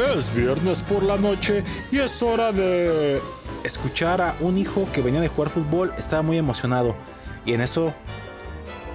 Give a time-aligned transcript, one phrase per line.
[0.00, 3.20] Es viernes por la noche y es hora de...
[3.64, 6.96] Escuchar a un hijo que venía de jugar fútbol estaba muy emocionado.
[7.44, 7.92] Y en eso...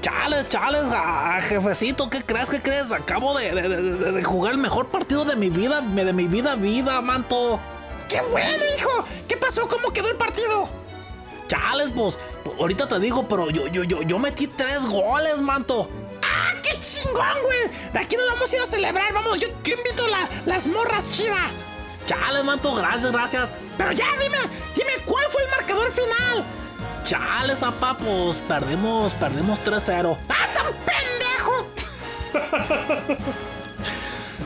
[0.02, 2.50] Chales, chales, ah, jefecito, ¿qué crees?
[2.50, 2.92] ¿Qué crees?
[2.92, 3.54] Acabo de-
[4.12, 7.60] de jugar el mejor partido de mi vida, de mi vida, vida, manto.
[8.08, 8.90] ¡Qué bueno, hijo!
[9.28, 9.68] ¿Qué pasó?
[9.68, 10.70] ¿Cómo quedó el partido?
[11.48, 12.18] Chales, pues,
[12.60, 15.90] ahorita te digo, pero yo, yo, yo, yo metí tres goles, manto.
[16.66, 17.92] ¡Ah, qué chingón, güey!
[17.94, 20.68] De aquí nos vamos a ir a celebrar, vamos, yo, yo invito a la- las
[20.68, 21.64] morras chidas.
[22.06, 23.54] Chales, manto, gracias, gracias.
[23.78, 24.38] Pero ya, dime,
[24.76, 26.46] dime, ¿cuál fue el marcador final?
[27.06, 30.18] Chales, apá, pues perdimos, perdimos 3-0.
[30.30, 31.68] ¡Ah, tan pendejo!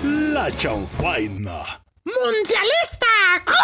[0.33, 1.81] La chanfaina.
[2.05, 3.07] ¡Mundialista!
[3.45, 3.55] ¡Gol!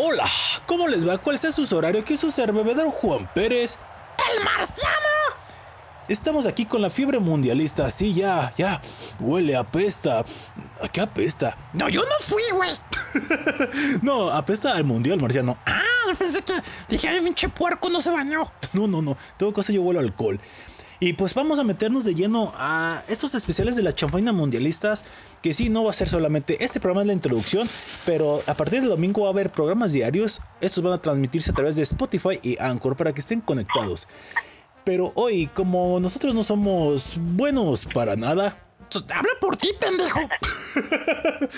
[0.00, 0.30] Hola,
[0.64, 1.18] ¿cómo les va?
[1.18, 2.04] ¿Cuál es su horario?
[2.04, 3.78] ¿Qué es su ser bebedor Juan Pérez?
[4.32, 4.94] ¡El marciano!
[6.06, 7.90] Estamos aquí con la fiebre mundialista.
[7.90, 8.80] Sí, ya, ya.
[9.18, 10.24] Huele, apesta.
[10.80, 11.58] ¿A qué apesta?
[11.72, 12.70] No, yo no fui, güey.
[14.02, 15.58] No, apesta al mundial, marciano.
[15.66, 15.82] Ah,
[16.16, 16.52] pensé que
[16.88, 18.52] dije, ay, pinche puerco no se bañó.
[18.74, 19.16] No, no, no.
[19.36, 20.38] Todo caso, yo huelo alcohol.
[21.00, 25.04] Y pues vamos a meternos de lleno a estos especiales de las champañas mundialistas,
[25.40, 27.68] que sí, no va a ser solamente este programa es la introducción,
[28.04, 31.54] pero a partir del domingo va a haber programas diarios, estos van a transmitirse a
[31.54, 34.08] través de Spotify y Anchor para que estén conectados.
[34.84, 38.56] Pero hoy, como nosotros no somos buenos para nada,
[38.96, 40.20] Habla por ti, pendejo.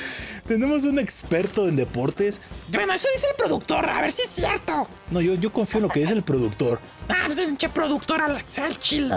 [0.47, 2.41] tenemos un experto en deportes.
[2.69, 4.89] Bueno, eso dice el productor, a ver si es cierto.
[5.11, 6.81] No, yo, yo confío en lo que dice el productor.
[7.09, 8.45] Ah, pues el pinche productor al
[8.79, 9.17] chile.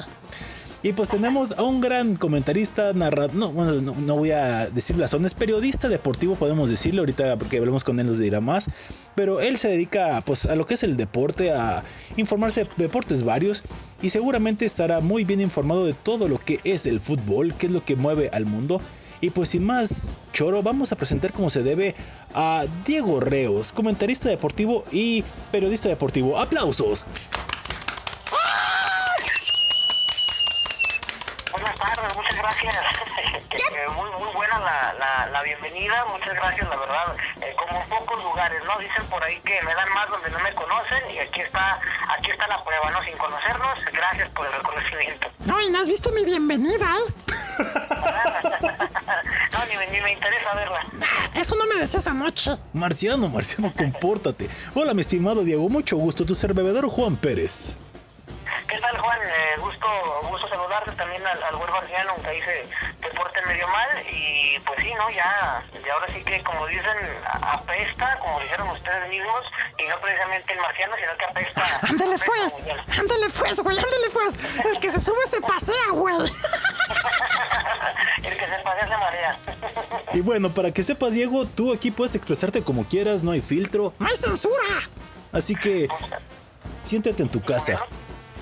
[0.85, 4.97] Y pues tenemos a un gran comentarista, narrador, no, bueno, no, no voy a decir
[4.97, 8.69] la zona, es periodista deportivo, podemos decirlo, ahorita que hablemos con él nos dirá más,
[9.15, 11.85] pero él se dedica pues a lo que es el deporte, a
[12.17, 13.63] informarse de deportes varios
[14.01, 17.71] y seguramente estará muy bien informado de todo lo que es el fútbol, qué es
[17.71, 18.81] lo que mueve al mundo.
[19.21, 21.95] Y pues sin más choro, vamos a presentar como se debe
[22.33, 26.37] a Diego Reos, comentarista deportivo y periodista deportivo.
[26.37, 27.05] ¡Aplausos!
[31.53, 32.75] Buenas tardes, muchas gracias.
[33.53, 37.15] Eh, muy muy buena la, la, la bienvenida, muchas gracias, la verdad.
[37.41, 38.77] Eh, como en pocos lugares, ¿no?
[38.79, 41.79] Dicen por ahí que me dan más donde no me conocen y aquí está
[42.17, 43.03] aquí está la prueba, ¿no?
[43.03, 45.27] Sin conocernos, gracias por el reconocimiento.
[45.45, 47.13] No, y no has visto mi bienvenida, ¿eh?
[49.53, 50.85] no, ni, me- ni me interesa verla.
[51.35, 52.51] Eso no me decías anoche.
[52.73, 54.49] Marciano, Marciano, compórtate.
[54.75, 56.25] Hola, mi estimado Diego, mucho gusto.
[56.25, 57.77] Tu ser bebedor Juan Pérez.
[58.67, 59.19] ¿Qué tal, Juan?
[59.23, 59.87] Eh, gusto,
[60.29, 62.67] gusto saludarte también al, al buen marciano, aunque ahí se,
[63.01, 63.89] se porte medio mal.
[64.11, 65.09] Y pues sí, ¿no?
[65.09, 66.97] Ya, y ahora sí que, como dicen,
[67.41, 69.41] apesta, como dijeron ustedes mismos,
[69.77, 71.63] y no precisamente el marciano, sino que apesta.
[71.89, 72.53] Ándale apesta pues,
[72.99, 74.59] ándale pues, güey, ándale pues.
[74.59, 76.15] El que se sube se pasea, güey.
[78.23, 79.37] el que se pasea se marea.
[80.13, 83.93] Y bueno, para que sepas, Diego, tú aquí puedes expresarte como quieras, no hay filtro.
[83.99, 84.63] No hay censura.
[85.31, 85.87] Así que
[86.83, 87.79] siéntate en tu casa.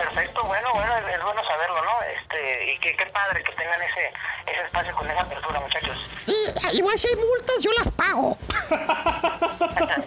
[0.01, 1.91] Perfecto, bueno, bueno, es, es bueno saberlo, ¿no?
[2.03, 4.11] Este, y que qué padre que tengan ese,
[4.47, 6.09] ese espacio con esa apertura, muchachos.
[6.19, 6.35] Sí,
[6.73, 8.37] igual si hay multas, yo las pago.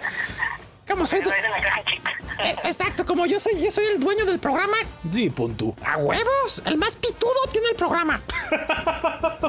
[0.89, 1.31] Como soy de-.
[1.31, 4.77] Eh, Exacto, como yo soy, yo soy el dueño del programa.
[5.13, 5.75] Sí, pon tú.
[5.85, 6.63] ¡A huevos!
[6.67, 8.21] El más pitudo tiene el programa.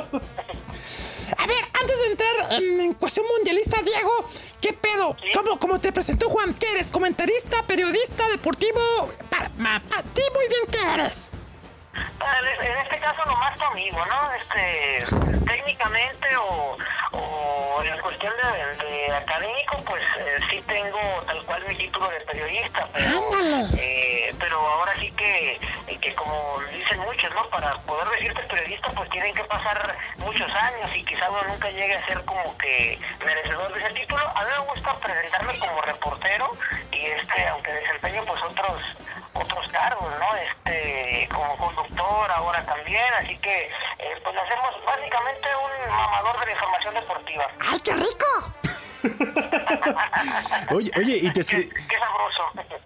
[1.37, 4.25] A ver, antes de entrar en, en cuestión mundialista, Diego,
[4.61, 5.15] ¿qué pedo?
[5.33, 6.53] ¿Cómo, cómo te presentó Juan?
[6.53, 6.89] ¿Qué eres?
[6.91, 8.79] ¿Comentarista, periodista, deportivo?
[9.29, 11.31] Para, ti muy bien, ¿qué eres?
[12.61, 14.33] En este caso nomás tu amigo, ¿no?
[14.33, 15.05] Este,
[15.45, 16.77] técnicamente o,
[17.11, 22.19] o en cuestión de, de académico, pues eh, sí tengo tal cual mi título de
[22.21, 23.29] periodista, pero,
[23.77, 25.59] eh, pero ahora sí que,
[26.01, 27.47] que como dicen muchos, ¿no?
[27.49, 31.95] Para poder decirte periodista, pues tienen que pasar muchos años y quizá uno nunca llegue
[31.95, 34.21] a ser como que merecedor de ese título.
[34.35, 36.51] A mí me gusta presentarme como reportero
[36.91, 38.81] y este, aunque desempeño pues otros
[39.35, 40.35] otros cargos, ¿no?
[40.35, 46.51] Este, como conductor ahora también, así que eh, pues hacemos básicamente un mamador de la
[46.51, 47.47] información deportiva.
[47.71, 48.53] ¡Ay, qué rico!
[50.71, 52.43] Oye, oye, y te Qué, qué sabroso.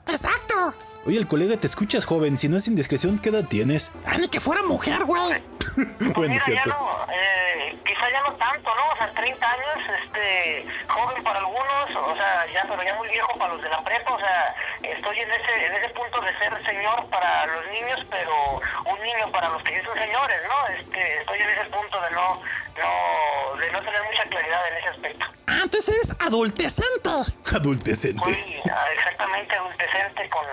[0.08, 0.74] ¡Exacto!
[1.06, 2.38] Oye, el colega, te escuchas joven.
[2.38, 3.92] Si no es indiscreción, ¿qué edad tienes?
[4.06, 5.42] ¡Ah, ni que fuera mujer, güey!
[5.76, 6.70] Pues bueno, mira, es cierto.
[6.70, 8.92] ya no, eh, quizá ya no tanto, ¿no?
[8.92, 13.38] O sea, 30 años, este, joven para algunos, o sea, ya, pero ya muy viejo
[13.38, 16.66] para los de la prepa, o sea, estoy en ese, en ese punto de ser
[16.66, 20.76] señor para los niños, pero un niño para los que ya son señores, ¿no?
[20.76, 22.42] Este, estoy en ese punto de no,
[22.76, 25.26] no, de no tener mucha claridad en ese aspecto.
[25.48, 27.10] Ah, entonces eres adultecente.
[27.54, 28.34] Adultecente.
[28.34, 30.46] Soy ah, exactamente adultecente con,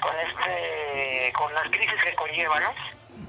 [0.00, 2.68] con este, con las crisis que conlleva, ¿no?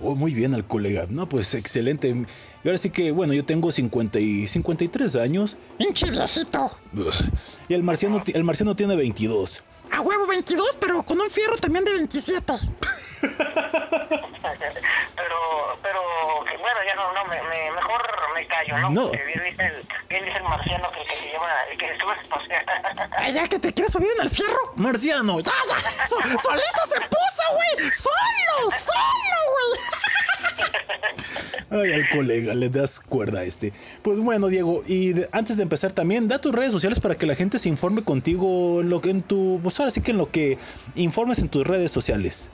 [0.01, 1.05] Oh, muy bien al colega.
[1.09, 2.09] No, pues excelente.
[2.09, 5.57] Y ahora sí que, bueno, yo tengo 50 y 53 años.
[5.77, 6.77] Pinche viejito.
[7.69, 9.63] Y el marciano, el marciano tiene 22.
[9.91, 12.53] A huevo 22, pero con un fierro también de 27.
[15.15, 15.35] pero
[15.81, 16.01] pero
[16.59, 18.01] bueno ya no no me, me- mejor
[18.35, 19.07] me callo no, No.
[19.07, 22.11] Porque bien dice el bien dice el marciano que, que se lleva el que estuvo
[23.17, 24.73] Ay, ya que te quieres subir en el fierro.
[24.75, 25.79] Marciano, ¡Ya, ya!
[26.07, 27.91] So- ¡Solito se puso, güey!
[27.91, 28.71] ¡Solo!
[28.71, 29.79] ¡Solo, güey!
[31.71, 33.73] Ay, al colega, le das cuerda a este.
[34.03, 37.25] Pues bueno, Diego, y de- antes de empezar también, da tus redes sociales para que
[37.25, 39.59] la gente se informe contigo en lo que en tu.
[39.63, 40.57] Pues ahora sí que en lo que
[40.95, 42.49] informes en tus redes sociales.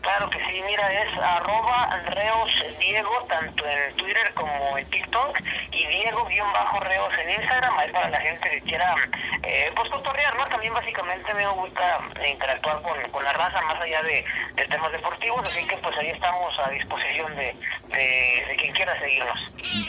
[0.00, 5.38] Claro que sí mira es arroba reos diego tanto en twitter como en tiktok
[5.72, 8.94] y diego guion bajo reos en instagram ahí para la gente que quiera
[9.42, 14.02] eh, pues cotorrear no también básicamente me gusta interactuar con, con la raza más allá
[14.02, 14.24] de,
[14.56, 17.54] de temas deportivos así que pues ahí estamos a disposición de,
[17.88, 19.38] de, de quien quiera seguirnos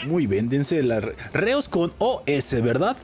[0.04, 1.00] Muy bien, dense la.
[1.00, 2.96] re- Reos con OS, ¿verdad?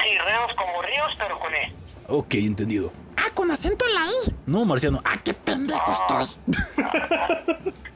[0.00, 1.72] Sí, reos como ríos, pero con E.
[2.10, 2.90] Ok, entendido.
[3.16, 4.34] Ah, con acento en la I.
[4.46, 5.00] No, Marciano.
[5.04, 6.26] Ah, qué pendejo estoy.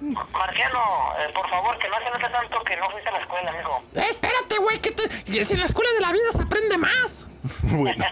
[0.01, 0.79] Marciano,
[1.19, 3.83] eh, por favor, que no se note tanto que no fuiste a la escuela, amigo.
[3.95, 6.79] Eh, espérate, güey, que, te- que si en la escuela de la vida se aprende
[6.79, 7.29] más.
[7.75, 8.05] Bueno,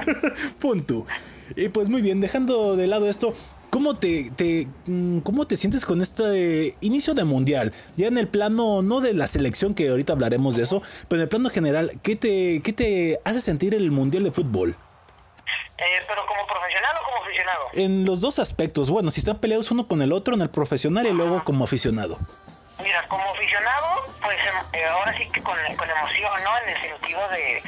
[0.58, 1.06] punto.
[1.56, 3.32] Y pues muy bien, dejando de lado esto,
[3.70, 7.72] ¿cómo te, te, mm, ¿cómo te sientes con este inicio de mundial?
[7.96, 11.24] Ya en el plano, no de la selección, que ahorita hablaremos de eso, pero en
[11.24, 14.76] el plano general, ¿qué te, qué te hace sentir el mundial de fútbol?
[15.78, 17.66] Eh, pero como profesional o como aficionado.
[17.72, 21.06] En los dos aspectos, bueno, si están peleados uno con el otro, en el profesional
[21.06, 22.18] y luego como aficionado.
[22.82, 26.58] Mira, como aficionado, pues em, eh, ahora sí que con, con emoción, ¿no?
[26.58, 27.62] En el sentido de,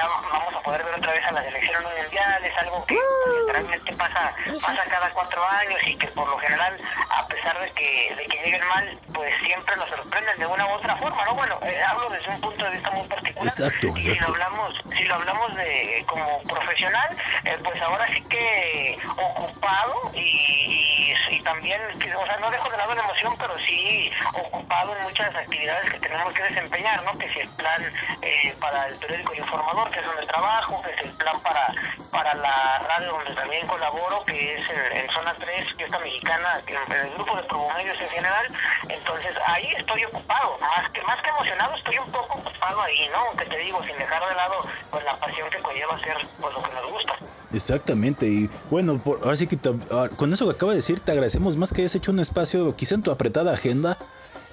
[0.00, 2.98] ya vamos a poder ver otra vez a la selección mundial, es algo que
[3.40, 6.76] literalmente pasa, pasa cada cuatro años y que por lo general,
[7.10, 10.70] a pesar de que, de que lleguen mal, pues siempre nos sorprenden de una u
[10.70, 11.34] otra forma, ¿no?
[11.34, 13.46] Bueno, eh, hablo desde un punto de vista muy particular.
[13.46, 14.32] Exacto, Y Si lo exacto.
[14.32, 21.14] hablamos, si lo hablamos de como profesional, eh, pues ahora sí que ocupado y, y,
[21.36, 21.80] y también,
[22.16, 25.98] o sea, no dejo de lado la emoción, pero sí ocupado en muchas actividades que
[26.00, 27.16] tenemos que desempeñar, ¿no?
[27.18, 27.92] Que si el plan
[28.22, 31.72] eh, para el periódico Informador, que es donde trabajo, que es el plan para,
[32.10, 36.92] para la radio donde también colaboro, que es en, en Zona 3, fiesta mexicana, en
[36.92, 38.46] el grupo de promomedios en general,
[38.88, 43.18] entonces ahí estoy ocupado, más que, más que emocionado, estoy un poco ocupado ahí, ¿no?
[43.28, 44.54] Aunque te digo, sin dejar de lado
[44.90, 47.16] pues la pasión que conlleva hacer pues lo que nos gusta.
[47.52, 49.58] Exactamente, y bueno, por, ahora sí que
[49.90, 52.76] ah, con eso que acaba de decir, te agradecemos más que hayas hecho un espacio,
[52.76, 53.96] quizá en tu apretada agenda,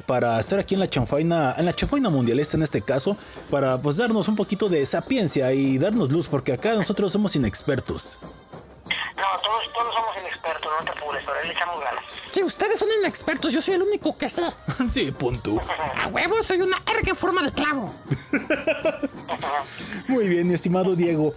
[0.08, 3.16] para estar aquí en la chanfaina, en la chanfaina mundialista en este caso,
[3.52, 8.18] para pues darnos un poquito de sapiencia y darnos luz, porque acá nosotros somos inexpertos.
[8.88, 12.04] No, todos, todos somos inexpertos, no te apures, pero ahí le echamos ganas.
[12.32, 14.44] Si ustedes son inexpertos, yo soy el único que sé.
[14.88, 15.60] sí, punto.
[16.02, 17.94] A huevo, soy una erga en forma de clavo.
[20.08, 21.34] Muy bien, mi estimado Diego.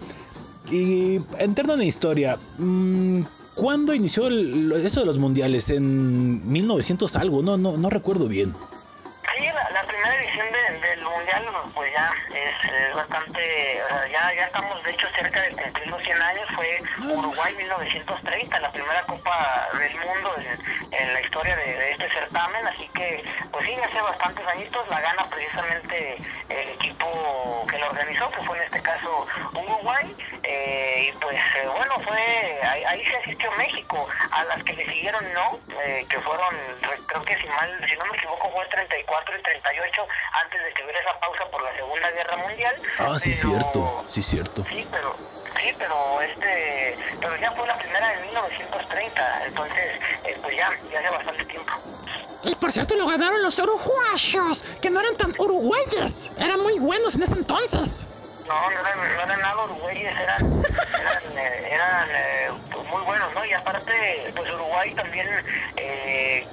[0.71, 3.23] Y entrando en la historia, mm,
[3.61, 5.69] ¿cuándo inició el- esto de los mundiales?
[5.71, 7.43] ¿En 1900 algo?
[7.43, 8.55] No, no, no recuerdo bien.
[9.37, 13.41] Sí, la, la primera edición de- del Mundial, pues ya es, es bastante,
[13.85, 16.83] o sea, ya, ya estamos de hecho cerca de cumplir los 100 años, fue
[17.15, 22.67] Uruguay 1930, la primera Copa del Mundo en, en la historia de, de este certamen,
[22.67, 26.17] así que, pues sí, hace bastantes añitos la gana precisamente
[26.49, 31.69] el equipo que lo organizó, que fue en este caso Uruguay, eh, y pues eh,
[31.75, 36.19] bueno, fue, ahí, ahí se asistió México, a las que le siguieron no, eh, que
[36.21, 36.55] fueron,
[37.07, 40.07] creo que si mal, si no me equivoco fue 34 y 38
[40.45, 42.77] antes de que hubiera esa pausa por la Segunda Guerra Mundial.
[42.99, 44.65] Ah, sí, pero- cierto, sí, cierto.
[44.69, 45.17] Sí, pero
[45.57, 49.87] sí, pero este, pero ya fue la primera en 1930, entonces
[50.25, 51.73] eh, pues ya, ya hace bastante tiempo.
[52.43, 56.33] Y por cierto, lo ganaron los uruguayos, que no eran tan uruguayes.
[56.37, 58.07] Eran muy buenos en ese entonces.
[58.49, 62.51] No, no eran, no eran nada uruguayes, eran, eran, eh, eran eh,
[62.91, 63.45] muy buenos, ¿no?
[63.45, 65.29] Y aparte, pues Uruguay también,
[65.77, 66.49] eh,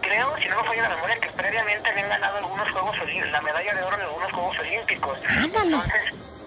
[0.00, 3.40] creo, si no me falla la memoria, que previamente habían ganado algunos Juegos Olímpicos, la
[3.40, 5.18] medalla de oro en algunos Juegos Olímpicos.
[5.42, 6.02] Entonces,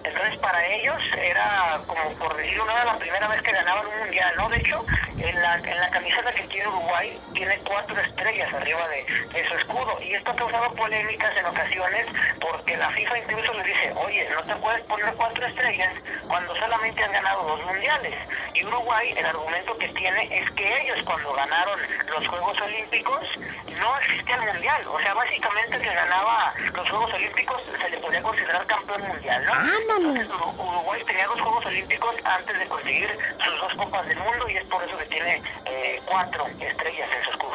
[0.06, 4.34] entonces para ellos era como por decirlo, era la primera vez que ganaban un mundial,
[4.36, 4.48] ¿no?
[4.48, 4.84] De hecho,
[5.18, 9.54] en la, en la camiseta que tiene Uruguay tiene cuatro estrellas arriba de, de su
[9.54, 12.06] escudo y esto ha causado polémicas en ocasiones
[12.40, 15.92] porque la FIFA incluso le dice, oye, no te puedes poner cuatro estrellas
[16.28, 18.14] cuando solamente has ganado dos mundiales.
[18.54, 23.20] Y Uruguay, el argumento que tiene es que ellos cuando ganaron los Juegos Olímpicos
[23.78, 28.22] no existía el mundial, o sea, básicamente que ganaba los Juegos Olímpicos se le podía
[28.22, 29.52] considerar campeón mundial, ¿no?
[29.98, 33.08] Uruguay tenía dos Juegos Olímpicos antes de conseguir
[33.44, 37.24] sus dos Copas del Mundo y es por eso que tiene eh, cuatro estrellas en
[37.24, 37.52] su escudo.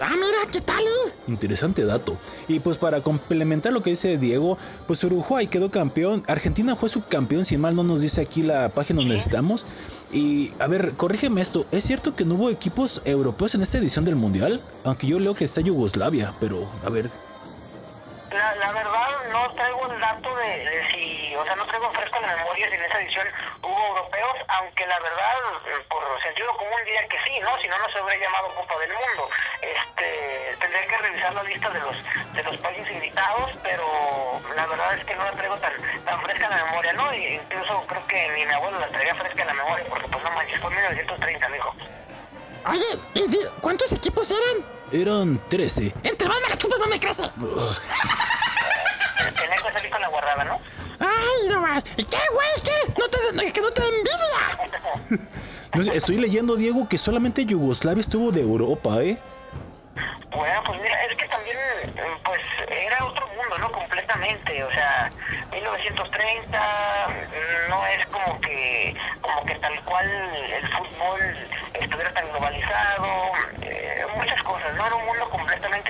[0.00, 0.80] Ah, mira, ¿qué tal?
[0.82, 1.12] eh?
[1.26, 2.16] Interesante dato.
[2.46, 6.22] Y pues para complementar lo que dice Diego, pues Uruguay quedó campeón.
[6.28, 9.66] Argentina fue subcampeón, si mal no nos dice aquí la página donde estamos.
[10.12, 11.66] Y a ver, corrígeme esto.
[11.72, 14.60] ¿Es cierto que no hubo equipos europeos en esta edición del Mundial?
[14.84, 17.10] Aunque yo leo que está Yugoslavia, pero a ver.
[18.30, 22.16] La, la verdad no traigo el dato de, de si, o sea, no traigo fresco
[22.16, 23.28] en la memoria si en esa edición
[23.62, 25.34] hubo europeos, aunque la verdad,
[25.88, 27.56] por sentido común diría que sí, ¿no?
[27.58, 29.30] Si no, no se habría llamado Copa del Mundo.
[29.62, 31.96] Este, tendría que revisar la lista de los
[32.34, 35.72] de los países invitados, pero la verdad es que no la traigo tan,
[36.04, 37.14] tan fresca la memoria, ¿no?
[37.14, 40.22] Y incluso creo que ni mi abuelo la traía fresca en la memoria, porque pues
[40.22, 41.74] no manches, fue en 1930, mijo.
[42.66, 42.84] Oye,
[43.14, 44.66] ¿y di- ¿cuántos equipos eran?
[44.90, 45.94] Eran 13.
[46.02, 47.22] Entre más me chupas, no me crece.
[47.38, 47.56] Tenía
[49.56, 50.58] que salir con la guardada, ¿no?
[51.00, 51.84] Ay, no más.
[51.96, 52.48] ¿Y qué, güey?
[52.64, 52.92] ¿Qué?
[52.98, 55.28] No te, no, que no te envidia.
[55.74, 59.20] No sé, estoy leyendo, Diego, que solamente Yugoslavia estuvo de Europa, ¿eh?
[60.30, 63.72] Bueno, pues mira, es que también, eh, pues, era otro mundo, ¿no?
[63.72, 65.10] Completamente, o sea,
[65.52, 66.58] 1930
[67.08, 71.20] mm, no es como que, como que tal cual el fútbol
[71.74, 74.42] estuviera tan globalizado, eh, muchas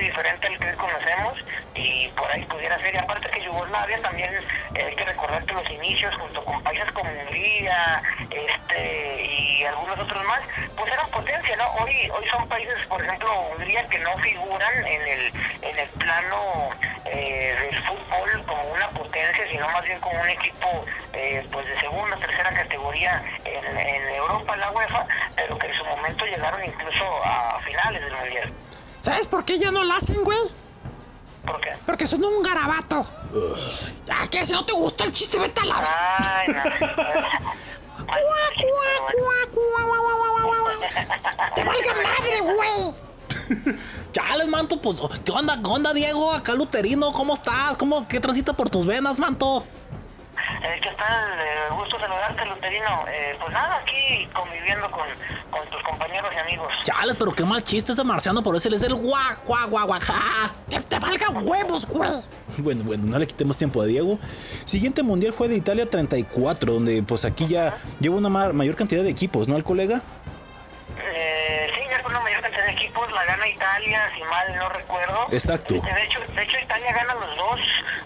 [0.09, 1.39] diferente al que conocemos
[1.75, 2.95] y por ahí pudiera ser.
[2.95, 4.33] Y aparte que Yugoslavia también
[4.75, 9.99] eh, hay que recordar que los inicios junto con países como Hungría este, y algunos
[9.99, 10.41] otros más,
[10.77, 11.69] pues eran potencia, ¿no?
[11.83, 15.33] Hoy, hoy son países, por ejemplo, Hungría que no figuran en el,
[15.63, 16.71] en el plano
[17.05, 21.81] eh, del fútbol como una potencia, sino más bien como un equipo eh, pues de
[21.81, 25.07] segunda, tercera categoría en, en Europa, en la UEFA,
[25.37, 28.53] pero que en su momento llegaron incluso a finales del Mundial.
[29.09, 30.39] ¿Sabes por qué ya no lo hacen, güey?
[31.47, 31.71] ¿Por qué?
[31.87, 33.07] Porque son un garabato.
[34.05, 35.83] Ya, que si no te gustó el chiste, vete a la...
[36.19, 36.63] Ay, no.
[37.97, 38.17] Cuá,
[38.55, 39.69] cuá, cuá.
[41.55, 43.77] ¡Te valga madre, güey!
[44.13, 46.33] Chales, manto, pues, ¿qué onda, qué onda, Diego?
[46.33, 47.79] Acá Luterino, ¿cómo estás?
[47.79, 49.65] ¿Cómo, qué transita por tus venas, manto?
[50.63, 51.39] Eh, ¿Qué tal?
[51.41, 53.05] Eh, gusto saludarte, Luterino.
[53.09, 55.07] Eh, pues nada, aquí conviviendo con,
[55.51, 56.73] con tus compañeros y amigos.
[56.85, 59.85] Chales, pero qué mal chiste ese marciano, por eso él es el guá, guá, guá,
[59.85, 60.55] guá, ja.
[60.69, 62.11] ¡Que te valga huevos, güey!
[62.59, 64.19] Bueno, bueno, no le quitemos tiempo a Diego.
[64.65, 69.03] Siguiente mundial fue de Italia 34, donde pues aquí ya lleva una ma- mayor cantidad
[69.05, 70.01] de equipos, ¿no, el colega?
[71.15, 75.27] Eh, sí, con una mayor cantidad de equipos la gana Italia, si mal no recuerdo.
[75.31, 75.75] Exacto.
[75.75, 77.61] De hecho, de hecho Italia gana los dos,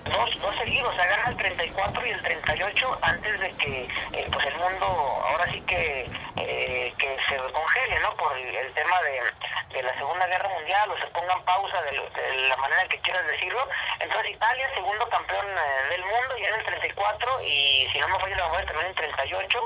[0.07, 4.27] dos, dos seguidos, o sea, gana el 34 y el 38 antes de que eh,
[4.33, 8.13] pues el mundo ahora sí que, eh, que se congele, ¿no?
[8.17, 11.81] Por el, el tema de, de la Segunda Guerra Mundial o se ponga en pausa
[11.83, 13.69] de, lo- de la manera que quieras decirlo.
[14.01, 18.19] Entonces Italia, segundo campeón eh, del mundo, ya en el 34 y si no me
[18.19, 19.61] falla la memoria también en 38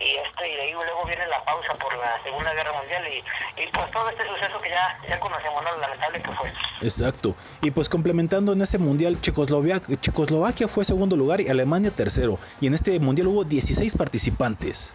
[0.00, 3.62] y este y de ahí luego viene la pausa por la Segunda Guerra Mundial y,
[3.62, 5.72] y pues todo este suceso que ya, ya conocemos, ¿no?
[5.72, 6.52] Lo lamentable que fue.
[6.82, 7.34] Exacto.
[7.62, 12.38] Y pues complementando en ese mundial, Checoslovaquia, Checoslovaquia fue segundo lugar y Alemania tercero.
[12.60, 14.94] Y en este mundial hubo 16 participantes.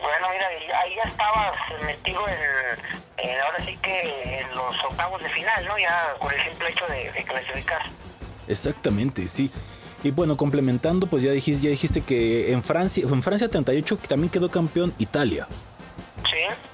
[0.00, 0.48] Bueno, mira,
[0.80, 1.52] ahí ya estabas
[1.86, 5.78] metido en, en- ahora sí que en los octavos de final, ¿no?
[5.78, 7.82] Ya con el simple hecho de, de clasificar.
[8.48, 9.50] Exactamente, sí.
[10.04, 14.08] Y bueno, complementando, pues ya dijiste, ya dijiste que en Francia, en Francia 38 que
[14.08, 15.46] también quedó campeón Italia.
[16.30, 16.71] Sí.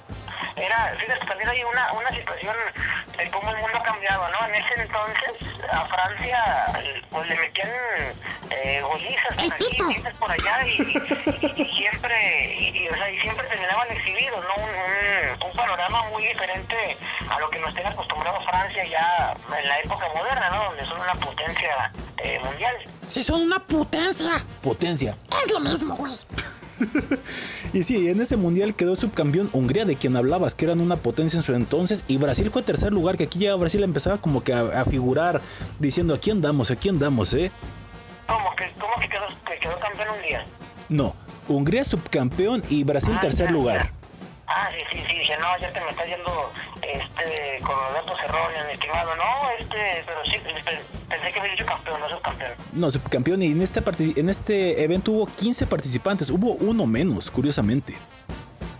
[0.59, 2.55] Era, fíjate, también hay una, una situación
[3.17, 4.45] de cómo el mundo ha cambiado, ¿no?
[4.47, 5.31] En ese entonces
[5.71, 7.69] a Francia pues le metían
[8.51, 13.09] eh, golizas por aquí, golizas por allá y, y- y siempre, y, y, o sea,
[13.09, 14.63] y siempre terminaban exhibidos, ¿no?
[14.63, 16.97] Un, un- un panorama muy diferente
[17.29, 20.63] a lo que nos tiene acostumbrado Francia ya en la época moderna, ¿no?
[20.65, 22.75] Donde son una potencia eh, mundial.
[23.07, 24.43] Si son una potencia.
[24.61, 25.15] Potencia.
[25.45, 26.13] Es lo mismo, güey.
[27.73, 31.37] Y sí, en ese mundial quedó subcampeón Hungría, de quien hablabas, que eran una potencia
[31.37, 32.03] en su entonces.
[32.07, 35.41] Y Brasil fue tercer lugar, que aquí ya Brasil empezaba como que a, a figurar,
[35.79, 37.51] diciendo, aquí andamos, aquí andamos, ¿eh?
[38.27, 40.45] ¿Cómo que, cómo que quedó, que quedó campeón un día?
[40.89, 41.15] No,
[41.47, 43.91] Hungría subcampeón y Brasil Ah, tercer ya, lugar.
[43.91, 43.98] ya.
[44.51, 48.17] Ah, sí, sí, sí, dije, no, ya te me estás yendo este, con los datos
[48.23, 49.15] erróneos, mi estimado.
[49.15, 49.23] No,
[49.59, 52.51] este, pero sí, pe- pensé que había dicho campeón, no subcampeón.
[52.73, 53.41] No, subcampeón.
[53.43, 53.83] Y en este,
[54.19, 57.95] en este evento hubo 15 participantes, hubo uno menos, curiosamente.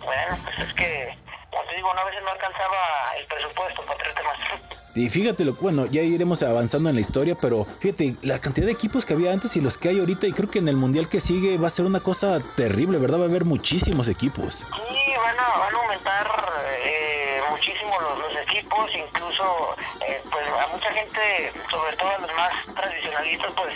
[0.04, 1.10] Bueno, pues es que,
[1.52, 2.78] como te digo, no, a veces no alcanzaba
[3.20, 4.38] el presupuesto para traerte más.
[4.96, 8.74] Y fíjate, lo, bueno, ya iremos avanzando en la historia, pero fíjate, la cantidad de
[8.74, 11.08] equipos que había antes y los que hay ahorita, y creo que en el mundial
[11.08, 13.20] que sigue va a ser una cosa terrible, ¿verdad?
[13.20, 14.56] Va a haber muchísimos equipos.
[14.56, 14.66] Sí,
[15.30, 16.28] van a, van aumentar
[16.84, 19.76] eh, muchísimo los, los equipos, incluso
[20.08, 23.74] eh, pues a mucha gente, sobre todo a los más tradicionalistas, pues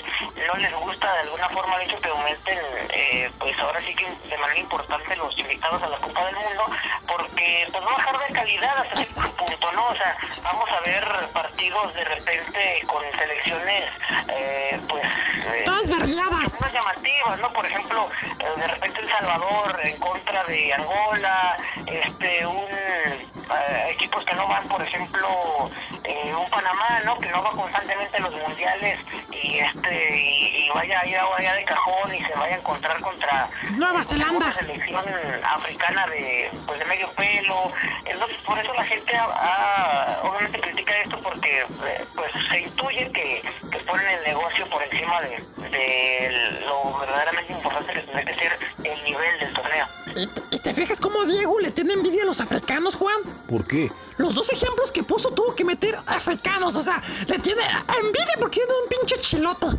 [0.48, 2.58] no les gusta de alguna forma el hecho que aumenten,
[2.94, 6.66] eh, pues ahora sí que de manera importante los invitados a la Copa del Mundo,
[7.08, 9.88] porque pues va a bajar de calidad hasta cierto punto, ¿no?
[9.88, 13.84] O sea, vamos a ver partidos de repente con selecciones,
[14.30, 15.04] eh, pues...
[15.04, 16.62] eh, Todas verdeadas.
[16.62, 17.52] más llamativas, ¿no?
[17.54, 24.24] Por ejemplo, eh, de repente El Salvador en contra de Angola, este, un eh, equipos
[24.26, 25.70] que no van, por ejemplo,
[26.04, 27.18] eh, un Panamá, ¿no?
[27.20, 29.00] Que no va constantemente a los mundiales
[29.32, 33.02] y este y, y vaya a ir ahora de cajón y se vaya a encontrar
[33.02, 34.38] contra Nueva Zelanda.
[34.38, 35.04] una selección
[35.44, 37.72] africana de pues de medio pelo.
[38.06, 43.12] Entonces, por eso la gente ha- ha- obviamente critica esto porque eh, pues se intuye
[43.14, 43.42] que,
[43.72, 45.30] que ponen el negocio por encima de,
[45.72, 49.86] de lo verdaderamente importante que tendría que ser el nivel del torneo.
[50.16, 53.16] ¿Y te, y te fijas cómo Diego le tiene envidia a los africanos, Juan?
[53.48, 53.90] ¿Por qué?
[54.18, 57.62] Los dos ejemplos que puso tuvo que meter africanos, o sea, le tiene
[58.02, 59.68] envidia porque tiene un pinche chilote.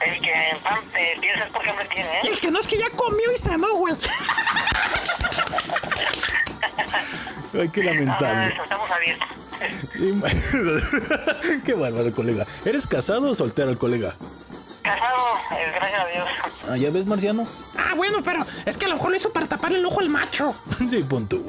[0.00, 2.20] El que en pan eh, piensas por ejemplo tiene, ¿eh?
[2.24, 3.94] el que no es que ya comió y cenó, güey.
[7.54, 8.54] Ay, qué Ah, lamentable.
[8.62, 9.28] estamos abiertos.
[11.64, 12.46] qué bárbaro, colega.
[12.64, 14.16] ¿Eres casado o soltero, colega?
[14.82, 16.28] Casado, eh, gracias a Dios.
[16.70, 17.46] Ah, ¿Ya ves, Marciano?
[17.78, 20.08] Ah, bueno, pero es que a lo mejor lo hizo para tapar el ojo al
[20.08, 20.54] macho.
[20.88, 21.44] sí, pon tú.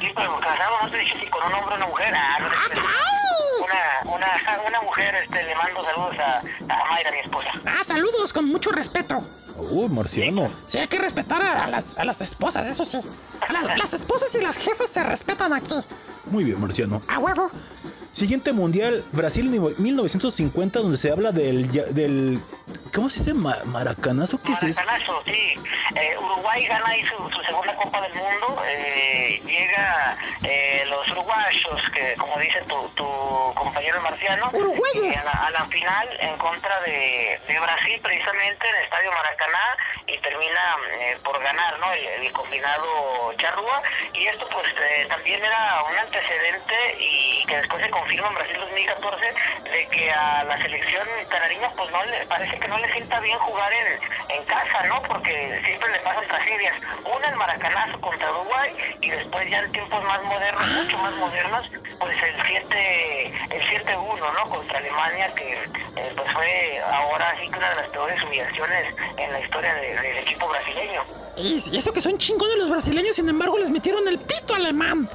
[0.00, 2.14] Sí, pero casado, no te dije si con un hombre o una mujer.
[2.14, 7.10] Ah, no te ¡Ah, una, una, una mujer, este, le mando saludos a, a Mayra,
[7.12, 7.50] mi esposa.
[7.66, 9.22] Ah, saludos, con mucho respeto.
[9.60, 10.50] Uy, Marciano.
[10.66, 12.98] Sí, hay que respetar a, a las, a las esposas, eso sí.
[13.46, 15.74] A las, las esposas y las jefas se respetan aquí.
[16.26, 17.00] Muy bien, Marciano.
[17.08, 17.50] A huevo.
[18.12, 21.70] Siguiente mundial, Brasil 1950, donde se habla del.
[21.70, 22.40] ya- del
[22.92, 23.34] ¿Cómo se dice?
[23.34, 24.40] Ma- ¿Maracanazo?
[24.42, 24.80] ¿Qué es eso?
[24.84, 25.54] Maracanazo, sí.
[25.94, 28.62] Eh, Uruguay gana ahí su, su segunda Copa del Mundo.
[28.66, 33.06] Eh, llega eh, los uruguayos, que como dice tu, tu
[33.54, 38.84] compañero marciano, a, la, a la final en contra de, de Brasil, precisamente en el
[38.84, 39.49] Estadio Maracaná,
[40.06, 41.92] y termina eh, por ganar ¿no?
[41.92, 43.82] el, el combinado Charrúa.
[44.12, 48.56] Y esto pues eh, también era un antecedente y que después se confirma en Brasil
[48.58, 49.34] 2014
[49.70, 53.38] de que a la selección canariña pues no le parece que no le sienta bien
[53.38, 55.02] jugar en, en casa, ¿no?
[55.02, 56.76] Porque siempre le pasan tragedias.
[57.04, 61.70] Una el maracanazo contra Uruguay y después ya en tiempos más modernos, mucho más modernos,
[61.98, 64.50] pues el 7 el 7-1, ¿no?
[64.50, 69.32] Contra Alemania que eh, pues fue ahora sí que una de las peores humillaciones en
[69.32, 71.02] la historia de- del equipo brasileño.
[71.36, 75.08] Y, eso que son chingones los brasileños, sin embargo, les metieron el pito alemán.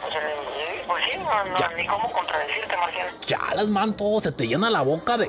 [0.00, 3.10] Pues, eh, sí, no, no, ni cómo contradecirte, Marciano.
[3.26, 5.26] Chalas, manto, se te llena la boca de.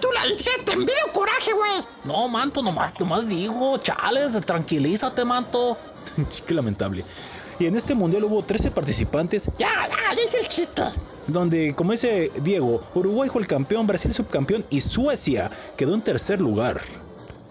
[0.00, 1.84] Tú la dije, te envidio coraje, güey.
[2.04, 5.78] No, manto, nomás, nomás digo, chales, tranquilízate, manto.
[6.46, 7.04] Qué lamentable.
[7.58, 10.82] Y en este mundial hubo 13 participantes, Ya, ya, ya hice el chiste.
[11.26, 16.40] Donde, como dice Diego, Uruguay fue el campeón, Brasil subcampeón y Suecia quedó en tercer
[16.40, 16.80] lugar.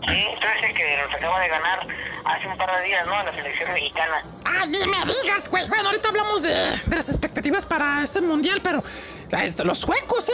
[0.07, 1.87] Sí, Suecia que nos acaba de ganar
[2.25, 3.13] hace un par de días, ¿no?
[3.13, 4.23] A la selección mexicana.
[4.45, 5.67] Ah, ni me digas, güey.
[5.69, 6.53] Bueno, ahorita hablamos de,
[6.85, 8.83] de las expectativas para este mundial, pero
[9.63, 10.31] los suecos, ¿eh?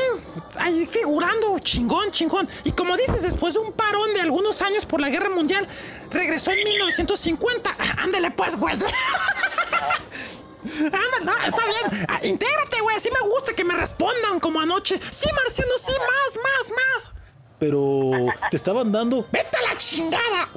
[0.59, 2.49] Ahí figurando, chingón, chingón.
[2.63, 5.67] Y como dices, después de un parón de algunos años por la guerra mundial,
[6.09, 7.75] regresó en 1950.
[7.77, 8.75] Ah, Ándale, pues, güey.
[10.63, 12.05] Ándale, no, está bien.
[12.09, 12.99] Ah, intégrate, güey.
[12.99, 14.99] Sí me gusta que me respondan como anoche.
[15.11, 17.13] Sí, Marciano, sí, más, más, más.
[17.59, 18.11] Pero
[18.51, 19.25] te estaban dando.
[19.31, 20.49] Vete a la chingada.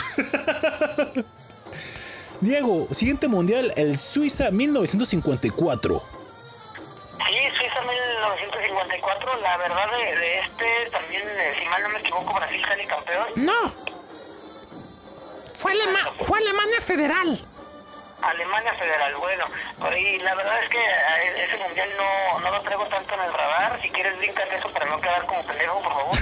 [2.40, 6.02] Diego, siguiente mundial, el Suiza 1954.
[7.18, 12.32] Sí, Suiza 1954, la verdad de, de este también, eh, si mal no me equivoco,
[12.34, 13.26] Brasil sale campeón.
[13.36, 13.74] No.
[15.54, 17.40] Fue, Alema- fue Alemania Federal.
[18.22, 19.44] Alemania Federal, bueno,
[19.96, 23.33] y la verdad es que eh, ese mundial no, no lo traigo tanto en el
[23.33, 23.80] radar.
[23.83, 26.14] Si quieres, brincar eso para no quedar como pendejo, por favor.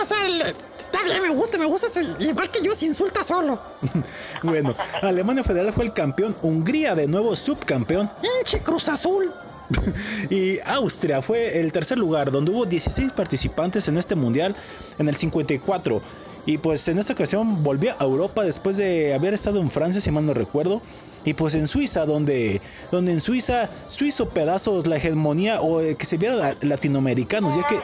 [0.00, 0.42] o sea, el-
[0.78, 1.88] está bien, me gusta, me gusta.
[1.88, 3.60] soy igual que yo, se insulta solo.
[4.42, 9.32] Bueno, Alemania Federal fue el campeón, Hungría de nuevo subcampeón Hinche Cruz Azul.
[10.30, 14.54] y Austria fue el tercer lugar, donde hubo 16 participantes en este mundial
[14.98, 16.00] en el 54.
[16.48, 20.10] Y pues en esta ocasión volvió a Europa después de haber estado en Francia, si
[20.10, 20.80] mal no recuerdo.
[21.22, 26.06] Y pues en Suiza, donde, donde en Suiza suizo pedazos la hegemonía o eh, que
[26.06, 27.76] se vieran latinoamericanos, ya que...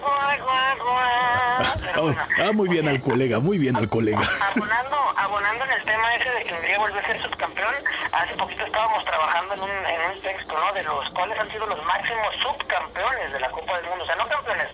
[1.96, 4.22] Oh, ah, muy bien al colega, muy bien al colega.
[4.56, 7.74] abonando, abonando en el tema ese de que Hungría volvió a ser subcampeón,
[8.12, 10.72] hace poquito estábamos trabajando en un, en un texto, ¿no?
[10.72, 14.04] De los cuales han sido los máximos subcampeones de la Copa del Mundo.
[14.04, 14.68] O sea, no campeones,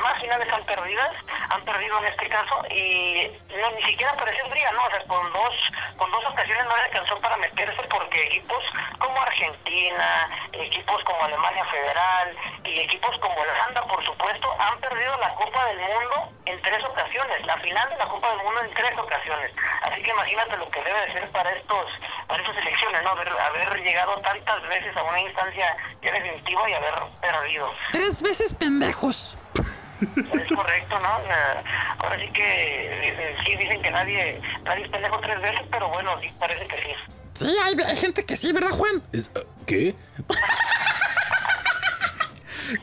[0.00, 1.12] más finales han perdidas,
[1.50, 4.84] han perdido en este caso, y no, ni siquiera apareció Hungría, ¿no?
[4.84, 5.54] O sea, con dos,
[5.96, 8.64] con dos ocasiones no le alcanzó para meterse porque equipos
[8.98, 15.34] como Argentina, equipos como Alemania Federal y equipos como Holanda, por supuesto, han perdido la
[15.34, 18.98] Copa del Mundo en tres ocasiones, la final de la Copa del Mundo en tres
[18.98, 19.52] ocasiones.
[19.82, 21.86] Así que imagínate lo que debe de ser para estos,
[22.26, 23.10] para estas elecciones, ¿no?
[23.10, 27.72] Haber, haber llegado tantas veces a una instancia ya definitiva y haber perdido.
[27.92, 29.36] Tres veces pendejos.
[29.56, 31.18] Es correcto, ¿no?
[31.24, 31.64] Eh,
[32.02, 36.12] Ahora sí que eh, sí dicen que nadie, nadie es pendejo tres veces, pero bueno,
[36.20, 36.88] sí parece que sí.
[37.34, 39.02] Sí, hay, hay gente que sí, ¿verdad, Juan?
[39.12, 39.30] Es-
[39.66, 39.94] ¿Qué?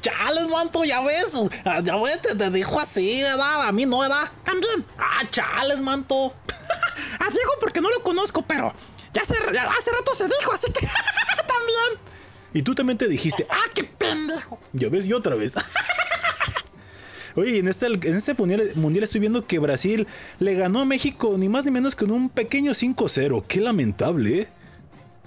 [0.01, 1.34] Chales, manto, ya ves.
[1.84, 3.67] Ya ves, te, te dijo así, ¿verdad?
[3.67, 4.30] A mí no, ¿verdad?
[4.43, 4.86] También.
[4.97, 6.36] Ah, chales, manto.
[7.19, 8.73] A Diego porque no lo conozco, pero
[9.13, 10.86] ya hace, ya hace rato se dijo, así que
[11.47, 12.01] también.
[12.53, 14.60] Y tú también te dijiste, Ah, qué pendejo.
[14.73, 15.53] Ya ves, y otra vez.
[17.38, 20.08] Oye, este, en este mundial, mundial estoy viendo que Brasil
[20.39, 23.45] le ganó a México ni más ni menos que en un pequeño 5-0.
[23.47, 24.47] Qué lamentable, ¿eh?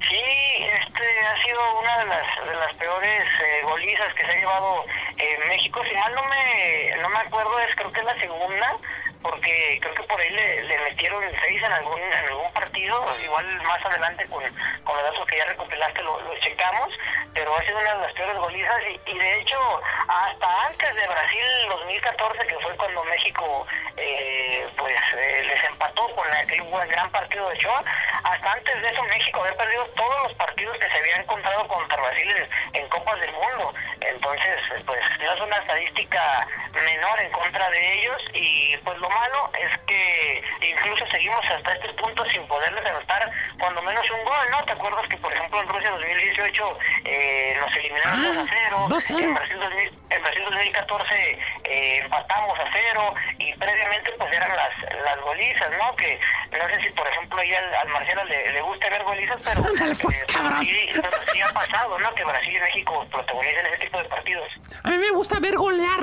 [0.03, 0.18] Sí,
[0.59, 4.85] este ha sido una de las, de las peores eh, golizas que se ha llevado
[5.18, 5.81] eh, México.
[5.88, 8.77] Si mal no me, no me acuerdo, es creo que es la segunda,
[9.22, 13.04] porque creo que por ahí le, metieron seis en algún, en algún partido.
[13.24, 14.42] Igual más adelante con,
[14.85, 16.88] con los datos que ya recopilaste lo, checamos.
[17.35, 21.06] pero ha sido una de las peores golizas y, y de hecho hasta antes de
[21.06, 27.48] Brasil 2014 que fue cuando México eh, pues eh, les empató con aquel gran partido
[27.48, 27.85] de Ochoa
[28.24, 32.00] hasta antes de eso México había perdido todos los partidos que se había encontrado contra
[32.00, 32.30] Brasil
[32.72, 38.00] en, en Copas del Mundo entonces pues no es una estadística menor en contra de
[38.00, 43.31] ellos y pues lo malo es que incluso seguimos hasta este punto sin poderles anotar
[43.59, 44.64] cuando menos un gol, ¿no?
[44.64, 49.23] ¿Te acuerdas que por ejemplo en Rusia 2018 eh, nos eliminaron 2 a 0, 2-0.
[49.25, 54.94] en Brasil, 2000 en Brasil 2014 eh, empatamos a 0 y previamente pues eran las,
[55.05, 55.94] las golizas, ¿no?
[55.96, 56.18] Que
[56.53, 59.64] no sé si por ejemplo ahí al, al Marcelo le, le gusta ver golizas, pero,
[59.68, 60.64] Ándale, pues, eh, cabrón.
[60.64, 62.14] sí, pero sí ha pasado, ¿no?
[62.14, 64.49] Que Brasil y México protagonizan ese tipo de partidos.
[64.83, 66.01] A mí me gusta ver golear.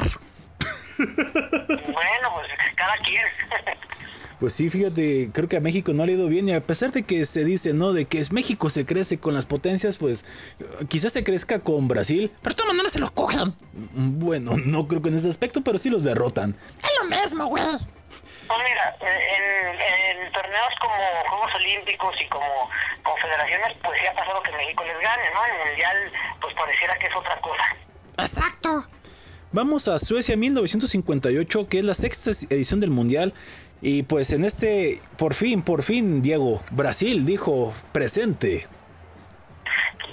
[0.98, 3.24] Bueno, pues cada quien.
[4.40, 6.92] Pues sí, fíjate, creo que a México no le ha ido bien y a pesar
[6.92, 7.92] de que se dice, ¿no?
[7.92, 10.26] De que es México se crece con las potencias, pues
[10.90, 12.32] quizás se crezca con Brasil.
[12.44, 13.56] Pero de todas maneras se lo cogen.
[13.74, 16.56] Mm, Bueno, no creo que en ese aspecto, pero sí los derrotan.
[16.84, 17.64] Es lo mismo, güey.
[17.64, 20.94] Pues mira, en, en torneos como
[21.30, 22.70] Juegos Olímpicos y como
[23.04, 25.46] confederaciones, pues sí ha pasado que México les gane, ¿no?
[25.48, 25.98] En Mundial,
[26.42, 27.76] pues pareciera que es otra cosa.
[28.20, 28.86] Exacto.
[29.52, 33.34] Vamos a Suecia 1958, que es la sexta edición del Mundial.
[33.82, 38.68] Y pues en este, por fin, por fin, Diego, Brasil dijo presente.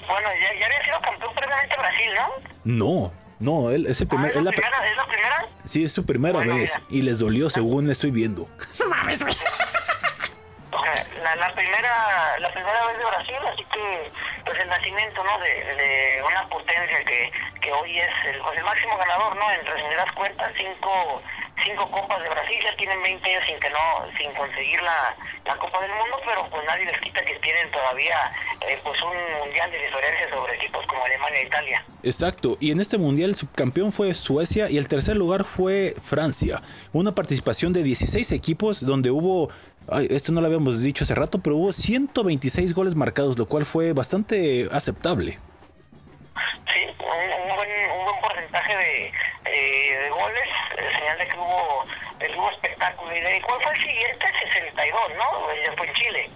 [0.07, 2.11] Bueno, ya, ya había sido campeón previamente Brasil,
[2.63, 3.09] ¿no?
[3.09, 5.05] No, no, él es el Ah, primer, ¿es, es la la, pr- primera, ¿Es la
[5.07, 5.47] primera?
[5.63, 6.87] sí, es su primera Bueno, vez mira.
[6.91, 8.47] y les dolió según estoy viendo.
[8.79, 9.33] No mames, güey.
[10.71, 14.11] O sea, la, la primera la primera vez de Brasil, así que
[14.45, 15.39] pues el nacimiento ¿no?
[15.39, 17.31] de, de una potencia que,
[17.65, 19.51] que hoy es el, pues, el máximo ganador, ¿no?
[19.51, 21.21] En resumidas cuentas, cinco,
[21.65, 25.57] cinco copas de Brasil, ya tienen 20 años sin que no, sin conseguir la, la
[25.57, 28.31] Copa del Mundo, pero pues nadie les quita que tienen todavía
[28.69, 31.85] eh, pues un mundial de diferencia sobre equipos como Alemania e Italia.
[32.03, 36.61] Exacto, y en este mundial el subcampeón fue Suecia y el tercer lugar fue Francia.
[36.93, 39.49] Una participación de 16 equipos donde hubo,
[39.89, 43.65] ay, esto no lo habíamos dicho hace rato, pero hubo 126 goles marcados, lo cual
[43.65, 45.39] fue bastante aceptable.
[46.73, 49.13] Sí, un, un buen, un buen porcentaje de,
[49.45, 51.85] eh, de goles, eh, señal de que hubo,
[52.19, 53.15] de que hubo espectáculo.
[53.15, 54.25] ¿Y de cuál fue el siguiente?
[54.53, 55.53] 62, ¿no?
[55.65, 56.31] Ya fue en Chile.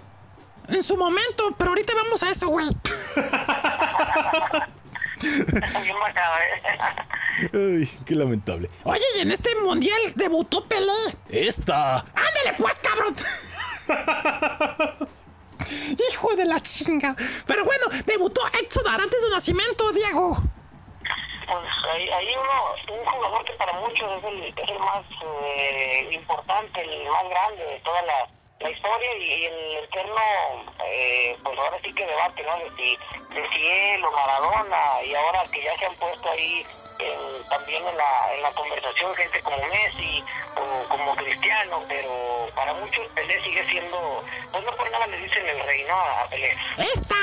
[0.68, 2.66] En su momento, pero ahorita vamos a eso, güey.
[5.82, 6.62] Bien marcado, ¿eh?
[7.52, 8.68] Ay, qué lamentable.
[8.84, 11.16] Oye, y en este mundial debutó Pelé.
[11.28, 11.96] Esta.
[11.98, 13.16] ¡Ándale, pues, cabrón!
[16.10, 17.14] Hijo de la chinga.
[17.46, 20.36] Pero bueno, debutó Edson Arantes de Nacimiento, Diego.
[21.46, 25.04] Pues ahí, ahí uno, un jugador que para muchos es el, es el más
[25.46, 28.28] eh, importante, el más grande de toda la,
[28.60, 30.20] la historia y, el eterno,
[30.86, 32.56] eh, pues ahora sí que debate, ¿no?
[32.58, 32.96] De si,
[33.34, 36.64] de si o Maradona y ahora que ya se han puesto ahí
[36.98, 40.22] en- también en la, en la conversación gente como Messi
[40.56, 45.46] o como Cristiano, pero para muchos Pelé sigue siendo, pues no por nada le dicen
[45.46, 45.94] el rey, ¿no?
[45.96, 46.54] A Pelé.
[46.76, 47.16] ¡Esta!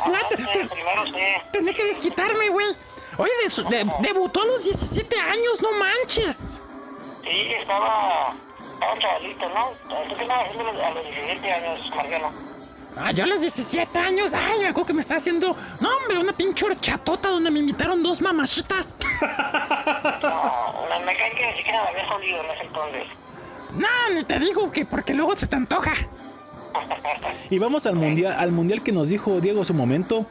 [0.00, 1.42] Ah, Ya te- no sé, te- primero sé.
[1.52, 2.66] Tenía que desquitarme, güey.
[3.18, 6.60] Oye, de de- debutó a los 17 años, no manches.
[7.22, 8.34] Sí, estaba,
[8.84, 10.08] estaba chavalito, ¿no?
[10.08, 12.30] ¿Tú qué estabas haciendo a los 17 años, Marcelo?
[12.96, 16.18] Ah, yo a los 17 años, ay, me acuerdo que me estaba haciendo, no hombre,
[16.18, 18.94] una pinche horchatota donde me invitaron dos mamachitas.
[20.22, 23.06] No, me, me cae que ni siquiera me había salido en ese entonces.
[23.76, 25.92] No, ni te digo que porque luego se te antoja.
[27.50, 30.26] Y vamos al mundial, al mundial que nos dijo Diego en su momento.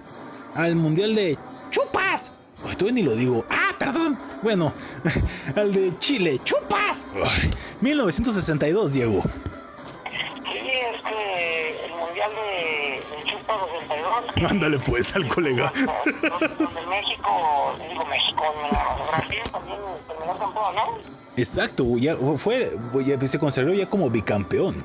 [0.56, 1.38] Al mundial de.
[1.70, 2.32] ¡Chupas!
[2.66, 3.46] Ay, todavía ni lo digo.
[3.50, 4.18] Ah, perdón.
[4.42, 4.74] Bueno,
[5.56, 6.40] al de Chile.
[6.44, 7.08] ¡Chupas!
[7.14, 7.50] Ay,
[7.82, 9.22] 1962, Diego.
[9.24, 14.34] Sí, es que el mundial de, de Chupa 62.
[14.36, 15.72] que- Ándale pues al colega.
[15.76, 21.14] donde- Donde México, digo México, no, Brasil también terminó campeón, ¿no?
[21.36, 22.72] Exacto, ya fue,
[23.06, 24.76] ya se consagró ya como bicampeón.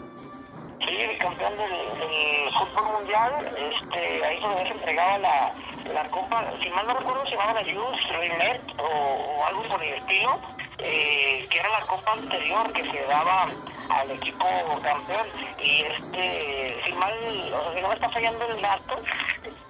[0.81, 5.55] Sí, el campeón del, del fútbol mundial, este, ahí se les entregaba la,
[5.93, 9.83] la copa, si mal no recuerdo se llamaba la Youth Rimet o, o algo por
[9.83, 10.41] el estilo,
[10.79, 13.49] eh, que era la copa anterior que se daba
[13.91, 14.47] al equipo
[14.83, 15.27] campeón
[15.61, 17.13] y este, si mal,
[17.53, 19.03] o sea, si no me está fallando el dato,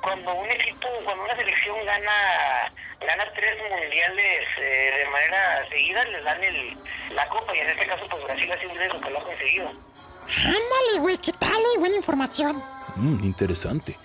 [0.02, 6.24] cuando un equipo, cuando una selección gana gana tres mundiales eh, de manera seguida, les
[6.24, 6.76] dan el,
[7.14, 9.24] la copa y en este caso pues Brasil ha sido el único que lo ha
[9.24, 9.68] conseguido.
[9.68, 11.62] Ándale, güey, ¿qué tal?
[11.78, 12.62] Buena información.
[12.96, 13.96] Mm, interesante.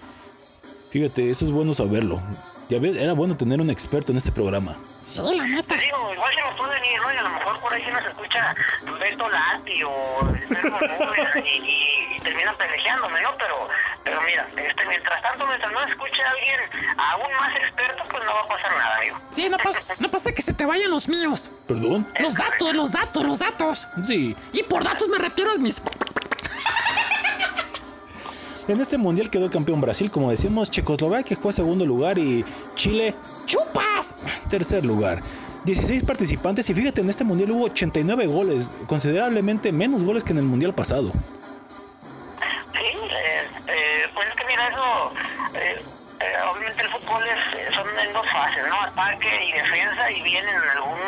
[0.94, 2.22] Fíjate, eso es bueno saberlo.
[2.70, 4.78] Ya ves, era bueno tener un experto en este programa.
[5.02, 5.74] Sí, la neta.
[5.74, 7.12] Digo, igual se me pueden ir, ¿no?
[7.12, 8.56] Y a lo mejor por ahí se nos escucha
[9.00, 9.92] Beto Lati o
[10.48, 13.30] Pedro Nubes y, y, y terminan peleándome, ¿no?
[13.40, 13.68] Pero,
[14.04, 16.60] Pero mira, este, mientras tanto, mientras no escuche a alguien
[16.96, 19.20] aún más experto, pues no va a pasar nada, amigo.
[19.32, 21.50] Sí, no pasa, no pasa que se te vayan los míos.
[21.68, 22.08] ¿Perdón?
[22.20, 23.88] Los datos, los datos, los datos.
[24.04, 24.36] Sí.
[24.52, 25.82] Y por datos me refiero a mis...
[28.68, 32.46] En este mundial quedó campeón Brasil, como decíamos, Checoslovaquia fue segundo lugar y
[32.76, 33.14] Chile,
[33.46, 34.16] ¡Chupas!
[34.50, 35.22] tercer lugar.
[35.66, 40.38] 16 participantes y fíjate, en este mundial hubo 89 goles, considerablemente menos goles que en
[40.40, 41.12] el mundial pasado.
[42.72, 42.80] Sí,
[43.58, 43.74] este,
[46.84, 48.82] el fútbol es, son en dos fases, ¿no?
[48.82, 51.00] Ataque y defensa, y bien en algún,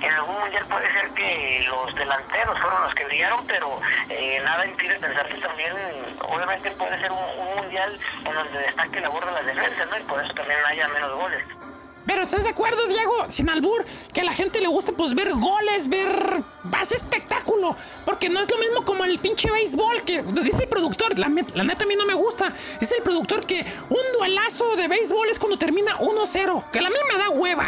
[0.00, 4.66] en algún mundial puede ser que los delanteros fueron los que brillaron, pero eh, nada
[4.66, 5.72] impide pensar que también,
[6.20, 9.98] obviamente puede ser un, un mundial en donde destaque la labor de las defensas, ¿no?
[9.98, 11.61] Y por eso también haya menos goles.
[12.06, 13.26] Pero ¿estás de acuerdo, Diego?
[13.28, 17.76] Sin albur, que a la gente le gusta pues ver goles, ver más espectáculo.
[18.04, 21.18] Porque no es lo mismo como el pinche béisbol que dice el productor.
[21.18, 22.52] La, la neta a mí no me gusta.
[22.80, 26.70] Dice el productor que un duelazo de béisbol es cuando termina 1-0.
[26.70, 27.66] Que a mí me da hueva.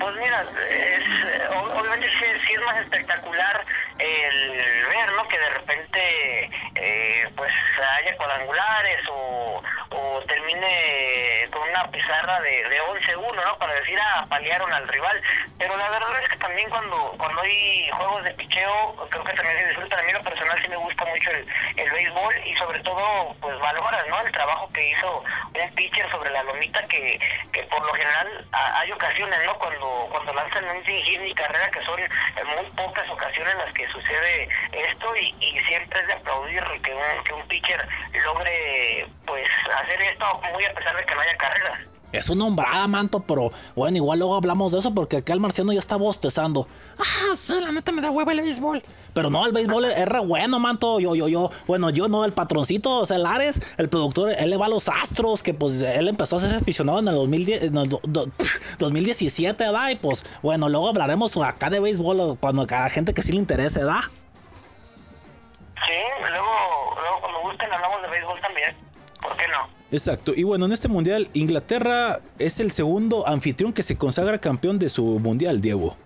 [0.00, 3.64] Pues mira, es, eh, ob- obviamente sí, sí es más espectacular
[3.98, 4.50] el
[4.88, 5.28] ver, ¿no?
[5.28, 7.52] Que de repente eh, pues
[8.00, 9.62] haya cuadrangulares o,
[10.26, 13.58] termine con una pizarra de, de 11-1, ¿no?
[13.58, 15.20] Para decir, ah, paliaron al rival.
[15.58, 19.58] Pero la verdad es que también cuando, cuando hay juegos de picheo, creo que también
[19.58, 19.98] se disfruta.
[19.98, 24.06] A mí lo personal sí me gusta mucho el, béisbol y sobre todo, pues valoras,
[24.08, 24.20] ¿no?
[24.20, 27.20] El trabajo que hizo un pitcher sobre la lomita que,
[27.52, 29.58] que por lo general hay ocasiones, ¿no?
[29.58, 33.72] Cuando, cuando lanzan un sin hit ni carrera, que son muy pocas ocasiones en las
[33.72, 37.80] que sucede esto y, y siempre es de aplaudir que un, que pitcher
[38.24, 39.46] logre, pues,
[39.82, 41.80] hacer esto muy a pesar de que no haya carrera.
[42.12, 45.72] Es una hombrada, manto, pero bueno, igual luego hablamos de eso porque acá el marciano
[45.72, 46.68] ya está bostezando.
[46.98, 48.82] Ah, sí, la neta me da hueva el béisbol.
[49.14, 51.00] Pero no, el béisbol es, re bueno, manto.
[51.00, 51.50] Yo, yo, yo.
[51.66, 54.68] Bueno, yo no, el patroncito, o sea, el Ares, el productor, él le va a
[54.68, 58.02] los astros, que pues él empezó a ser aficionado en el, 2010, en el do-
[58.04, 58.26] do-
[58.78, 59.88] 2017, ¿verdad?
[59.88, 63.38] Y pues, bueno, luego hablaremos acá de béisbol cuando a la gente que sí le
[63.38, 64.00] interese, ¿verdad?
[65.86, 68.76] Sí, luego, luego cuando gusten hablamos de béisbol también.
[69.20, 69.68] ¿Por qué no?
[69.90, 70.32] Exacto.
[70.34, 74.88] Y bueno, en este mundial, Inglaterra es el segundo anfitrión que se consagra campeón de
[74.88, 75.96] su mundial, Diego.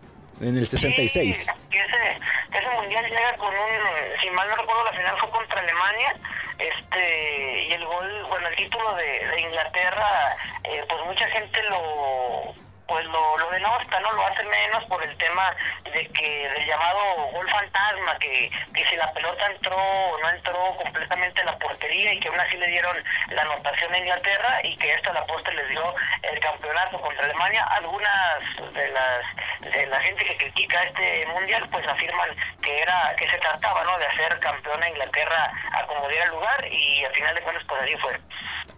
[0.41, 1.37] En el 66.
[1.37, 5.61] Sí, ese, ese mundial llega con un, si mal no recuerdo, la final fue contra
[5.61, 6.17] Alemania,
[6.59, 12.55] este, y el gol, bueno, el título de, de Inglaterra, eh, pues mucha gente lo,
[12.87, 14.13] pues lo, lo denosta, ¿no?
[14.13, 17.01] Lo hace menos por el tema de que, del llamado
[17.33, 22.13] gol fantasma, que, que si la pelota entró o no entró completamente a la portería
[22.13, 22.97] y que aún así le dieron
[23.31, 27.25] la anotación a Inglaterra y que esto a la postre les dio el campeonato contra
[27.25, 27.65] Alemania.
[27.65, 32.29] Algunas de las de la gente que critica este mundial pues afirman
[32.63, 36.67] que era que se trataba no de hacer campeón a Inglaterra a como diera lugar
[36.71, 38.21] y al final de cuentas pues así fue.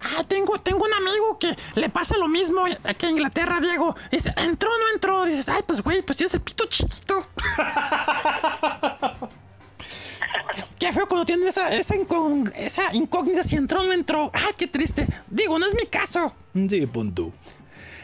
[0.01, 3.95] Ah, tengo, tengo un amigo que le pasa lo mismo aquí a Inglaterra, Diego.
[4.11, 5.25] Dice, ¿entró no entró?
[5.25, 7.27] Dices, ay, pues güey, pues tienes el pito chiquito.
[10.79, 14.31] Qué feo cuando tienes esa, esa, incógnita si entró o no entró.
[14.33, 15.07] Ay, qué triste.
[15.29, 16.33] Digo, no es mi caso.
[16.69, 17.33] Sí, punto.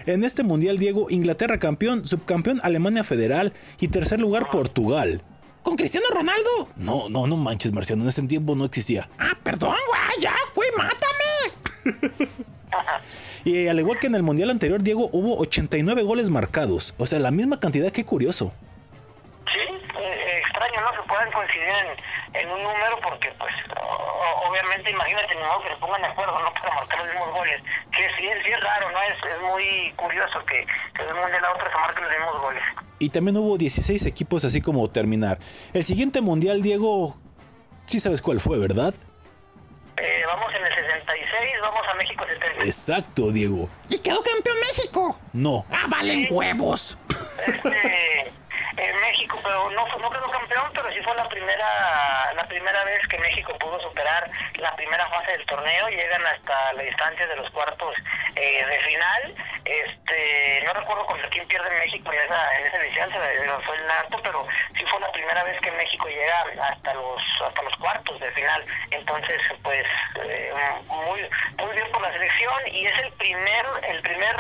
[0.07, 5.23] En este mundial, Diego, Inglaterra campeón, subcampeón Alemania Federal y tercer lugar Portugal.
[5.63, 6.69] ¿Con Cristiano Ronaldo?
[6.77, 9.09] No, no, no manches, Marciano, en ese tiempo no existía.
[9.19, 12.45] Ah, perdón, güey, ya, güey, mátame.
[13.45, 16.95] Y al igual que en el mundial anterior, Diego, hubo 89 goles marcados.
[16.99, 18.53] O sea, la misma cantidad, qué curioso.
[19.53, 20.91] Sí, eh, extraño, ¿no?
[21.03, 25.77] Que puedan coincidir en, en un número porque, pues, o- obviamente, imagínate, modo que se
[25.77, 26.53] pongan de acuerdo, ¿no?
[26.55, 27.61] Para marcar los mismos goles.
[27.95, 28.99] Sí, sí, es- sí es raro, ¿no?
[29.03, 30.65] Es, es muy curioso que,
[30.97, 32.63] que de un mundial a otro se marquen los mismos goles.
[32.99, 35.39] Y también hubo 16 equipos así como terminar.
[35.75, 37.17] El siguiente mundial, Diego,
[37.87, 38.95] sí sabes cuál fue, ¿verdad?
[39.97, 42.65] Eh, vamos en el 66, vamos a México 70.
[42.65, 43.69] Exacto, Diego.
[43.89, 45.21] Y quedó campeón México.
[45.33, 45.65] No.
[45.71, 46.99] Ah, valen huevos.
[47.47, 48.33] este
[48.77, 52.85] en México pero no fue- no quedó campeón pero sí fue la primera la primera
[52.85, 55.89] vez que México pudo superar la primera fase del torneo.
[55.89, 57.95] Llegan hasta la distancia de los cuartos
[58.37, 59.35] eh, de final.
[59.65, 63.19] Este no recuerdo contra quién pierde México en esa en esa edición se
[63.65, 67.63] fue el nato pero sí fue la primera vez que México llega hasta los hasta
[67.63, 68.65] los cuartos de final.
[68.91, 69.87] Entonces pues
[70.25, 70.53] eh,
[70.87, 71.21] muy
[71.59, 74.37] muy bien por la selección y es el primer el primer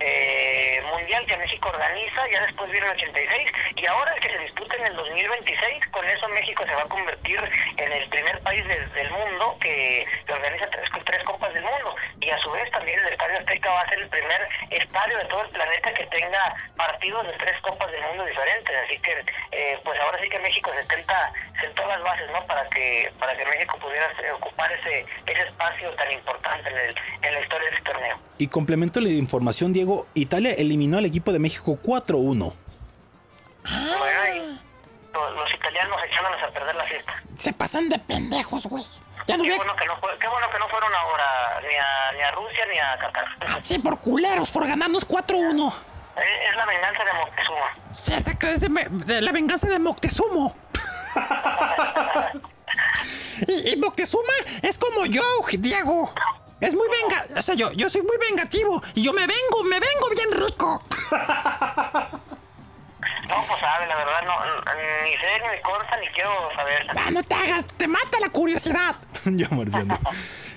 [0.00, 2.28] eh, mundial que México organiza.
[2.28, 3.43] Ya después viene el 86
[3.76, 7.38] y ahora que se disputa en el 2026 con eso México se va a convertir
[7.76, 12.30] en el primer país de- del mundo que, organiza tres, tres copas del mundo y
[12.30, 15.42] a su vez también el Estadio Azteca va a ser el primer estadio de todo
[15.42, 18.74] el planeta que tenga partidos de tres copas del mundo diferentes.
[18.84, 19.12] Así que,
[19.52, 22.44] eh, pues ahora sí que México se tenta, sentó las bases, ¿no?
[22.46, 26.94] Para que para que México pudiera eh, ocupar ese ese espacio tan importante en, el,
[27.22, 28.18] en la historia de este torneo.
[28.38, 32.52] Y complemento la información, Diego, Italia eliminó al equipo de México 4-1.
[33.70, 34.60] Bueno, y
[35.12, 37.12] los, los italianos echándonos a perder la fiesta.
[37.34, 38.84] Se pasan de pendejos, güey.
[39.26, 42.12] Ya no Qué bueno que no, fue- qué bueno que no fueron ahora ni a,
[42.12, 43.62] ni a Rusia ni a Qatar.
[43.62, 45.72] Sí, por culeros, por ganarnos 4-1.
[46.16, 47.72] Es, es la venganza de Moctezuma.
[47.90, 50.54] Sí, exacto, es de, me- de la venganza de Moctezumo.
[53.48, 55.22] y, y Moctezuma es como yo,
[55.58, 56.12] Diego.
[56.60, 59.80] Es muy venga, o sea, yo, yo soy muy vengativo y yo me vengo, me
[59.80, 60.82] vengo bien rico.
[63.34, 64.34] No, pues sabe, la verdad, no,
[65.04, 66.86] ni sé, ni me consta, ni quiero saber.
[66.96, 68.96] Ah, no te hagas, te mata la curiosidad.
[69.24, 69.98] Yo, Marciano.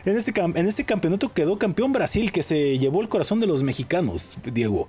[0.06, 3.62] En este, en este campeonato quedó campeón Brasil, que se llevó el corazón de los
[3.64, 4.88] mexicanos, Diego.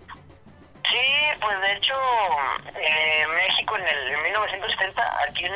[0.88, 1.94] Sí, pues de hecho,
[2.76, 5.52] eh, México en el en 1970, aquí en,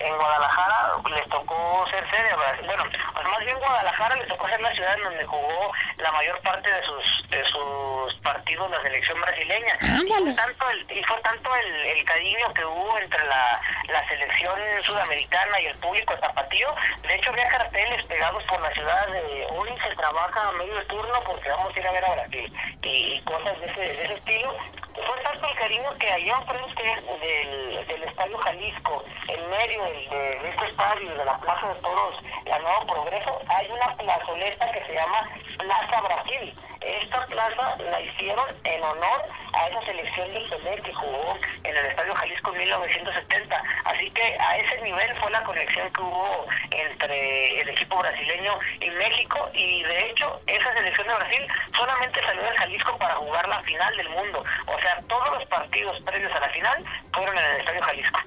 [0.00, 2.30] en Guadalajara, les tocó ser sede.
[2.32, 2.66] a Brasil.
[2.66, 2.84] Bueno,
[3.28, 6.82] más bien Guadalajara les tocó ser la ciudad en donde jugó la mayor parte de
[6.82, 9.76] sus de sus partidos la selección brasileña.
[9.82, 14.08] Y fue tanto el, y fue tanto el, el cariño que hubo entre la, la
[14.08, 16.68] selección sudamericana y el público tapatío.
[17.02, 21.20] De hecho, había carteles pegados por la ciudad de hoy se trabaja a medio turno
[21.24, 22.52] porque vamos a ir a ver a Brasil
[22.82, 24.56] y, y cosas de ese, de ese estilo.
[24.94, 26.82] Fue tanto el cariño que allá enfrente
[27.20, 32.16] del, del Estadio Jalisco, en medio de, de este estadio, de la Plaza de Toros,
[32.46, 36.54] la Nuevo Progreso, hay una plazoleta que se llama Plaza Brasil.
[36.80, 39.24] Esta plaza la hicieron en honor
[39.54, 43.62] a esa selección del Pelé que jugó en el Estadio Jalisco en 1970.
[43.84, 48.90] Así que a ese nivel fue la conexión que hubo entre el equipo brasileño y
[48.90, 49.50] México.
[49.52, 51.46] Y de hecho, esa selección de Brasil
[51.76, 54.44] solamente salió del Jalisco para jugar la final del mundo.
[54.66, 58.20] O sea, todos los partidos previos a la final fueron en el Estadio Jalisco.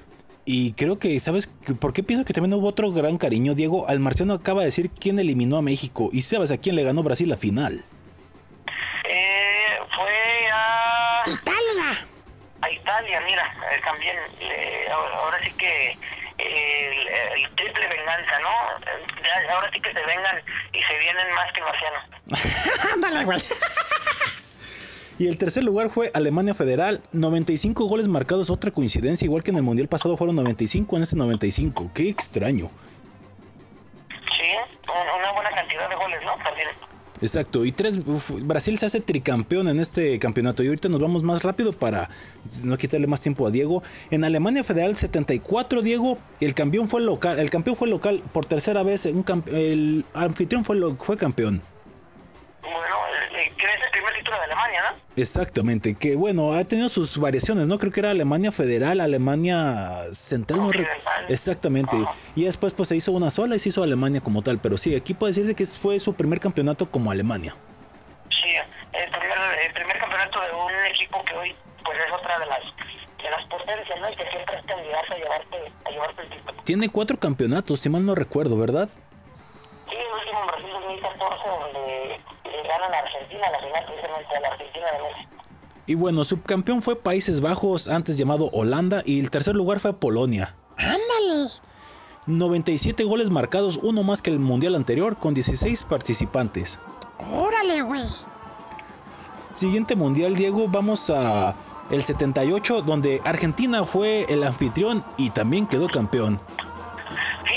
[0.51, 1.47] Y creo que, ¿sabes
[1.79, 3.87] por qué pienso que también hubo otro gran cariño, Diego?
[3.87, 6.09] Al Marciano acaba de decir quién eliminó a México.
[6.11, 7.85] ¿Y sabes a quién le ganó Brasil la final?
[9.07, 11.23] Eh, fue a...
[11.27, 12.07] Italia.
[12.61, 15.97] a Italia, mira, eh, también, eh, ahora, sí que eh,
[16.39, 18.49] el, el triple venganza, ¿no?
[19.21, 20.35] Ya- ahora sí que se vengan
[20.73, 22.03] y se vienen más que marcianos.
[22.95, 23.39] Ándale, güey.
[25.19, 29.57] Y el tercer lugar fue Alemania Federal, 95 goles marcados, otra coincidencia, igual que en
[29.57, 31.91] el Mundial pasado fueron 95, en este 95.
[31.93, 32.71] Qué extraño.
[34.09, 34.45] Sí,
[34.87, 36.43] un- una buena cantidad de goles, ¿no?
[36.43, 36.67] También.
[37.21, 40.63] Exacto, y tres, uf, Brasil se hace tricampeón en este campeonato.
[40.63, 42.09] Y ahorita nos vamos más rápido para
[42.63, 43.83] no quitarle más tiempo a Diego.
[44.09, 48.83] En Alemania Federal 74, Diego, el campeón fue local, el campeón fue local por tercera
[48.83, 51.61] vez, un el anfitrión fue, lo- fue campeón.
[52.61, 52.95] Bueno,
[53.33, 54.97] eh, que es el primer título de Alemania, ¿no?
[55.15, 57.77] Exactamente, que bueno, ha tenido sus variaciones, ¿no?
[57.77, 60.71] Creo que era Alemania Federal, Alemania Central, no.
[61.27, 61.95] Exactamente.
[61.95, 62.13] Ajá.
[62.35, 64.95] Y después pues se hizo una sola y se hizo Alemania como tal, pero sí,
[64.95, 67.55] aquí puede decirse que fue su primer campeonato como Alemania.
[68.29, 68.55] Sí,
[68.93, 72.59] el primer, el primer campeonato de un equipo que hoy pues es otra de las
[73.23, 74.09] de las potencias, ¿no?
[74.09, 76.63] Y que siempre es candidato a llevarte, a llevarte el título.
[76.63, 78.89] Tiene cuatro campeonatos, si mal no recuerdo, ¿verdad?
[79.89, 84.39] Sí, el último en Brasil 2014, donde le ganan a Argentina, la final precisamente a
[84.39, 85.27] la Argentina de Messi.
[85.89, 90.55] Y bueno, subcampeón fue Países Bajos, antes llamado Holanda, y el tercer lugar fue Polonia.
[90.77, 91.49] Ándale.
[92.27, 96.79] 97 goles marcados, uno más que el mundial anterior, con 16 participantes.
[97.17, 98.03] Órale, güey.
[99.51, 101.55] Siguiente mundial, Diego, vamos a
[101.89, 106.39] el 78, donde Argentina fue el anfitrión y también quedó campeón.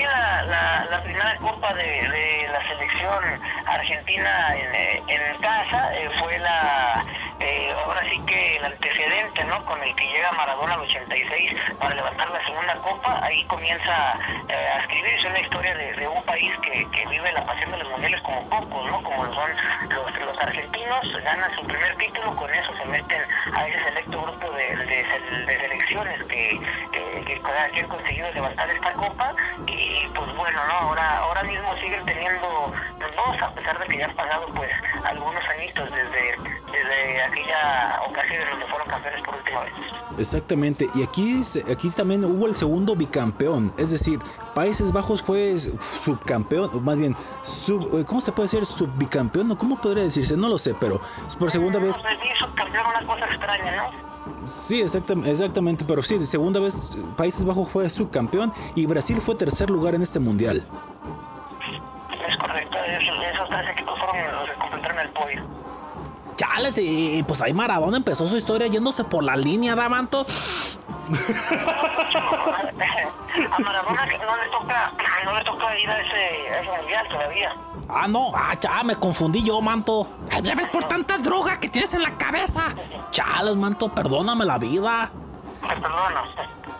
[0.00, 6.08] La, la, la primera copa de, de la selección argentina en, eh, en casa eh,
[6.18, 7.04] fue la,
[7.40, 9.62] eh, ahora sí que el antecedente, ¿no?
[9.66, 14.78] Con el que llega Maradona al 86 para levantar la segunda copa, ahí comienza a
[14.80, 18.20] escribirse una historia de, de un país que, que vive la pasión de los mundiales
[18.22, 19.02] como pocos, ¿no?
[19.02, 19.50] Como lo son
[19.90, 23.22] los, los argentinos, ganan su primer título, con eso se meten
[23.54, 26.60] a ese selecto grupo de, de, sel- de selecciones que,
[26.92, 27.42] que, que
[27.82, 29.34] han conseguido levantar esta copa
[29.66, 29.81] y
[30.14, 30.72] pues bueno, ¿no?
[30.88, 32.72] Ahora, ahora mismo siguen teniendo
[33.16, 34.70] dos, a pesar de que ya han pasado pues
[35.04, 36.36] algunos añitos desde,
[36.72, 39.72] desde aquella ocasión en donde fueron campeones por última vez.
[40.18, 44.20] Exactamente, y aquí, aquí también hubo el segundo bicampeón, es decir,
[44.54, 49.50] Países Bajos fue subcampeón, o más bien, sub- eh, ¿cómo se puede decir subbicampeón?
[49.52, 50.36] ¿O ¿Cómo podría decirse?
[50.36, 51.00] No lo sé, pero
[51.38, 51.96] por segunda vez.
[51.96, 54.11] No sé, sí, subcampeón, una cosa extraña, ¿no?
[54.44, 59.34] Sí, exactam- exactamente, pero sí, de segunda vez Países Bajos fue subcampeón y Brasil fue
[59.34, 60.64] tercer lugar en este mundial.
[62.28, 65.42] Es correcto, es- esos tres equipos fueron los que completaron el podio.
[66.36, 70.24] Ya, Chales, y, pues ahí Maradona empezó su historia yéndose por la línea, ¿da, manto?
[73.50, 74.92] a Maradona que no le toca,
[75.24, 77.54] no le toca ir a ese, a ese mundial todavía.
[77.88, 80.08] Ah, no, ah, cha, me confundí yo, manto.
[80.32, 82.62] Ay, ya ves por tanta droga que tienes en la cabeza.
[83.10, 85.12] Chales, manto, perdóname la vida.
[85.60, 86.22] Te perdono.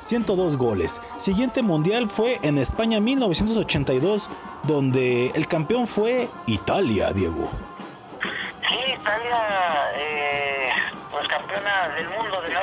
[0.01, 1.01] 102 goles.
[1.17, 4.31] Siguiente mundial fue en España 1982,
[4.65, 7.49] donde el campeón fue Italia, Diego.
[8.69, 9.39] Sí, Italia,
[9.97, 10.71] eh,
[11.11, 12.62] pues campeona del mundo, de cuenta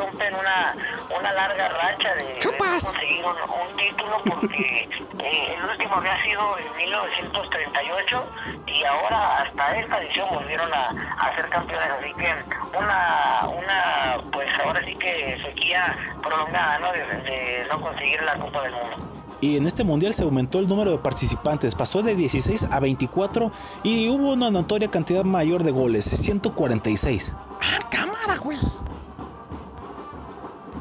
[0.00, 0.74] rompen una,
[1.18, 4.88] una larga racha de, de conseguir un, un título porque
[5.18, 8.24] eh, el último había sido en 1938
[8.66, 10.88] y ahora hasta esta edición volvieron a,
[11.18, 12.34] a ser campeones, así que
[12.78, 16.92] una, una, pues ahora sí que sequía prolongada, ¿no?
[16.92, 18.96] De, de no conseguir la Copa del Mundo.
[19.42, 23.50] Y en este mundial se aumentó el número de participantes, pasó de 16 a 24
[23.82, 27.32] y hubo una notoria cantidad mayor de goles, 146.
[27.62, 28.58] Ah, cámara, güey.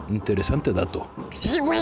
[0.10, 1.08] Interesante dato.
[1.34, 1.82] Sí, güey.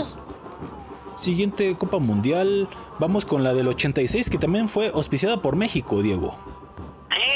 [1.16, 2.68] Siguiente Copa Mundial,
[3.00, 6.36] vamos con la del 86 que también fue auspiciada por México, Diego.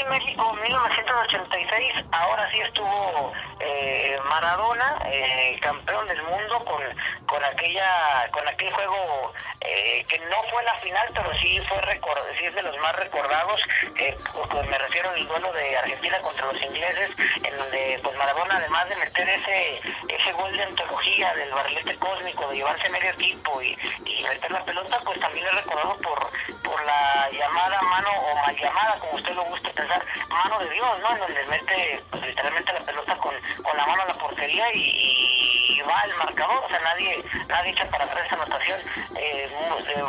[0.09, 6.81] México 1986, ahora sí estuvo eh, Maradona, eh, campeón del mundo con,
[7.25, 12.21] con aquella con aquel juego eh, que no fue la final, pero sí fue recor-
[12.37, 13.61] sí es de los más recordados.
[13.97, 14.15] eh,
[14.49, 17.11] pues me refiero al duelo de Argentina contra los ingleses,
[17.43, 22.47] en donde pues Maradona además de meter ese ese gol de antología del barrilete cósmico,
[22.49, 26.31] de llevarse medio equipo y, y meter la pelota, pues también es recordado por
[26.63, 29.92] por la llamada mano o mal llamada, como usted lo guste pensar,
[30.29, 31.11] mano de Dios, ¿no?
[31.13, 35.81] En donde mete pues, literalmente la pelota con, con la mano a la portería y,
[35.87, 38.79] va al marcador, o sea, nadie nadie echa para atrás esa anotación.
[39.17, 39.49] Eh,
[39.85, 40.03] de,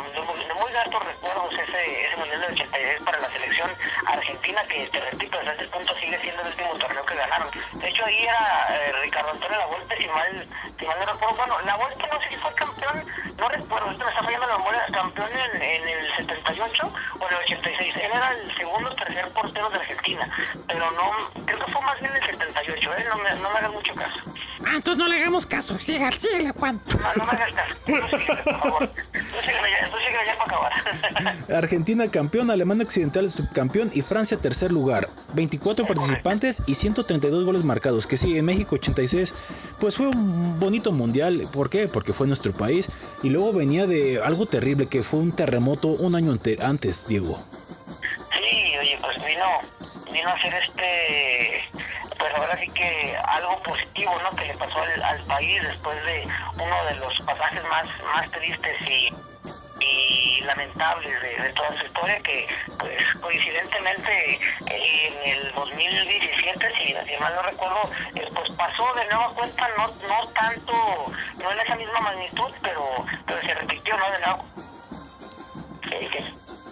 [0.55, 3.71] muy gratos recuerdos ese, ese Mundial del 86 para la selección
[4.07, 7.49] argentina, que te repito, desde este punto sigue siendo el último torneo que ganaron.
[7.73, 10.47] De hecho, ahí era eh, Ricardo Antonio Lavolpe, si mal,
[10.79, 13.05] si mal no recuerdo, bueno, Lavolpe no sé si fue campeón,
[13.37, 17.33] no recuerdo, esto me está fallando la memoria, campeón en, en el 78 o en
[17.33, 17.95] el 86.
[17.95, 20.29] Él era el segundo tercer portero de Argentina,
[20.67, 23.05] pero no, creo que fue más bien el 78, ¿eh?
[23.09, 24.19] No me, no me hagas mucho caso.
[24.65, 25.77] Ah, entonces no le hagamos caso.
[25.79, 26.81] Sigue, síguele, Juan.
[26.87, 27.75] No, no me hagas caso.
[27.85, 28.89] Tú sígueme, por favor.
[28.89, 31.55] Tú sígueme ya, tú sígueme ya para acabar.
[31.63, 35.09] Argentina campeón, Alemania Occidental subcampeón y Francia tercer lugar.
[35.33, 38.07] 24 participantes y 132 goles marcados.
[38.07, 39.35] Que sí, en México 86,
[39.79, 41.47] pues fue un bonito mundial.
[41.51, 41.87] ¿Por qué?
[41.87, 42.89] Porque fue nuestro país.
[43.23, 47.39] Y luego venía de algo terrible, que fue un terremoto un año ante- antes, Diego.
[48.35, 49.61] Sí, oye, pues vino,
[50.11, 51.63] vino a ser este,
[52.17, 54.35] pues ahora sí que algo positivo, ¿no?
[54.35, 56.27] Que le pasó al, al país después de
[56.59, 59.13] uno de los pasajes más, más tristes y,
[59.79, 66.93] y lamentables de, de toda su historia, que pues coincidentemente eh, en el 2017, si,
[67.19, 71.75] mal no recuerdo, eh, pues pasó de nueva cuenta, no, no tanto, no en esa
[71.75, 74.11] misma magnitud, pero, pero se repitió, ¿no?
[74.11, 74.45] De nuevo.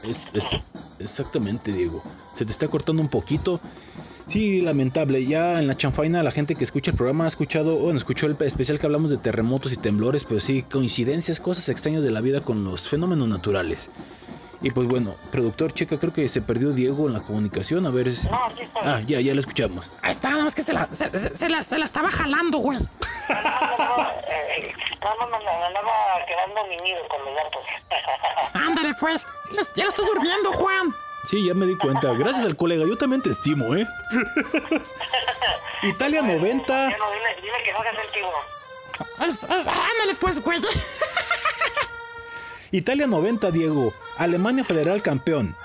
[0.01, 2.03] Es, es- exactamente, Diego.
[2.33, 3.61] Se te está cortando un poquito.
[4.25, 5.25] Sí, lamentable.
[5.25, 8.37] Ya en la chanfaina la gente que escucha el programa ha escuchado, bueno, escuchó el
[8.39, 12.41] especial que hablamos de terremotos y temblores, pero sí, coincidencias, cosas extrañas de la vida
[12.41, 13.89] con los fenómenos naturales.
[14.63, 17.85] Y pues bueno, productor checa, creo que se perdió Diego en la comunicación.
[17.85, 18.29] A ver si...
[18.29, 18.81] No, aquí estoy.
[18.85, 19.91] Ah, ya, ya lo escuchamos.
[20.01, 22.59] Ahí está, nada más que se la, se, se- se la, se la estaba jalando,
[22.59, 22.79] güey.
[22.79, 22.85] No,
[23.35, 25.91] no, eh, no, no, no, me andaba
[26.25, 27.61] quedando mi nido con los gatos.
[28.53, 29.27] Ándale, pues.
[29.51, 30.95] Ya las- Ya la estás durmiendo, Juan.
[31.25, 32.13] Sí, ya me di cuenta.
[32.13, 33.85] Gracias al colega, yo también te estimo, ¿eh?
[35.83, 36.89] Italia 90.
[36.89, 38.11] Ya no, dile, dile que no hagas el
[39.27, 40.59] es- ándale, pues, güey.
[42.73, 43.93] Italia 90, Diego.
[44.17, 45.55] Alemania Federal campeón.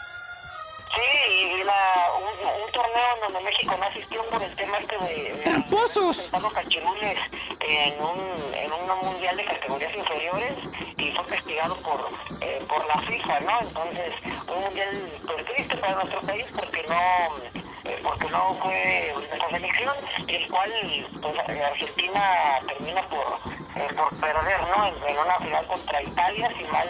[0.95, 4.99] Sí, y la, un, un torneo en donde México no asistió por el tema este
[4.99, 5.33] de...
[5.33, 6.31] de ¡Tramposos!
[6.31, 7.17] los cachirules
[7.61, 10.53] en un, en un mundial de categorías inferiores
[10.99, 12.11] y fue castigado por,
[12.43, 13.59] eh, por la FIFA, ¿no?
[13.63, 14.13] Entonces,
[14.47, 15.11] un mundial
[15.47, 17.68] triste para nuestro país porque no
[18.03, 19.95] porque no fue nuestra selección,
[20.27, 20.71] y el cual
[21.23, 23.41] pues, Argentina termina por,
[23.77, 24.87] eh, por perder, ¿no?
[24.87, 26.89] En, en una final contra Italia, si mal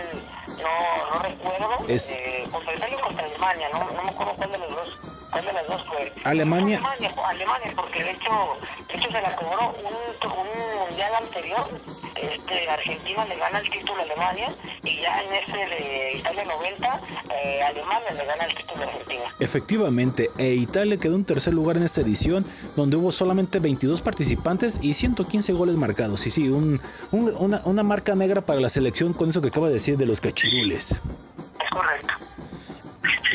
[0.59, 4.53] no, no recuerdo, Es- eh, contra Italia o contra Alemania, no, no me acuerdo cuál
[4.53, 4.99] de los dos.
[5.30, 6.11] ¿Cuál de las dos fue?
[6.24, 6.78] Alemania.
[6.78, 11.68] Alemania, Alemania, porque de hecho, de hecho se la cobró un, un mundial anterior.
[12.22, 14.48] Este, Argentina le gana el título a Alemania
[14.84, 17.00] y ya en ese de Italia 90,
[17.36, 19.24] eh, Alemania le gana el título a Argentina.
[19.40, 22.46] Efectivamente, e Italia quedó en tercer lugar en esta edición,
[22.76, 26.26] donde hubo solamente 22 participantes y 115 goles marcados.
[26.26, 26.80] Y sí, un-
[27.12, 30.06] un- una, una marca negra para la selección con eso que acaba de decir de
[30.06, 30.92] los cachirules.
[30.92, 32.14] Es correcto.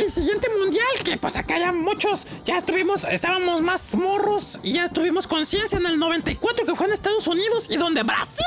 [0.04, 4.90] El siguiente mundial, que pues acá ya muchos, ya estuvimos, estábamos más morros y ya
[4.90, 8.44] tuvimos conciencia en el 94 que fue en Estados Unidos y donde Brasil,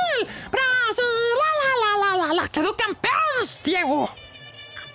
[0.50, 1.04] Brasil,
[1.38, 3.14] la la la la la, la quedó campeón,
[3.64, 4.10] Diego.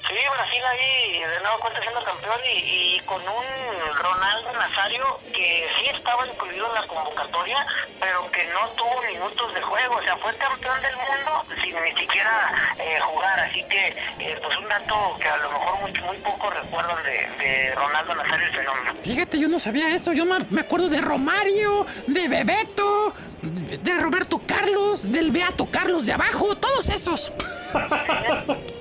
[0.08, 5.68] Sí, Brasil ahí de nuevo cuenta siendo campeón y, y con un Ronaldo Nazario que
[5.78, 7.66] sí estaba incluido en la convocatoria,
[8.00, 9.96] pero que no tuvo minutos de juego.
[9.96, 13.40] O sea, fue campeón del mundo sin ni siquiera eh, jugar.
[13.40, 17.28] Así que, eh, pues un dato que a lo mejor muy, muy poco recuerdan de,
[17.44, 18.94] de Ronaldo Nazario el fenómeno.
[19.04, 20.14] Fíjate, yo no sabía eso.
[20.14, 26.14] Yo me acuerdo de Romario, de Bebeto, de de Roberto Carlos, del Beato Carlos de
[26.14, 27.32] abajo, todos esos.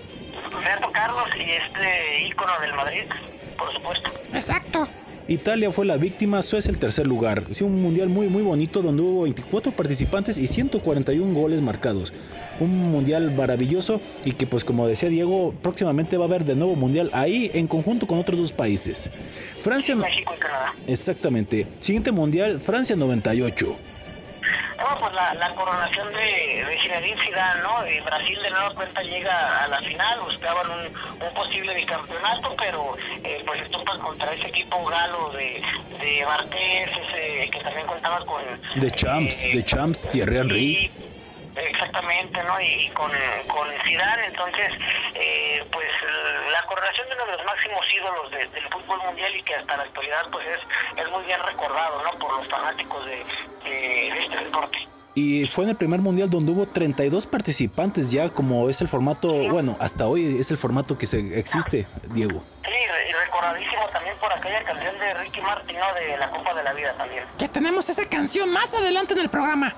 [0.61, 3.05] Roberto Carlos y este ícono del Madrid,
[3.57, 4.11] por supuesto.
[4.35, 4.87] Exacto.
[5.27, 7.43] Italia fue la víctima, Suecia el tercer lugar.
[7.53, 12.13] Sí, un mundial muy muy bonito donde hubo 24 participantes y 141 goles marcados.
[12.59, 16.75] Un mundial maravilloso y que pues como decía Diego, próximamente va a haber de nuevo
[16.75, 19.09] mundial ahí en conjunto con otros dos países.
[19.63, 19.95] Francia...
[19.95, 20.75] México y Canadá.
[20.87, 21.67] Exactamente.
[21.81, 23.77] Siguiente mundial, Francia 98.
[24.79, 27.87] No, pues la, la coronación de, de Zinedine Zidane, ¿no?
[27.87, 30.87] Y Brasil de nueva cuenta llega a la final, buscaban un,
[31.27, 35.63] un posible bicampeonato, pero eh, pues estupan contra ese equipo galo de,
[36.01, 38.43] de Bartés, ese que también contaba con...
[38.75, 40.93] De Champs, eh, de Champs, Thierry Henry.
[41.57, 42.61] Exactamente, ¿no?
[42.61, 43.11] Y, y con,
[43.49, 44.73] con Zidane, entonces,
[45.15, 45.87] eh, pues
[46.53, 49.77] la coronación de uno de los máximos ídolos de- del fútbol mundial y que hasta
[49.77, 52.19] la actualidad pues es, es muy bien recordado, ¿no?
[52.19, 53.17] Por los fanáticos de,
[53.65, 54.79] de, de este deporte.
[55.15, 59.29] Y fue en el primer mundial donde hubo 32 participantes ya, como es el formato,
[59.49, 62.43] bueno, hasta hoy es el formato que se existe, Diego.
[62.65, 62.71] Sí,
[63.09, 65.93] y recordadísimo también por aquella canción de Ricky Martin, ¿no?
[65.95, 67.25] De la Copa de la Vida también.
[67.39, 69.75] Que tenemos esa canción más adelante en el programa.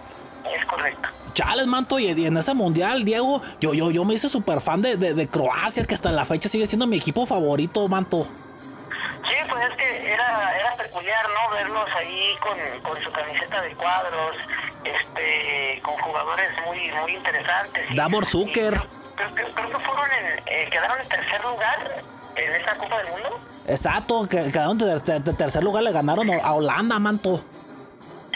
[0.55, 1.09] Es correcto.
[1.35, 4.97] Chales, manto, y, en ese mundial, Diego, yo, yo, yo me hice súper fan de,
[4.97, 8.27] de, de Croacia, que hasta la fecha sigue siendo mi equipo favorito, manto.
[9.29, 11.55] Sí, pues es que era, era peculiar, ¿no?
[11.55, 14.37] Verlos ahí con, con su camiseta de cuadros,
[14.85, 17.83] este, con jugadores muy, muy interesantes.
[17.95, 18.75] Davor Zucker.
[19.15, 22.03] Creo, creo- creo que fueron en, eh, quedaron en tercer lugar
[22.37, 23.41] en esa Copa del Mundo.
[23.67, 27.45] Exacto, que quedaron de tercer lugar, le ganaron a Holanda, manto.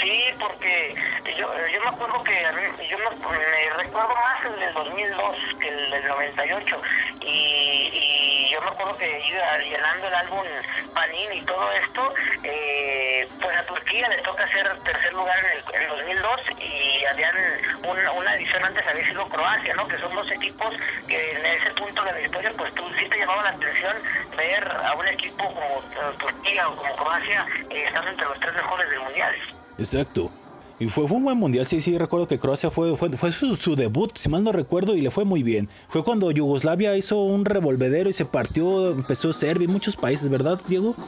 [0.00, 0.94] Sí, porque
[1.38, 2.42] yo, yo me acuerdo que
[2.88, 6.82] yo me, recuerdo más el del 2002 que el del 98
[7.22, 10.46] y, y yo me acuerdo que iba llenando el álbum
[10.94, 15.74] Panini y todo esto, eh, pues a Turquía le toca ser tercer lugar en el,
[15.74, 17.36] en el 2002 y habían
[17.84, 19.88] una, una edición antes había sido Croacia, ¿no?
[19.88, 20.74] Que son dos equipos
[21.08, 23.94] que en ese punto de la historia pues tú sí te llamaba la atención
[24.36, 28.54] ver a un equipo como eh, Turquía o como Croacia eh, estando entre los tres
[28.54, 29.34] mejores del mundial.
[29.76, 30.34] Exacto.
[30.78, 33.76] Y fue, fue un buen mundial, sí, sí, recuerdo que Croacia fue, fue, fue su,
[33.76, 35.70] debut, si mal no recuerdo, y le fue muy bien.
[35.88, 40.60] Fue cuando Yugoslavia hizo un revolvedero y se partió, empezó Serbia y muchos países, ¿verdad,
[40.66, 40.98] Diego?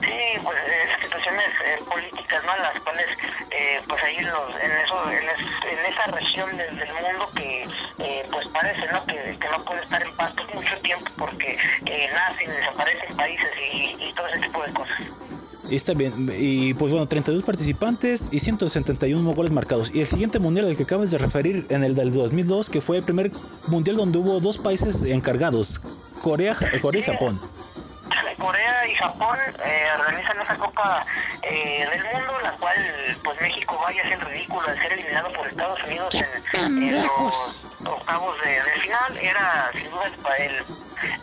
[0.00, 0.12] Sí,
[0.44, 2.56] pues esas situaciones eh, políticas, ¿no?
[2.58, 3.06] Las cuales,
[3.50, 6.70] eh, pues ahí los- en eso, en, es- en esa región del,
[7.02, 7.68] mundo que,
[7.98, 9.04] eh, pues parece, ¿no?
[9.06, 13.96] Que, que no puede estar en paz mucho tiempo porque eh, nacen, desaparecen países y,
[14.08, 14.96] y todo ese tipo de cosas.
[15.76, 16.30] Está bien.
[16.38, 19.94] Y pues bueno, 32 participantes y 171 goles marcados.
[19.94, 22.98] Y el siguiente mundial al que acabas de referir, en el del 2002, que fue
[22.98, 23.30] el primer
[23.66, 25.80] mundial donde hubo dos países encargados,
[26.22, 27.40] Corea, Corea y Japón.
[28.38, 31.06] Corea y Japón eh, organizan esa Copa
[31.42, 32.76] eh, del Mundo, la cual
[33.22, 37.64] pues México vaya a ser ridículo al ser eliminado por Estados Unidos en, en los
[37.84, 39.16] octavos de, de final.
[39.22, 40.04] Era sin duda
[40.38, 40.64] el, el-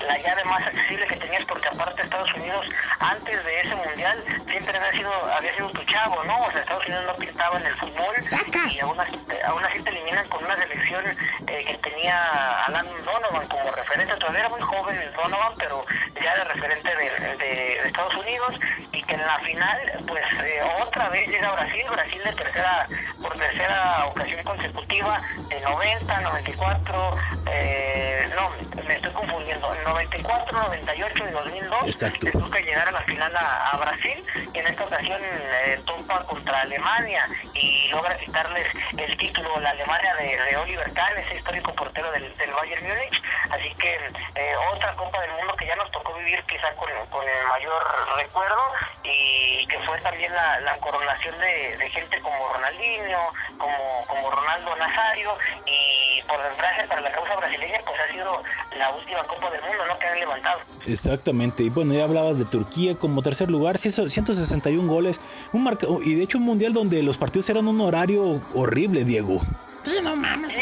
[0.08, 2.66] la llave más accesible que tenías porque aparte Estados Unidos
[3.00, 6.38] antes de ese mundial siempre había sido había sido tu chavo, ¿no?
[6.46, 8.76] O sea, Estados Unidos no pintaba en el fútbol ¡Sacas!
[8.76, 11.06] y aún así, aún así te eliminan con una selección
[11.48, 14.16] eh, que tenía Alan Donovan como referente.
[14.18, 15.86] Todavía era muy joven el Donovan, pero
[16.22, 17.38] ya era referente de, de-
[17.82, 18.56] de Estados Unidos
[18.92, 22.88] y que en la final, pues eh, otra vez llega Brasil, Brasil de tercera,
[23.22, 27.18] por tercera ocasión consecutiva, de 90, 94,
[27.48, 28.01] eh,
[28.36, 28.50] no,
[28.84, 31.86] me estoy confundiendo, 94, 98 y 2002.
[31.86, 32.26] Exacto.
[32.26, 34.24] Le toca llegar a la final a, a Brasil
[34.54, 38.68] y en esta ocasión eh, topa contra Alemania y logra quitarles
[38.98, 43.22] el título la Alemania de, de Oliver Kahn, ese histórico portero del, del Bayern Múnich.
[43.50, 43.96] Así que
[44.36, 47.84] eh, otra Copa del Mundo que ya nos tocó vivir quizá con, con el mayor
[48.18, 48.62] recuerdo
[49.04, 54.76] y que fue también la, la coronación de, de gente como Ronaldinho, como, como Ronaldo
[54.76, 58.44] Nazario y por desgracia para la causa brasileña pues ha sido
[58.78, 60.00] la última Copa del Mundo ¿no?
[60.00, 60.60] que han levantado.
[60.86, 61.64] Exactamente.
[61.64, 65.20] Y bueno, ya hablabas de Turquía como tercer lugar, 161 goles.
[65.54, 69.42] Un marca y de hecho un mundial donde los partidos eran un horario horrible, Diego.
[69.84, 70.62] Sí, no mames, Sí,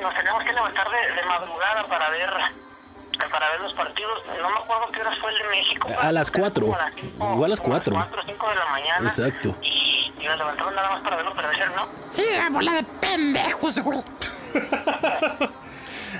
[0.00, 2.30] nos tenemos que levantar de, de madrugada para ver
[3.32, 4.22] para ver los partidos.
[4.40, 5.88] No me acuerdo qué horas fue el de México.
[6.00, 6.66] A las pero cuatro.
[6.66, 7.94] como a las cinco- Igual a las como cuatro.
[7.94, 9.08] 4 o 5 de la mañana.
[9.08, 9.56] Exacto.
[9.62, 11.88] Y, y nos levantamos nada más para verlo, pero ayer no.
[12.10, 13.98] Sí, bola de pendejos, güey.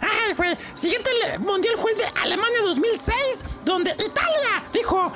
[0.01, 0.57] Ay, güey.
[0.75, 5.13] Siguiente mundial fue el de Alemania 2006, donde Italia dijo: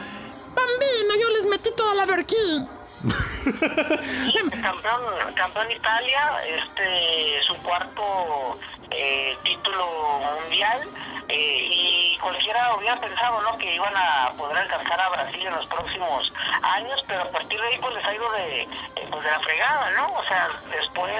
[0.55, 2.67] Bambino, yo les metí toda la verquí.
[4.63, 8.59] campeón, campeón Italia, este su cuarto
[8.95, 10.89] eh, título mundial
[11.29, 13.59] eh, y cualquiera hubiera pensado ¿no?
[13.59, 16.33] que iban a poder alcanzar a Brasil en los próximos
[16.63, 18.69] años, pero a partir de ahí pues les ha ido de, eh,
[19.11, 20.13] pues, de la fregada, ¿no?
[20.15, 21.13] O sea, después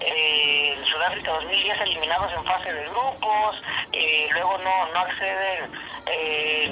[0.00, 5.92] eh, en Sudáfrica 2010 eliminados en fase de grupos, eh, luego no, no acceden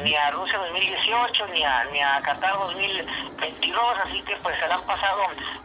[0.02, 4.74] ni a Rusia 2018 ni a, ni a Qatar 2022, así que pues se la
[4.74, 5.22] han pasado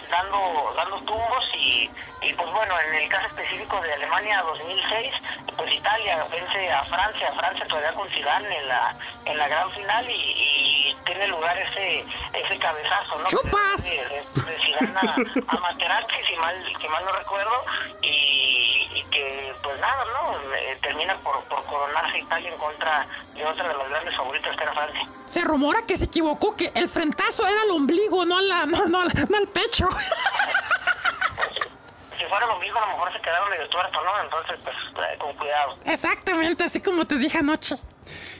[0.09, 1.89] dando, dando tumbos y,
[2.21, 5.13] y pues bueno, en el caso específico de Alemania 2006,
[5.57, 8.95] pues Italia vence a Francia, Francia todavía con Zidane en la,
[9.25, 13.27] en la gran final y, y tiene lugar ese, ese cabezazo, ¿no?
[13.27, 13.83] ¡Chupas!
[13.83, 17.63] De, de, de Zidane a, a Materazzi, si mal, si mal no recuerdo,
[18.01, 20.53] y, y que pues nada, ¿no?
[20.55, 24.63] Eh, termina por, por coronarse Italia en contra de otra de las grandes favoritas que
[24.63, 25.07] era Francia.
[25.25, 28.85] Se rumora que se equivocó, que el frentazo era al ombligo, no, a la, no,
[28.87, 29.87] no, no al pecho.
[32.17, 34.11] Si fuera lo mismo, a lo mejor se quedaron medio tuerto, ¿no?
[34.23, 35.77] Entonces, pues, eh, con cuidado.
[35.85, 37.75] Exactamente, así como te dije anoche.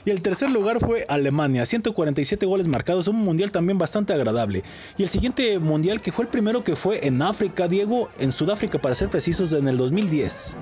[0.04, 4.62] Y el tercer lugar fue Alemania, 147 goles marcados, un mundial también bastante agradable.
[4.96, 8.78] Y el siguiente mundial que fue el primero que fue en África, Diego, en Sudáfrica
[8.78, 10.56] para ser precisos, en el 2010.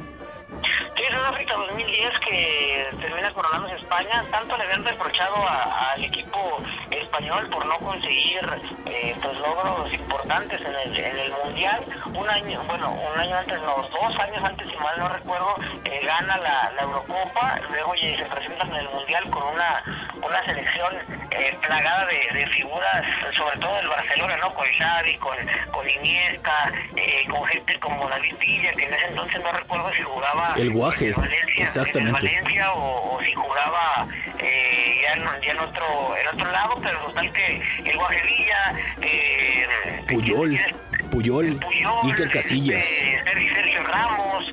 [1.14, 6.60] Sudáfrica 2010 que termina coronándose España, tanto le habían reprochado al equipo
[6.90, 8.40] español por no conseguir
[8.86, 11.84] eh, pues logros importantes en el, en el mundial.
[12.14, 16.00] Un año, bueno, un año antes, no, dos años antes, si mal no recuerdo, eh,
[16.04, 19.82] gana la, la Eurocopa, luego se presentan en el mundial con una,
[20.20, 20.94] una selección
[21.30, 23.04] eh, plagada de, de figuras,
[23.36, 24.52] sobre todo del Barcelona, ¿no?
[24.54, 25.36] Con Xavi, con,
[25.70, 30.02] con Iniesta, eh, con gente como David Villa, que en ese entonces no recuerdo si
[30.02, 32.09] jugaba El Guaje, Valencia, exactamente.
[32.09, 36.80] en Valencia o, o si jugaba eh, ya, en, ya en otro en otro lado,
[36.82, 37.98] pero total que el
[39.02, 40.59] eh, Puyol,
[41.14, 42.84] Puyol, Puyol, Iker Casillas.
[42.84, 44.44] este, Sergio, Ramos,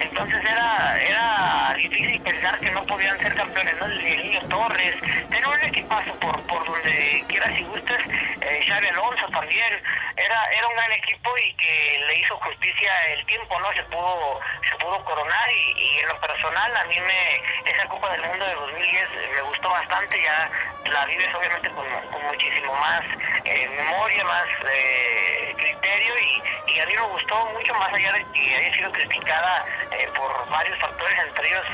[0.00, 3.86] entonces era era difícil pensar que no podían ser campeones, ¿no?
[3.86, 4.94] El, el Niño Torres,
[5.30, 8.00] pero un equipazo por, por donde quieras y gustes,
[8.40, 9.80] eh, Xavi Alonso también,
[10.16, 13.72] era, era un gran equipo y que le hizo justicia el tiempo, ¿no?
[13.74, 18.10] Se pudo, se pudo coronar y, y en lo personal a mí me, esa Copa
[18.10, 20.50] del Mundo de 2010 me gustó bastante, ya
[20.90, 23.02] la vives obviamente con, con muchísimo más
[23.44, 28.26] eh, memoria, más eh, criterio y, y a mí me gustó mucho más allá de
[28.32, 31.64] que haya sido criticada eh, por varios factores, entre ellos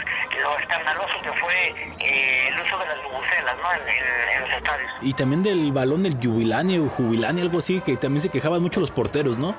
[0.42, 3.72] lo escandaloso que fue eh, el uso de las bubucelas ¿no?
[3.72, 4.90] en, en- en los estadios.
[5.00, 8.80] Y también del balón del Jubilani o Jubilani, algo así, que también se quejaban mucho
[8.80, 9.54] los porteros, ¿no?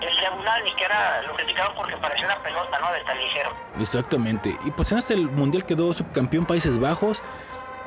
[0.00, 2.90] El Yabulani, que era lo criticaban porque parecía una pelota, ¿no?
[2.92, 3.54] De tan ligero.
[3.78, 4.56] Exactamente.
[4.62, 7.22] Y pues en este mundial quedó subcampeón Países Bajos.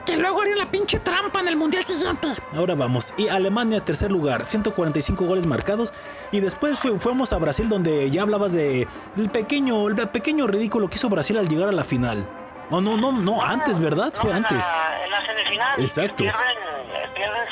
[0.06, 2.28] Que luego harían la pinche trampa en el mundial siguiente.
[2.54, 3.14] Ahora vamos.
[3.18, 5.93] Y Alemania, tercer lugar, 145 goles marcados.
[6.32, 10.89] Y después fu- fuimos a Brasil, donde ya hablabas de el pequeño, el pequeño ridículo
[10.89, 12.28] que hizo Brasil al llegar a la final.
[12.70, 14.12] No, no, no, no, antes, ¿verdad?
[14.16, 14.58] No, Fue en antes.
[14.58, 15.80] La, en la semifinal.
[15.82, 16.16] Exacto.
[16.24, 16.58] Pierden,
[16.95, 17.47] eh, pierden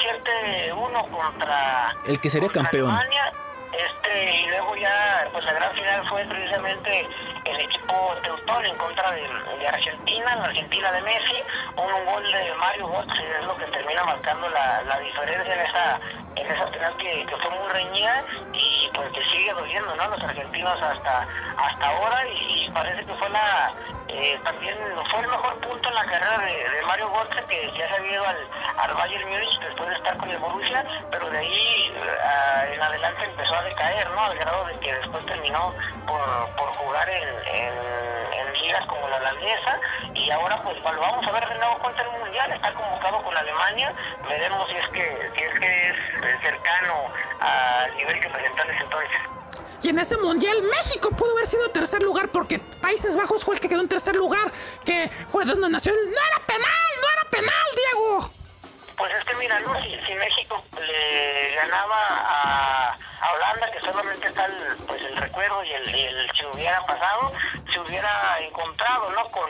[0.73, 1.95] 7-1 contra.
[2.05, 2.89] El que sería contra campeón.
[2.89, 3.33] Alemania.
[3.71, 7.07] Este, y luego ya, pues la gran final fue precisamente
[7.45, 11.43] el equipo teutón en contra de, Argentina, la Argentina de Messi,
[11.77, 15.61] un, un gol de Mario Götze es lo que termina marcando la, la diferencia en
[15.61, 15.99] esa
[16.35, 18.23] en esa final que, que fue muy reñida.
[18.53, 20.07] Y pues que sigue doliendo, ¿no?
[20.07, 21.27] Los argentinos hasta
[21.57, 23.73] hasta ahora y, parece que fue la
[24.07, 24.77] eh, también
[25.09, 28.27] fue el mejor punto en la carrera de, Mario Götze que ya se había ido
[28.27, 32.81] al, al Bayern Múnich después de estar con el Borussia, pero de ahí eh, en
[32.81, 34.21] adelante empezó a decaer, ¿no?
[34.21, 35.73] Al grado de que después terminó
[36.07, 39.79] por, por jugar en, en, ligas como la holandesa
[40.13, 43.35] y ahora pues lo vamos a ver de nuevo contra el Mundial, está convocado con
[43.35, 43.93] Alemania,
[44.27, 47.11] veremos si es que, si es, que es cercano
[47.41, 49.17] al nivel que presentó en ese entonces.
[49.83, 53.61] Y en ese mundial México pudo haber sido tercer lugar porque Países Bajos fue el
[53.61, 54.51] que quedó en tercer lugar.
[54.85, 55.91] Que fue donde nació.
[55.91, 56.89] ¡No era penal!
[57.01, 58.40] ¡No era penal, Diego!
[59.01, 59.73] Pues es que mira, ¿no?
[59.81, 62.97] si, si México le ganaba a,
[63.33, 67.31] Holanda, que solamente está el, pues el recuerdo y el, el si hubiera pasado,
[67.73, 69.25] se hubiera encontrado ¿no?
[69.31, 69.49] con,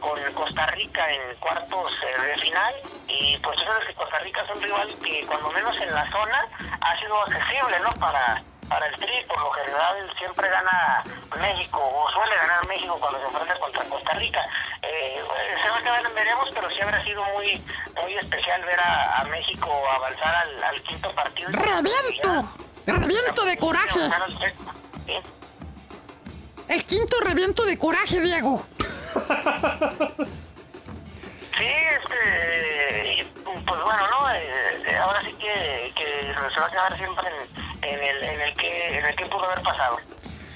[0.00, 2.74] con Costa Rica en cuartos eh, de final.
[3.06, 6.10] Y pues tú sabes que Costa Rica es un rival que cuando menos en la
[6.10, 6.48] zona
[6.80, 7.90] ha sido accesible ¿no?
[8.00, 9.24] para, para el Tri.
[9.28, 11.02] Por lo general siempre gana
[11.40, 14.40] México o suele ganar México cuando se enfrenta contra Costa Rica.
[14.82, 15.22] Eh,
[15.62, 17.62] se va a quedar en veremos, pero sí habrá sido muy
[18.00, 21.50] muy especial ver a, a México avanzar al, al quinto partido.
[21.50, 22.54] ¡Reviento!
[22.86, 24.00] ¡Reviento de coraje!
[25.06, 25.14] Sí.
[26.68, 28.64] El quinto reviento de coraje, Diego.
[31.60, 34.30] Sí, este, pues bueno, ¿no?
[34.32, 37.28] Eh, ahora sí que, que se va a quedar siempre
[37.82, 39.98] en, en el, en, el que, en el que pudo haber pasado.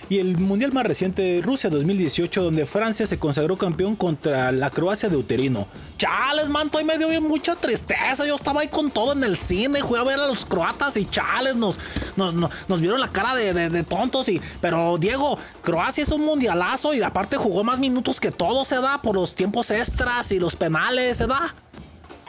[0.08, 5.08] Y el mundial más reciente, Rusia 2018, donde Francia se consagró campeón contra la Croacia
[5.08, 5.68] de Uterino.
[5.96, 8.26] Chales, manto, ahí me dio mucha tristeza.
[8.26, 11.06] Yo estaba ahí con todo en el cine, fui a ver a los croatas y
[11.06, 11.78] chales, nos,
[12.16, 14.28] nos, nos, nos vieron la cara de, de- de tontos.
[14.28, 18.76] Y, pero Diego, Croacia es un mundialazo y aparte jugó más minutos que todo, se
[18.80, 21.54] da, por los tiempos extras y los penales, se da.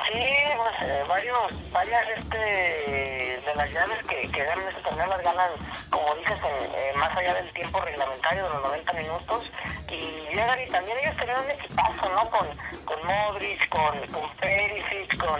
[0.03, 0.21] Sí,
[0.57, 5.49] pues eh, varios, varias este, de las llaves que, que ganan este torneo las ganan,
[5.89, 9.43] como dices, en, eh, más allá del tiempo reglamentario de los 90 minutos.
[9.89, 12.29] Y llegan y también ellos tenían un equipazo, ¿no?
[12.29, 12.47] Con,
[12.85, 15.39] con Modric, con, con Perisic, con.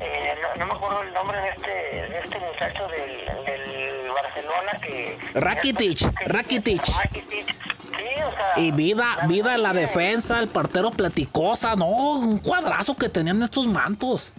[0.00, 1.70] eh, no, no me acuerdo el nombre de este,
[2.08, 5.18] de este muchacho del, del Barcelona que.
[5.34, 6.82] Rakitic, Rakitic.
[6.96, 7.79] Rakitic.
[8.00, 8.52] Sí, o sea.
[8.56, 13.66] Y vida, vida en la defensa, el portero platicosa, no, un cuadrazo que tenían estos
[13.66, 14.32] mantos.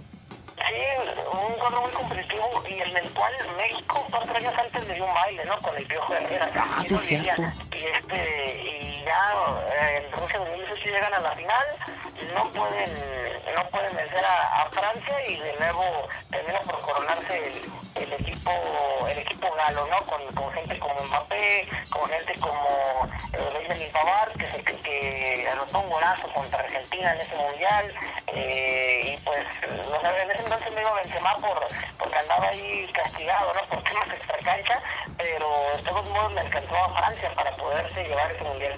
[0.67, 5.05] Sí, un cuadro muy competitivo y en el cual México cuatro años antes le dio
[5.05, 5.59] un baile, ¿no?
[5.61, 6.49] Con el Piojo Herrera.
[6.55, 7.15] Ah, Y sí.
[7.15, 9.33] Y, este, y ya
[9.79, 11.65] eh, en Rusia 2018 llegan a la final,
[12.35, 18.03] no pueden, no pueden vencer a, a Francia y de nuevo termina por coronarse el,
[18.03, 18.51] el equipo
[19.09, 20.05] el equipo galo, ¿no?
[20.05, 25.47] Con, con gente como Mbappé, con gente como eh, Benjamin Pavard, que, se, que, que
[25.51, 27.93] anotó un golazo contra Argentina en ese mundial,
[28.27, 31.59] eh, y pues, no sé, en ese entonces me a Benzema por,
[31.97, 33.61] porque andaba ahí castigado, ¿no?
[33.69, 34.81] Por temas extracancha,
[35.17, 35.47] pero
[35.77, 38.73] de todos modos le alcanzó a Francia para poderse llevar ese mundial.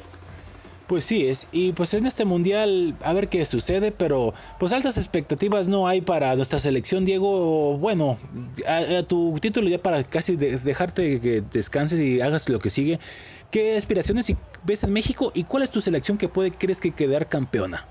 [0.86, 4.97] Pues sí es, y pues en este mundial a ver qué sucede, pero pues altas
[4.97, 7.78] expectativas no hay para nuestra selección, Diego.
[7.78, 8.19] Bueno,
[8.67, 12.69] a, a tu título ya para casi de- dejarte que descanses y hagas lo que
[12.69, 12.99] sigue.
[13.49, 17.28] ¿Qué aspiraciones ves en México y cuál es tu selección que puede crees que quedar
[17.28, 17.88] campeona?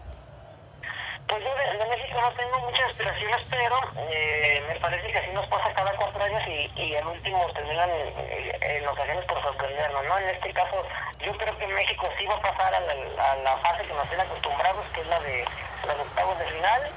[1.26, 5.30] Pues yo de, de México no tengo muchas aspiraciones, pero eh, me parece que así
[5.32, 10.04] nos pasa cada cuatro años y, y al último terminan eh, en ocasiones por sorprendernos,
[10.04, 10.18] ¿no?
[10.18, 10.84] En este caso,
[11.24, 14.82] yo creo que México sí va a pasar a la, fase que nos tiene acostumbrados,
[14.92, 15.44] que es la de
[15.86, 16.90] los octavos de final.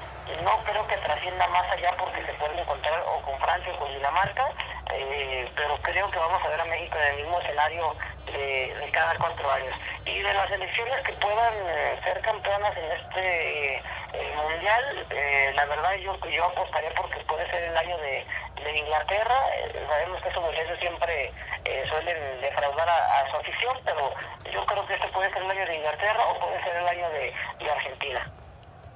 [0.44, 3.94] No creo que trascienda más allá porque se puede encontrar o con Francia o con
[3.94, 4.50] Dinamarca,
[4.92, 7.94] eh, pero creo que vamos a ver a México en el mismo escenario
[8.26, 9.74] de, de cada cuatro años.
[10.04, 13.82] Y de las elecciones que puedan eh, ser campeonas en este
[14.18, 18.24] eh, mundial, eh, la verdad yo, yo apostaría porque puede ser el año de,
[18.62, 19.38] de Inglaterra.
[19.58, 21.32] Eh, sabemos que esos muchachos siempre
[21.64, 24.12] eh, suelen defraudar a, a su afición, pero
[24.52, 27.08] yo creo que este puede ser el año de Inglaterra o puede ser el año
[27.10, 27.32] de,
[27.64, 28.30] de Argentina.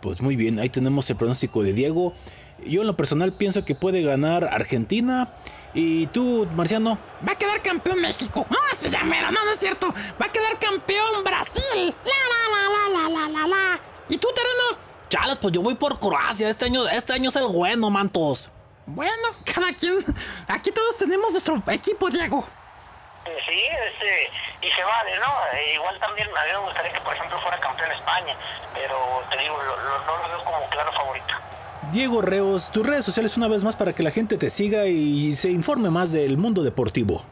[0.01, 2.15] Pues muy bien, ahí tenemos el pronóstico de Diego.
[2.65, 5.29] Yo en lo personal pienso que puede ganar Argentina.
[5.73, 8.45] Y tú, Marciano, Va a quedar campeón México.
[8.51, 9.87] No, este ya mero, no, no es cierto.
[10.21, 11.95] Va a quedar campeón Brasil.
[12.05, 13.81] La, la, la, la, la, la, la, la.
[14.09, 14.90] ¿Y tú, Tereno?
[15.11, 18.49] Chales, pues yo voy por Croacia, este año, este año es el bueno, mantos.
[18.87, 19.13] Bueno,
[19.45, 19.99] cada quien.
[20.49, 22.47] Aquí todos tenemos nuestro equipo, Diego.
[23.27, 23.61] Eh, Sí,
[23.93, 25.27] este, y se vale, ¿no?
[25.59, 28.35] Eh, igual también a mí me gustaría que, por ejemplo, fuera campeón España,
[28.73, 28.97] pero
[29.31, 31.35] te digo, lo, lo- no lo veo como claro favorito.
[31.93, 35.35] Diego Reos, tus redes sociales una vez más para que la gente te siga y
[35.35, 37.25] se informe más del mundo deportivo.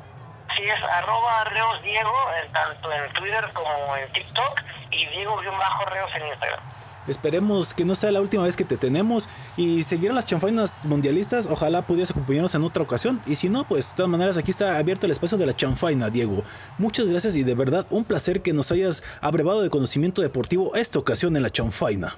[0.56, 2.12] Sí, es arroba Reos Diego,
[2.52, 4.60] tanto en Twitter como en TikTok,
[4.90, 6.60] y Diego-Reos en Instagram.
[7.08, 11.46] Esperemos que no sea la última vez que te tenemos y seguirán las chanfainas mundialistas.
[11.46, 13.20] Ojalá pudieras acompañarnos en otra ocasión.
[13.26, 16.10] Y si no, pues de todas maneras aquí está abierto el espacio de la chanfaina,
[16.10, 16.42] Diego.
[16.76, 20.98] Muchas gracias y de verdad un placer que nos hayas abrevado de conocimiento deportivo esta
[20.98, 22.14] ocasión en la chanfaina.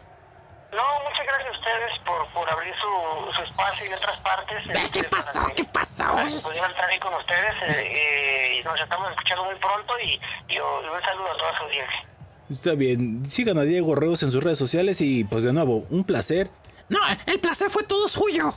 [0.73, 4.57] No, muchas gracias a ustedes por, por abrir su, su espacio y de otras partes.
[4.67, 5.41] Eh, este, ¿Qué pasó?
[5.57, 6.35] ¿Qué pasó, para güey?
[6.35, 10.21] que pudiera estar ahí con ustedes eh, eh, y nos estamos escuchando muy pronto y,
[10.49, 12.05] y, y un saludo a toda su audiencia.
[12.51, 16.03] Está bien, sigan a Diego Reos en sus redes sociales y pues de nuevo, un
[16.05, 16.51] placer.
[16.89, 18.53] No, el placer fue todo suyo.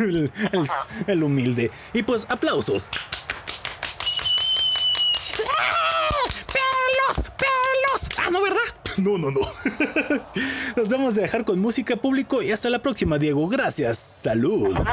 [0.00, 0.66] el, el-
[1.06, 1.70] el humilde.
[1.92, 2.88] Y pues aplausos.
[5.38, 6.42] ¡Eh!
[6.52, 7.26] ¡Pelos!
[7.36, 8.08] ¡Pelos!
[8.18, 8.58] Ah, no, ¿verdad?
[8.96, 9.40] No, no, no.
[10.76, 13.46] Nos vamos a dejar con música público y hasta la próxima, Diego.
[13.48, 13.98] Gracias.
[13.98, 14.68] Salud.
[14.70, 14.84] Luego.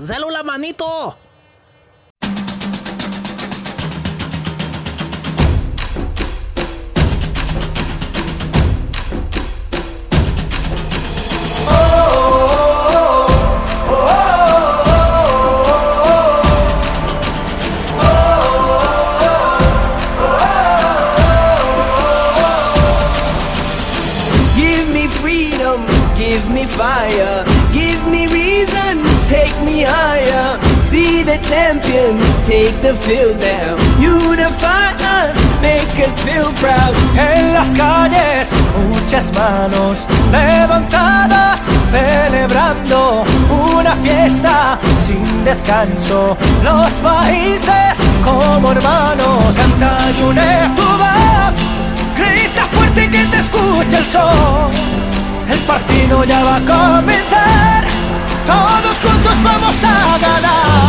[0.00, 1.18] ¡Célula, manito!
[32.66, 33.76] Take the field now.
[34.00, 36.94] Unify us, make us feel proud.
[37.16, 38.50] En las calles,
[38.90, 41.60] muchas manos levantadas,
[41.92, 43.24] celebrando
[43.70, 46.36] una fiesta sin descanso.
[46.64, 51.54] Los países como hermanos, canta y une tu voz,
[52.18, 54.70] grita fuerte que te escuche el sol.
[55.48, 57.84] El partido ya va a comenzar,
[58.44, 60.86] todos juntos vamos a ganar.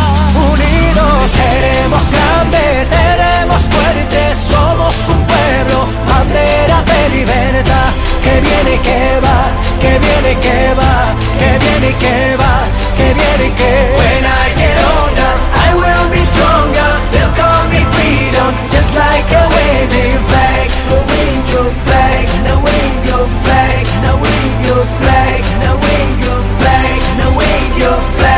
[0.88, 7.90] Seremos grandes, seremos fuertes, somos un pueblo, bandera de libertad.
[8.24, 9.38] Que viene que va,
[9.80, 12.54] que viene que va, que viene que va,
[12.96, 16.90] que viene y que When I get older, I will be stronger.
[17.12, 20.68] They'll call me freedom, just like a waving flag.
[20.88, 26.42] So wave your flag, now wave your flag, now wave your flag, now wave your
[26.58, 28.37] flag, now wave your flag,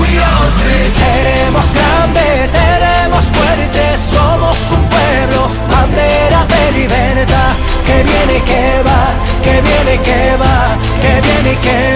[0.00, 7.52] Seremos grandes, seremos fuertes, somos un pueblo, bandera de libertad.
[7.86, 9.02] Que viene y que va,
[9.42, 11.89] que viene y que va, que viene y que va,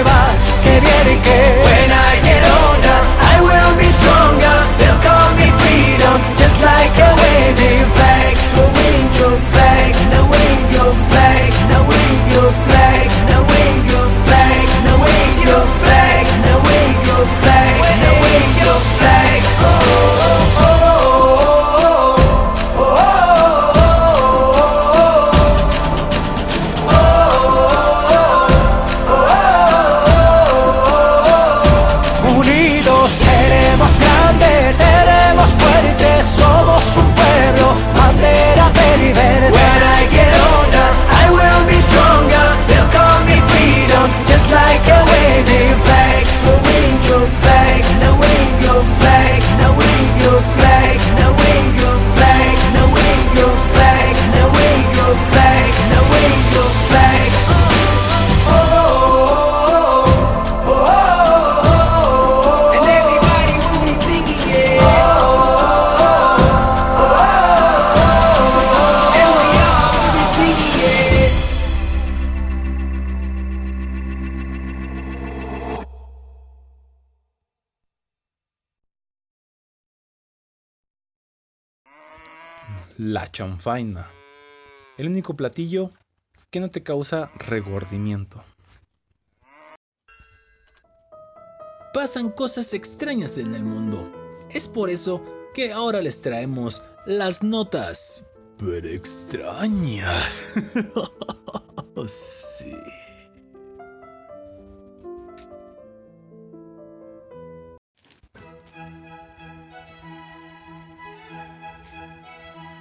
[83.35, 84.09] chanfaina.
[84.97, 85.91] El único platillo
[86.51, 88.43] que no te causa regordimiento.
[91.93, 94.11] Pasan cosas extrañas en el mundo.
[94.51, 98.31] Es por eso que ahora les traemos las notas.
[98.59, 100.55] Pero extrañas.
[102.07, 102.73] sí.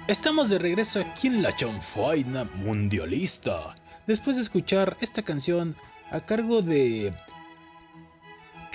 [0.06, 3.74] Estamos de regreso aquí en la chanfaina mundialista.
[4.06, 5.74] Después de escuchar esta canción
[6.10, 7.10] a cargo de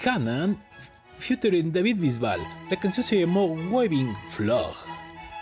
[0.01, 0.59] Canan
[1.19, 2.41] featuring David Bisbal.
[2.71, 4.73] La canción se llamó Waving Flag.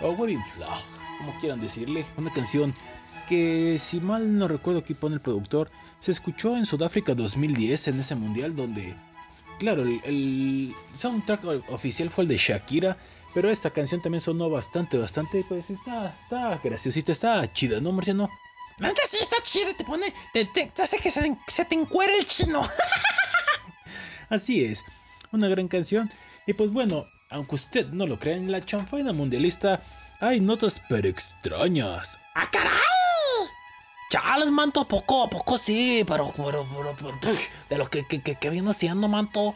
[0.02, 0.82] O Waving Flag,
[1.16, 2.04] como quieran decirle.
[2.18, 2.74] Una canción
[3.26, 5.70] que, si mal no recuerdo aquí pone el productor,
[6.00, 8.94] se escuchó en Sudáfrica 2010 en ese mundial donde,
[9.58, 12.98] claro, el soundtrack oficial fue el de Shakira.
[13.34, 18.28] Pero esta canción también sonó bastante, bastante, pues está, está graciosita, está chida, ¿no, Marciano?
[18.78, 20.12] La neta sí está chida, te pone.
[20.32, 22.62] Te, te- te hace que se, se te encuere el chino.
[24.30, 24.84] Así es,
[25.32, 26.10] una gran canción.
[26.46, 29.82] Y pues bueno, aunque usted no lo crea, en la chanfaina mundialista
[30.20, 32.18] hay notas pero extrañas.
[32.34, 32.72] ¡Ah, caray!
[34.10, 37.36] Chales, manto, a poco, a poco sí, pero, pero, pero, pero,
[37.68, 39.54] de lo que, que, que, que viene haciendo, manto.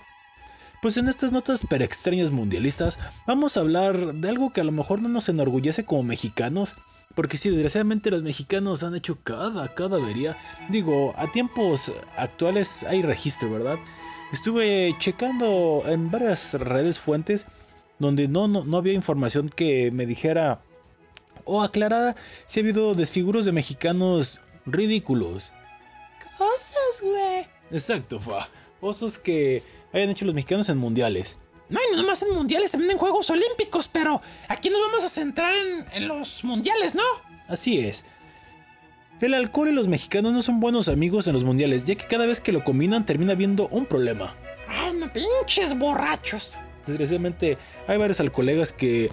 [0.83, 4.73] Pues en estas notas pero extrañas mundialistas vamos a hablar de algo que a lo
[4.73, 6.75] mejor no nos enorgullece como mexicanos,
[7.15, 10.37] Porque sí, desgraciadamente los mexicanos han hecho cada, cada avería.
[10.71, 13.79] Digo, a tiempos actuales hay registro, ¿verdad?
[14.33, 17.47] Estuve checando en varias redes fuentes
[18.01, 20.63] donde no, no, no había información que me dijera
[21.45, 22.17] o aclarara
[22.47, 25.53] si ha habido desfiguros de mexicanos ridículos.
[26.39, 27.47] Cosas, güey.
[27.71, 28.49] Exacto, fa.
[28.81, 29.63] Osos que
[29.93, 31.39] hayan hecho los mexicanos en mundiales.
[31.69, 35.09] No, y no nomás en mundiales, también en Juegos Olímpicos, pero aquí nos vamos a
[35.09, 37.03] centrar en, en los mundiales, ¿no?
[37.49, 38.05] Así es.
[39.23, 42.27] El alcohol y los mexicanos no son buenos amigos en los mundiales, ya que cada
[42.27, 44.35] vez que lo combinan termina habiendo un problema.
[44.69, 46.59] Ay, no, pinches borrachos.
[46.87, 49.13] Desgraciadamente hay varios alcolegas que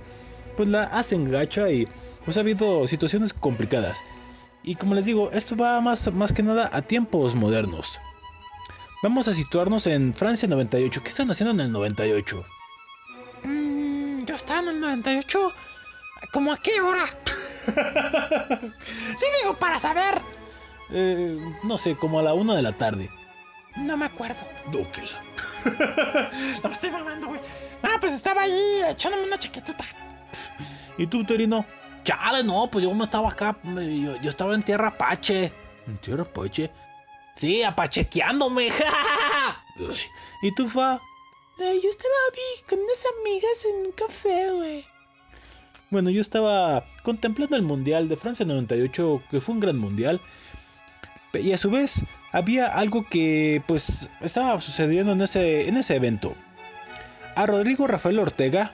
[0.58, 1.88] pues la hacen gacha y
[2.26, 4.04] pues ha habido situaciones complicadas.
[4.64, 8.00] Y como les digo, esto va más, más que nada a tiempos modernos.
[9.02, 11.02] Vamos a situarnos en Francia 98.
[11.02, 12.44] ¿Qué están haciendo en el 98?
[13.44, 15.54] Mm, yo estaba en el 98.
[16.34, 17.06] ¿Cómo a qué hora?
[18.82, 20.22] sí, digo, para saber.
[20.92, 23.10] Eh, no sé, como a la una de la tarde.
[23.78, 24.42] No me acuerdo.
[24.72, 25.24] Dóquela.
[26.64, 27.42] No me estoy mamando, güey.
[27.84, 29.86] Ah, pues estaba ahí echándome una chaquetita.
[30.98, 31.66] ¿Y tú, Torino?
[32.04, 35.54] Chale, no, pues yo me estaba acá, yo, yo estaba en tierra apache.
[35.88, 36.70] ¿En tierra Pache?
[37.40, 38.68] Sí, apachequeándome.
[40.42, 41.00] ¿Y tú, Fa?
[41.58, 44.86] yo estaba ahí con unas amigas en un café, güey.
[45.90, 50.20] Bueno, yo estaba contemplando el Mundial de Francia 98, que fue un gran mundial.
[51.34, 56.36] Y a su vez, había algo que pues estaba sucediendo en ese, en ese evento.
[57.36, 58.74] A Rodrigo Rafael Ortega,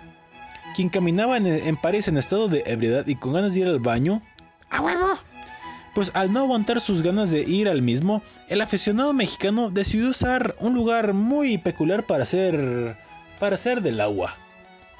[0.73, 3.79] quien caminaba en, en París en estado de ebriedad y con ganas de ir al
[3.79, 4.23] baño,
[4.71, 5.13] ¡A huevo!
[5.95, 10.55] Pues al no aguantar sus ganas de ir al mismo, el aficionado mexicano decidió usar
[10.59, 12.97] un lugar muy peculiar para hacer
[13.39, 14.35] para hacer del agua.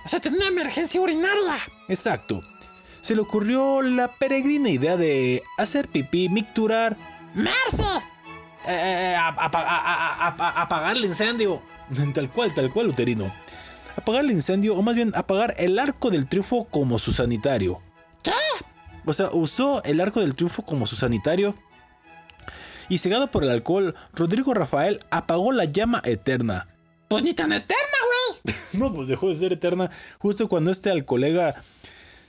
[0.06, 1.54] O sea, tenía una emergencia urinaria.
[1.90, 2.42] Exacto.
[3.02, 6.98] Se le ocurrió la peregrina idea de hacer pipí, micturar,
[7.36, 7.84] ¡Merce!
[8.68, 11.62] Eh, eh, a- a- a- apagar el incendio.
[12.14, 13.32] tal cual, tal cual, uterino.
[13.96, 17.82] Apagar el incendio, o más bien apagar el arco del triunfo como su sanitario.
[18.24, 18.32] ¿Qué?
[19.06, 21.56] O sea, usó el arco del triunfo como su sanitario.
[22.90, 26.68] Y cegado por el alcohol, Rodrigo Rafael apagó la llama eterna.
[27.08, 27.76] Pues ni tan eterna,
[28.44, 28.56] güey.
[28.74, 29.90] No, pues dejó de ser eterna
[30.20, 31.56] justo cuando este al colega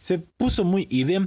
[0.00, 1.26] se puso muy idem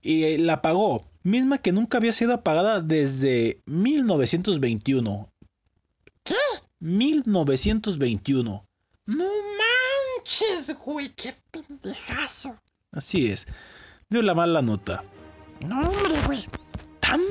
[0.00, 5.32] y eh, la apagó, misma que nunca había sido apagada desde 1921.
[6.22, 6.34] ¿Qué?
[6.78, 8.64] 1921.
[9.06, 9.24] No
[10.18, 11.08] manches, güey.
[11.10, 12.56] Qué pendejazo.
[12.92, 13.46] Así es.
[14.12, 15.02] Dio la mala nota.
[15.66, 16.44] No, hombre, güey.
[17.00, 17.22] Tan.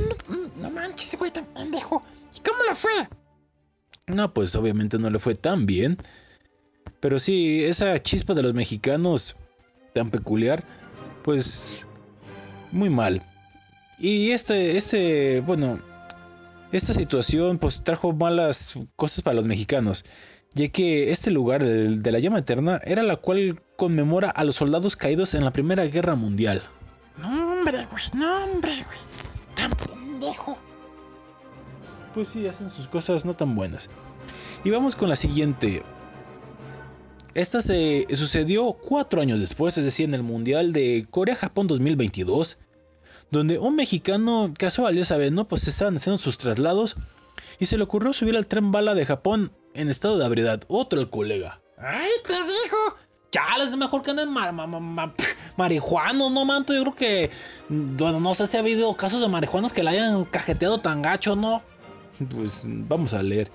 [0.58, 2.02] No manches, güey, tan pendejo.
[2.36, 2.92] ¿Y cómo le fue?
[4.08, 5.98] No, pues obviamente no le fue tan bien.
[7.00, 9.36] Pero sí, esa chispa de los mexicanos
[9.94, 10.64] tan peculiar,
[11.24, 11.86] pues
[12.72, 13.22] muy mal.
[14.00, 15.80] Y este, este, bueno,
[16.72, 20.04] esta situación pues trajo malas cosas para los mexicanos,
[20.56, 24.58] ya que este lugar de, de la llama eterna era la cual conmemora a los
[24.58, 26.62] soldados caídos en la Primera Guerra Mundial.
[27.18, 28.04] No, hombre, güey.
[28.14, 29.00] No, hombre, güey.
[29.56, 30.56] Tan pendejo.
[32.14, 33.90] Pues sí, hacen sus cosas no tan buenas.
[34.64, 35.82] Y vamos con la siguiente.
[37.34, 42.60] Esta se sucedió cuatro años después, es decir, en el Mundial de Corea-Japón 2022,
[43.32, 45.48] donde un mexicano casual, ya saben, ¿no?
[45.48, 46.98] Pues estaban haciendo sus traslados
[47.58, 50.62] y se le ocurrió subir al tren bala de Japón en estado de ebriedad.
[50.68, 51.64] Otro el colega.
[51.80, 53.11] ¡Ay, te digo!
[53.32, 55.14] Chale, es mejor que anden ma- ma- ma- ma-
[55.58, 56.74] marihuanos, ¿no, manto?
[56.74, 57.32] Yo creo que.
[57.70, 61.02] mm, Bueno, no sé si ha habido casos de marihuanos que la hayan cajeteado tan
[61.02, 61.64] gacho, ¿no?
[62.36, 63.50] Pues vamos a leer.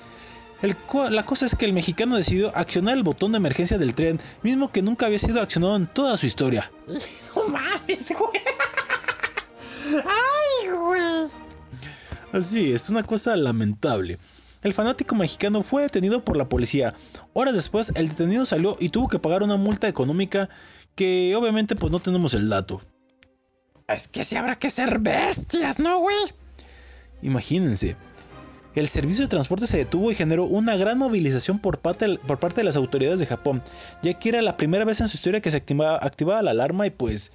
[0.63, 0.75] El
[1.11, 4.73] la cosa es que el mexicano decidió accionar el botón de emergencia del tren, mismo
[4.73, 6.71] que nunca había sido accionado en toda su historia.
[7.37, 8.41] No mames, güey.
[10.05, 11.29] ¡Ay, güey!
[12.33, 14.19] Así es, una cosa lamentable.
[14.67, 16.93] El fanático mexicano fue detenido por la policía.
[17.35, 20.49] Horas después, el detenido salió y tuvo que pagar una multa económica
[20.97, 22.83] que obviamente pues no tenemos el dato.
[23.87, 26.17] Es que sí habrá que ser bestias, ¿no, güey?
[27.23, 27.97] Imagínense.
[28.75, 32.63] El servicio de transporte se detuvo y generó una gran movilización por parte, por parte
[32.63, 33.63] de las autoridades de Japón,
[34.03, 36.89] ya que era la primera vez en su historia que se activaba, activaba la alarma
[36.89, 37.31] y pues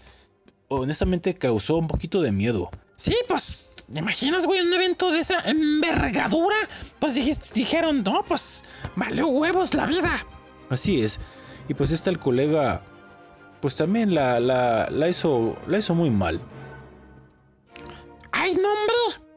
[0.67, 2.69] honestamente causó un poquito de miedo.
[2.97, 6.55] Sí, pues, ¿te imaginas, güey, un evento de esa envergadura?
[6.99, 8.63] Pues dijiste, dijeron, no, pues,
[8.95, 10.09] valió huevos la vida.
[10.69, 11.19] Así es.
[11.67, 12.81] Y pues este el colega,
[13.61, 16.41] pues también la, la, la hizo, la hizo muy mal.
[18.31, 19.27] ¡Ay, no, hombre!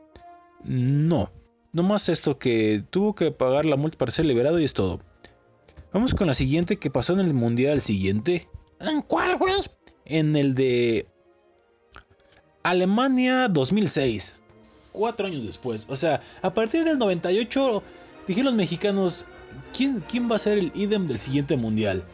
[0.64, 1.31] No,
[1.72, 5.01] nomás esto que tuvo que pagar la multa para ser liberado y es todo.
[5.93, 8.48] Vamos con la siguiente que pasó en el mundial siguiente,
[8.81, 9.55] ¿En cuál, güey?
[10.06, 11.06] en el de
[12.62, 14.36] Alemania 2006.
[14.94, 15.86] Cuatro años después.
[15.88, 17.82] O sea, a partir del 98
[18.28, 19.24] dijeron los mexicanos,
[19.76, 22.04] ¿quién, ¿quién va a ser el idem del siguiente mundial?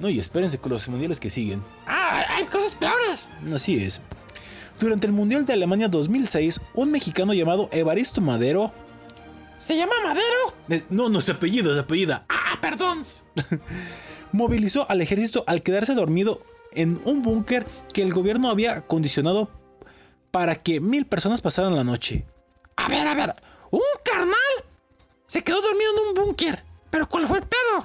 [0.00, 1.62] No, y espérense con los mundiales que siguen.
[1.86, 3.28] Ah, hay cosas peores.
[3.54, 4.00] Así es.
[4.80, 8.72] Durante el Mundial de Alemania 2006, un mexicano llamado Evaristo Madero...
[9.56, 10.56] ¿Se llama Madero?
[10.70, 12.26] eh, no, no, es apellido, es apellida.
[12.28, 13.02] Ah, perdón.
[14.32, 16.40] movilizó al ejército al quedarse dormido
[16.72, 19.48] en un búnker que el gobierno había acondicionado
[20.34, 22.26] para que mil personas pasaran la noche.
[22.74, 23.36] A ver, a ver.
[23.70, 24.34] Un carnal
[25.28, 26.64] se quedó dormido en un búnker.
[26.90, 27.84] ¿Pero cuál fue el pedo?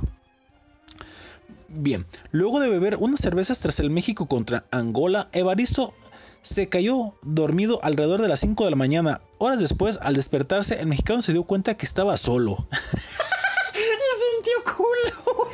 [1.67, 5.93] Bien, luego de beber unas cervezas tras el México contra Angola, Evaristo
[6.41, 9.21] se cayó dormido alrededor de las 5 de la mañana.
[9.37, 12.67] Horas después, al despertarse, el mexicano se dio cuenta que estaba solo.
[12.71, 15.49] Me sintió culo.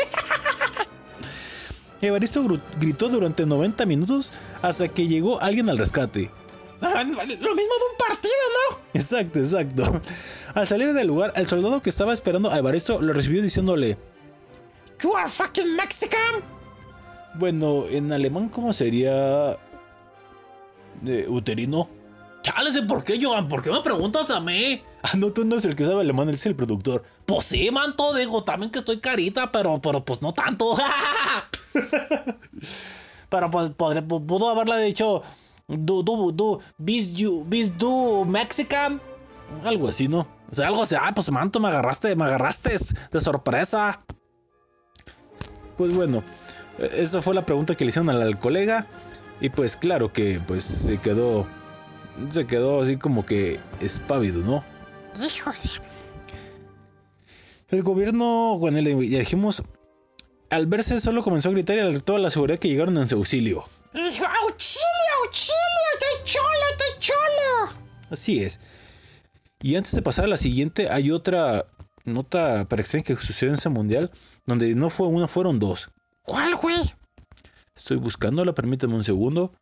[1.99, 4.31] Evaristo gritó durante 90 minutos
[4.61, 6.31] hasta que llegó alguien al rescate.
[6.94, 8.34] Lo mismo de un partido,
[8.72, 8.78] ¿no?
[8.94, 10.02] Exacto, exacto.
[10.53, 13.98] Al salir del lugar, el soldado que estaba esperando a Evaristo lo recibió diciéndole,
[15.02, 16.44] You are fucking Mexican.
[17.36, 19.57] bueno, en alemán, ¿cómo sería?
[21.06, 21.90] Eh, uterino.
[22.41, 23.48] Chálese, ¿por qué, Joan?
[23.48, 24.82] ¿Por qué me preguntas a mí?
[25.07, 27.03] Ah, no, tú no eres el que sabe alemán, él es el productor.
[27.28, 30.76] Pues sí, manto, digo, también que estoy carita, pero, pero pues no tanto.
[33.30, 35.22] pero pues podré- pu- pudo haberle dicho,
[35.67, 37.71] du, du, du, bis you, bis
[38.27, 39.01] Mexican.
[39.63, 40.27] Algo así, ¿no?
[40.51, 42.77] O sea, algo así, ah, pues manto, me agarraste, me agarraste
[43.11, 44.03] de sorpresa.
[45.77, 46.23] Pues bueno,
[46.79, 48.87] eh, esa fue la pregunta que le hicieron al, al colega.
[49.41, 51.45] Y pues claro que pues se quedó.
[52.29, 54.63] Se quedó así como que espávido, ¿no?
[55.23, 55.57] Hijo de...
[57.69, 59.63] El gobierno, bueno, le dijimos.
[60.49, 63.15] Al verse solo comenzó a gritar y alertó a la seguridad que llegaron en su
[63.15, 63.65] auxilio.
[63.95, 65.55] Dijo, auxilio, auxilio,
[65.93, 67.81] estoy cholo, estoy cholo.
[68.09, 68.59] Así es.
[69.61, 71.65] Y antes de pasar a la siguiente, hay otra
[72.03, 74.11] nota para que sucedió en ese mundial,
[74.45, 75.89] donde no fue una, fueron dos.
[76.23, 76.93] ¿Cuál, güey?
[77.73, 79.53] Estoy buscándola, permíteme un segundo.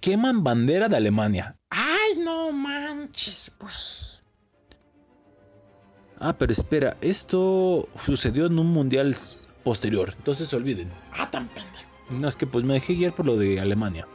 [0.00, 1.56] Queman bandera de Alemania.
[1.68, 3.72] Ay, no manches, güey.
[6.20, 9.16] Ah, pero espera, esto sucedió en un mundial
[9.64, 10.92] posterior, entonces se olviden.
[11.12, 11.91] Ah, tan pendejo.
[12.10, 14.06] No, es que pues me dejé guiar por lo de Alemania.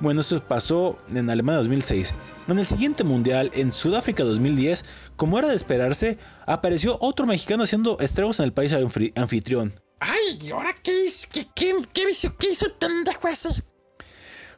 [0.00, 2.14] Bueno, esto pasó en Alemania 2006.
[2.46, 4.84] En el siguiente mundial, en Sudáfrica 2010,
[5.16, 8.74] como era de esperarse, apareció otro mexicano haciendo estragos en el país
[9.16, 9.74] anfitrión.
[9.98, 11.28] Ay, ¿y ahora qué hizo?
[11.32, 13.48] ¿Qué, qué, qué hizo, qué hizo pendejo ese?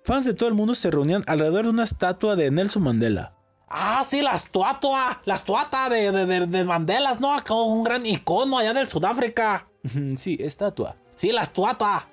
[0.04, 3.34] Fans de todo el mundo se reunían alrededor de una estatua de Nelson Mandela.
[3.68, 7.32] Ah, sí, la estatua, la estatua de, de, de, de Mandelas, ¿no?
[7.32, 9.68] Acá un gran icono allá del Sudáfrica.
[10.16, 10.96] sí, estatua.
[11.20, 12.08] Sí, la estatua.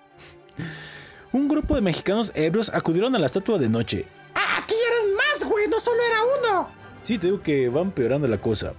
[1.32, 4.06] Un grupo de mexicanos ebrios acudieron a la estatua de noche.
[4.36, 6.70] Ah, aquí eran más, güey, no solo era uno.
[7.04, 8.74] Sí, te digo que van peorando la cosa.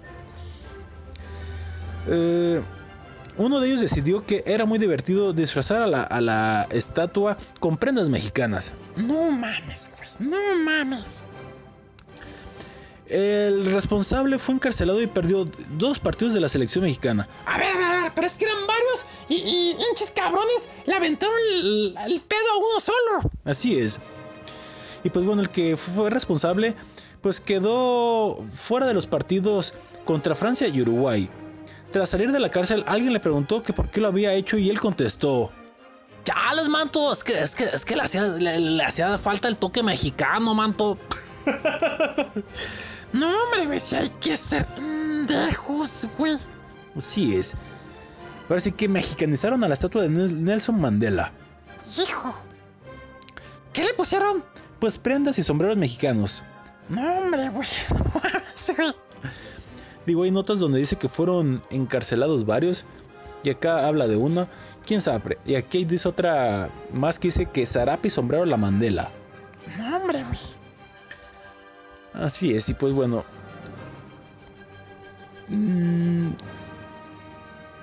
[2.09, 2.63] Eh,
[3.39, 7.79] uno de ellos decidió que era muy divertido disfrazar a la, a la estatua con
[7.79, 8.75] prendas mexicanas.
[8.97, 11.25] No mames, güey, no mames.
[13.09, 17.29] El responsable fue encarcelado y perdió dos partidos de la selección mexicana.
[17.47, 20.69] A ver, a ver, a ver, pero es que eran varios y, y hinches cabrones
[20.85, 23.31] le aventaron el, el pedo a uno solo.
[23.45, 24.01] Así es.
[25.05, 26.75] Y pues bueno, el que fue responsable
[27.23, 29.75] pues quedó fuera de los partidos
[30.05, 31.29] contra Francia y Uruguay.
[31.91, 34.69] Tras salir de la cárcel, alguien le preguntó que por qué lo había hecho y
[34.69, 35.51] él contestó,
[36.25, 39.57] Chales, manto, es que, es que, es que le, hacía, le, le hacía falta el
[39.57, 40.99] toque mexicano, manto.
[43.13, 46.37] No, hombre, güey, si hay que ser pendejos, güey.
[46.97, 47.55] Así es.
[48.59, 51.33] Sí que mexicanizaron a la estatua de Nel- Nelson Mandela.
[51.99, 52.35] Hijo.
[53.73, 54.43] ¿Qué le pusieron?
[54.79, 56.43] Pues prendas y sombreros mexicanos.
[56.89, 57.69] No, hombre, güey.
[60.07, 62.85] Digo, hay notas donde dice que fueron encarcelados varios.
[63.43, 64.49] Y acá habla de uno.
[64.87, 65.39] ¿Quién sabe?
[65.45, 69.11] Y aquí dice otra más que dice que zarape y sombrero la Mandela.
[69.77, 70.39] No, hombre, güey.
[72.19, 73.25] Así es, y pues bueno.
[75.47, 76.31] mm,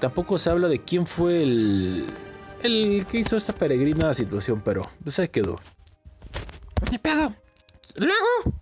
[0.01, 2.05] tampoco se habla de quién fue el.
[2.61, 5.55] El que hizo esta peregrina situación, pero pues ahí quedó.
[6.91, 7.33] Ni pedo.
[7.97, 8.59] Luego.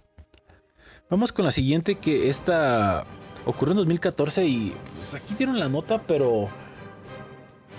[1.09, 3.05] Vamos con la siguiente que esta
[3.45, 6.49] ocurrió en 2014 y pues aquí dieron la nota, pero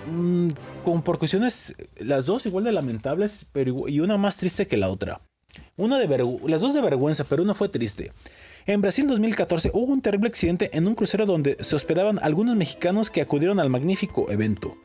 [0.07, 0.47] mm,
[0.83, 4.89] con por cuestiones las dos igual de lamentables, pero y una más triste que la
[4.89, 5.21] otra.
[5.77, 6.07] Una de
[6.47, 8.13] las dos de vergüenza, pero una fue triste.
[8.65, 13.09] En Brasil 2014 hubo un terrible accidente en un crucero donde se hospedaban algunos mexicanos
[13.09, 14.77] que acudieron al magnífico evento.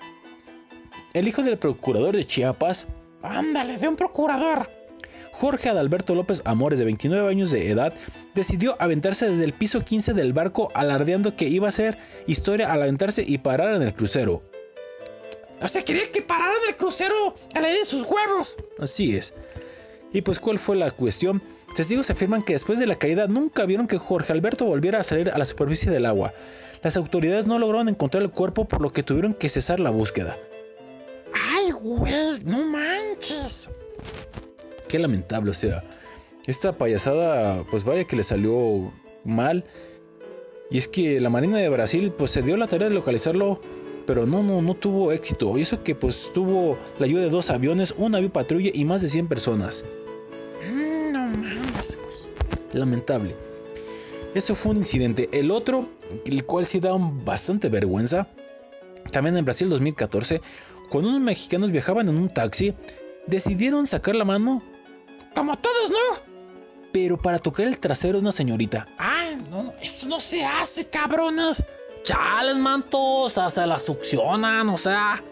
[1.15, 2.89] El hijo del procurador de Chiapas,
[3.23, 4.69] Ándale, de un procurador.
[5.31, 7.95] Jorge Adalberto López Amores, de 29 años de edad,
[8.35, 12.83] decidió aventarse desde el piso 15 del barco, alardeando que iba a ser historia al
[12.83, 14.43] aventarse y parar en el crucero.
[15.63, 18.57] O sea, quería que pararan el crucero a la de sus huevos.
[18.81, 19.35] Así es.
[20.13, 21.43] Y pues, ¿cuál fue la cuestión?
[21.75, 25.31] Testigos afirman que después de la caída nunca vieron que Jorge Alberto volviera a salir
[25.31, 26.33] a la superficie del agua.
[26.83, 30.37] Las autoridades no lograron encontrar el cuerpo, por lo que tuvieron que cesar la búsqueda.
[31.53, 33.71] Ay, güey, no manches.
[34.89, 35.85] Qué lamentable, o sea,
[36.47, 38.93] esta payasada, pues vaya que le salió
[39.25, 39.65] mal.
[40.71, 43.61] Y es que la Marina de Brasil, pues se dio la tarea de localizarlo,
[44.07, 45.57] pero no, no, no tuvo éxito.
[45.59, 49.03] Y eso que pues tuvo la ayuda de dos aviones, un avión patrulla y más
[49.03, 49.85] de 100 personas.
[52.73, 53.37] Lamentable.
[54.35, 55.29] Eso fue un incidente.
[55.33, 55.89] El otro,
[56.25, 58.29] el cual sí da bastante vergüenza,
[59.13, 60.41] también en Brasil 2014,
[60.89, 62.75] cuando unos mexicanos viajaban en un taxi,
[63.27, 64.63] decidieron sacar la mano,
[65.35, 66.31] Como todos, ¿no?
[66.93, 68.89] pero para tocar el trasero de una señorita.
[68.99, 71.65] Ay, no, eso no se hace, cabrones.
[72.03, 75.23] Chales, manto, o se la succionan, o sea.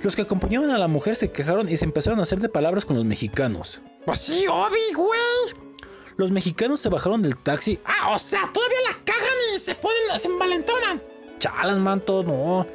[0.00, 2.86] Los que acompañaban a la mujer se quejaron y se empezaron a hacer de palabras
[2.86, 3.82] con los mexicanos.
[4.10, 5.88] Pues sí, Obi, güey.
[6.16, 7.78] Los mexicanos se bajaron del taxi.
[7.84, 11.00] Ah, o sea, todavía la cagan y se ponen, se envalentonan.
[11.38, 12.66] Chales, manto, no.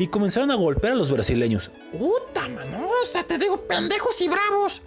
[0.00, 1.70] Y comenzaron a golpear a los brasileños.
[1.96, 2.88] Puta, mano.
[3.28, 4.82] Te digo, pendejos y bravos.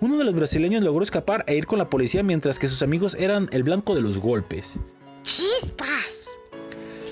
[0.00, 3.16] Uno de los brasileños logró escapar e ir con la policía mientras que sus amigos
[3.18, 4.78] eran el blanco de los golpes.
[5.24, 6.13] Chispas.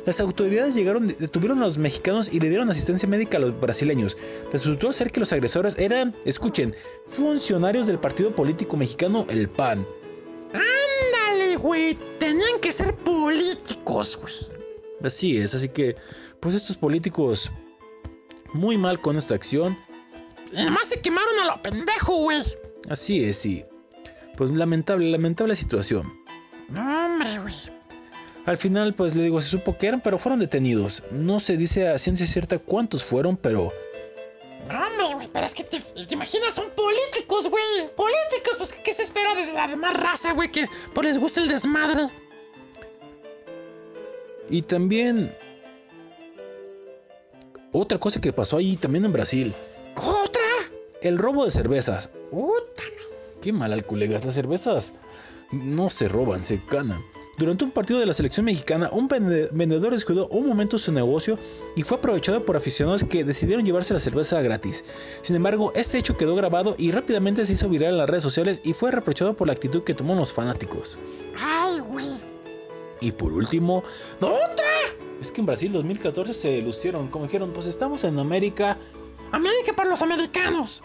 [0.05, 4.17] Las autoridades llegaron, detuvieron a los mexicanos y le dieron asistencia médica a los brasileños.
[4.53, 6.75] Resultó ser que los agresores eran, escuchen,
[7.07, 9.87] funcionarios del partido político mexicano El PAN.
[10.53, 11.97] Ándale, güey.
[12.19, 14.35] Tenían que ser políticos, güey.
[15.03, 15.95] Así es, así que,
[16.41, 17.51] pues estos políticos
[18.53, 19.79] muy mal con esta acción.
[20.57, 22.43] Además se quemaron a lo pendejo, güey.
[22.89, 23.65] Así es, sí.
[24.37, 26.13] Pues lamentable, lamentable situación.
[26.69, 27.72] No, hombre, güey.
[28.45, 31.05] Al final, pues le digo, se supo que eran, pero fueron detenidos.
[31.13, 33.73] No se dice a ciencia cierta cuántos fueron, pero
[34.69, 35.29] No, hombre, güey.
[35.33, 37.89] Pero es que te, te imaginas, son políticos, güey.
[37.95, 40.51] Políticos, pues, ¿qué se espera de la demás raza, güey?
[40.51, 42.09] Que por les gusta el desmadre.
[44.49, 45.35] Y también.
[47.73, 49.55] Otra cosa que pasó ahí también en Brasil.
[49.97, 50.43] ¿Otra?
[51.01, 52.09] El robo de cervezas.
[52.31, 52.83] Puta,
[53.41, 54.25] Qué mal, colegas.
[54.25, 54.93] Las cervezas
[55.51, 57.03] no se roban, se ganan.
[57.43, 61.41] Durante un partido de la selección mexicana, un vende- vendedor descuidó un momento su negocio
[61.75, 64.85] y fue aprovechado por aficionados que decidieron llevarse la cerveza gratis.
[65.23, 68.61] Sin embargo, este hecho quedó grabado y rápidamente se hizo viral en las redes sociales
[68.63, 71.01] y fue reprochado por la actitud que tomaron los fanáticos.
[71.37, 72.13] Ay, güey.
[73.01, 73.83] Y por último,
[74.21, 74.65] ¡otra!
[75.21, 78.79] Es que en Brasil 2014 se lucieron, como dijeron, pues estamos en América.
[79.33, 80.85] América para los americanos.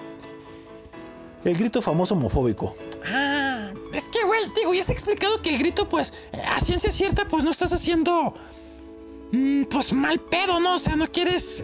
[1.44, 2.76] El grito famoso homofóbico.
[3.06, 3.47] Ah,
[3.94, 6.92] es que, güey, digo, ya se ha explicado que el grito, pues, eh, a ciencia
[6.92, 8.34] cierta, pues no estás haciendo.
[9.32, 10.76] mm, pues mal pedo, ¿no?
[10.76, 11.64] O sea, no quieres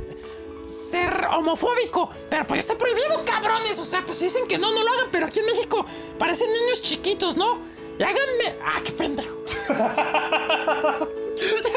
[0.65, 2.09] ser homofóbico.
[2.29, 3.79] Pero pues está prohibido, cabrones.
[3.79, 5.07] O sea, pues dicen que no, no lo hagan.
[5.11, 5.85] Pero aquí en México
[6.17, 7.59] parecen niños chiquitos, ¿no?
[7.99, 8.59] Y háganme.
[8.65, 9.43] Ah, qué pendejo.
[9.69, 9.75] ya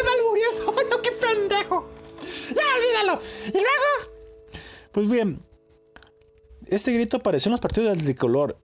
[0.02, 1.88] me alburió solo, qué pendejo.
[2.54, 3.20] Ya, olvídalo.
[3.48, 4.16] Y luego.
[4.92, 5.42] Pues bien,
[6.66, 8.58] este grito apareció en los partidos del tricolor,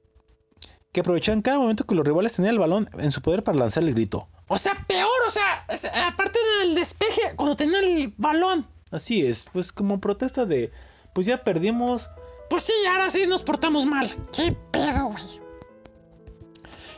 [0.93, 3.82] que aprovechaban cada momento que los rivales tenían el balón en su poder para lanzar
[3.82, 4.28] el grito.
[4.48, 5.66] O sea, peor, o sea,
[6.06, 8.66] aparte del despeje, cuando tenían el balón.
[8.90, 10.70] Así es, pues como protesta de,
[11.14, 12.10] pues ya perdimos.
[12.51, 14.14] Pues sí, ahora sí nos portamos mal.
[14.36, 15.40] ¿Qué pedo, güey?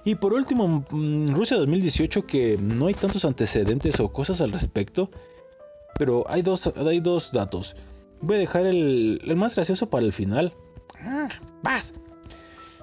[0.04, 5.08] Y por último, mm, Rusia 2018, que no hay tantos antecedentes o cosas al respecto,
[5.96, 7.76] pero hay dos, hay dos datos.
[8.20, 10.52] Voy a dejar el, el más gracioso para el final.
[11.62, 11.94] Vas.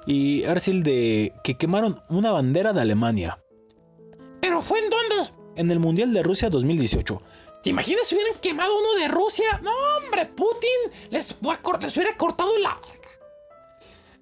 [0.05, 3.37] Y el de que quemaron una bandera de Alemania
[4.41, 5.31] ¿Pero fue en dónde?
[5.55, 7.21] en el Mundial de Rusia 2018.
[7.63, 9.61] ¿Te imaginas si hubieran quemado uno de Rusia?
[9.61, 12.79] No, hombre, Putin les, hubiera cortado la...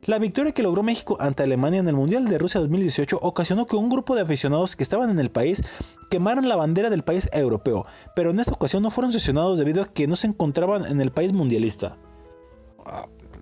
[0.04, 3.76] La victoria que logró México ante Alemania en el Mundial de Rusia 2018 ocasionó que
[3.76, 5.64] un grupo de aficionados que estaban en el país
[6.10, 7.86] quemaran la bandera del país europeo,
[8.16, 11.12] pero en esta ocasión no fueron sancionados debido a que no se encontraban en el
[11.12, 11.98] país mundialista.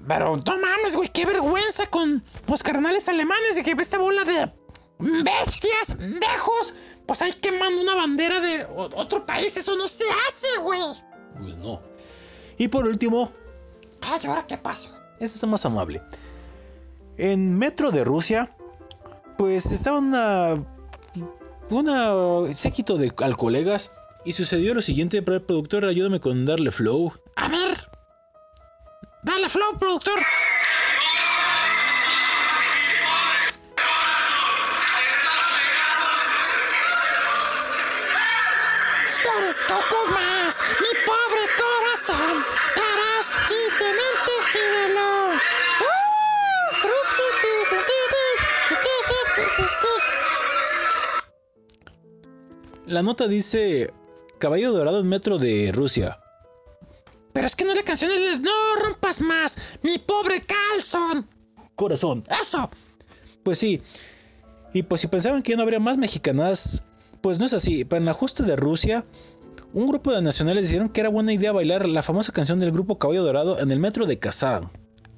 [0.07, 4.51] Pero no mames, güey, qué vergüenza con los carnales alemanes de que esta bola de
[4.99, 6.73] bestias, dejos,
[7.05, 9.57] pues ahí quemando una bandera de otro país.
[9.57, 10.81] Eso no se hace, güey.
[11.39, 11.81] Pues no.
[12.57, 13.31] Y por último,
[14.01, 14.99] Ay, ¿ahora qué pasó?
[15.13, 16.01] Este está más amable.
[17.17, 18.55] En Metro de Rusia,
[19.37, 20.63] pues estaba una.
[21.69, 23.91] Una séquito de al colegas.
[24.23, 27.13] Y sucedió lo siguiente, productor, ayúdame con darle flow.
[27.35, 27.96] A ver.
[29.27, 30.19] Dale flow, productor.
[39.37, 42.45] Eres poco más, mi pobre corazón.
[42.75, 45.39] Harás simplemente gíralo.
[52.85, 53.93] La nota dice:
[54.39, 56.17] Caballo dorado en metro de Rusia.
[57.37, 58.51] Pero es que no es la canción de No
[58.83, 61.27] rompas más, mi pobre Carlson.
[61.75, 62.23] Corazón.
[62.41, 62.67] Eso.
[63.43, 63.79] Pues sí.
[64.73, 66.83] Y pues si pensaban que ya no habría más mexicanas,
[67.21, 67.85] pues no es así.
[67.85, 69.05] Para el ajuste de Rusia,
[69.71, 72.97] un grupo de nacionales decidieron que era buena idea bailar la famosa canción del grupo
[72.97, 74.71] Caballo Dorado en el metro de Kazán.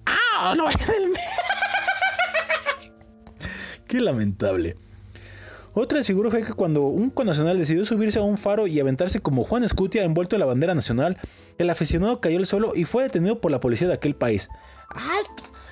[0.05, 0.75] Ah, no, el
[3.87, 4.75] Qué lamentable.
[5.73, 9.43] Otra figura fue que cuando un conacional decidió subirse a un faro y aventarse como
[9.43, 11.17] Juan Escutia envuelto en la bandera nacional,
[11.57, 14.49] el aficionado cayó al suelo y fue detenido por la policía de aquel país.
[14.89, 15.23] Ay,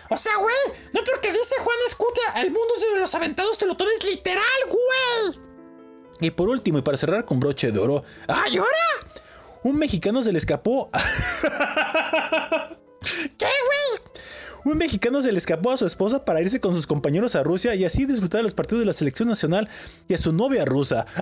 [0.09, 0.55] o sea, güey,
[0.93, 5.39] no porque dice Juan Escutia, el mundo de los aventados te lo tomes literal, güey.
[6.19, 8.71] Y por último, y para cerrar con broche de oro, ¡Ay, ahora!
[9.63, 10.89] un mexicano se le escapó.
[13.37, 14.01] ¿Qué, güey?
[14.63, 17.75] Un mexicano se le escapó a su esposa para irse con sus compañeros a Rusia
[17.75, 19.69] y así disfrutar de los partidos de la selección nacional
[20.07, 21.05] y a su novia rusa.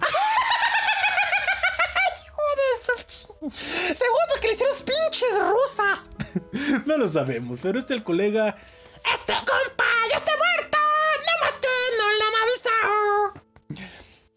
[3.52, 6.10] Seguro porque le hicieron pinches rusas.
[6.86, 8.56] No lo sabemos, pero este el colega.
[9.14, 10.32] ¡Este compa ya está!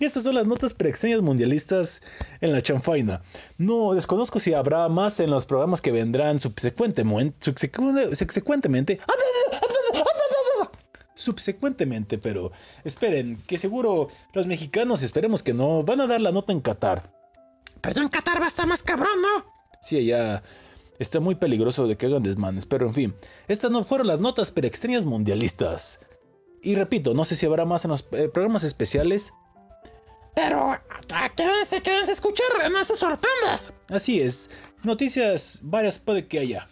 [0.00, 2.02] Y estas son las notas preextrañas mundialistas
[2.40, 3.20] en la chanfaina.
[3.56, 7.36] No desconozco si habrá más en los programas que vendrán subsecuentemente.
[7.40, 9.00] subsecu- subsecuentemente.
[11.14, 12.52] Subsecuentemente, pero
[12.84, 17.12] esperen, que seguro los mexicanos, esperemos que no, van a dar la nota en Qatar.
[17.80, 19.44] Pero en Qatar va a estar más cabrón, ¿no?
[19.82, 20.44] Sí, allá
[21.00, 23.14] está muy peligroso de que hagan desmanes, pero en fin,
[23.48, 25.98] estas no fueron las notas preextrañas mundialistas.
[26.62, 29.32] Y repito, no sé si habrá más en los eh, programas especiales.
[30.40, 33.72] Pero ah, quédense, a escuchar, no se sorprendas.
[33.90, 34.48] Así es,
[34.84, 36.68] noticias varias puede que haya.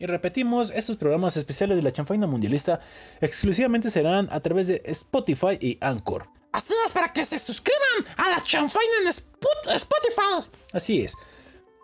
[0.00, 2.80] Y repetimos, estos programas especiales de la chanfaina mundialista
[3.20, 6.26] exclusivamente serán a través de Spotify y Anchor.
[6.50, 10.50] Así es, para que se suscriban a la chanfaina en Spot- Spotify.
[10.72, 11.14] Así es.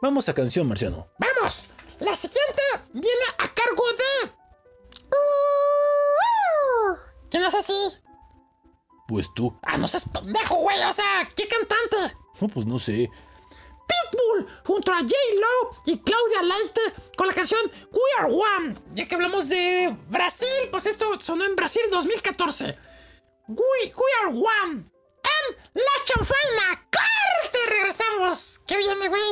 [0.03, 1.07] Vamos a canción, Marciano.
[1.21, 1.69] ¡Vamos!
[2.01, 2.63] La siguiente
[2.95, 3.85] viene a cargo
[4.25, 4.31] de.
[7.31, 7.73] ¿Quién es así?
[9.07, 9.57] Pues tú.
[9.63, 10.83] Ah, no seas pendejo, güey.
[10.83, 12.17] O sea, ¿qué cantante?
[12.41, 13.11] No, pues no sé.
[13.87, 16.81] Pitbull junto a J-Lo y Claudia Leite
[17.17, 17.61] con la canción
[17.93, 18.77] We Are One.
[18.95, 22.77] Ya que hablamos de Brasil, pues esto sonó en Brasil 2014.
[23.49, 24.91] We, we Are One.
[25.23, 26.89] En La Chanfaina.
[26.91, 27.59] ¡Corte!
[27.71, 28.59] Regresamos.
[28.67, 29.23] ¿Qué viene, güey?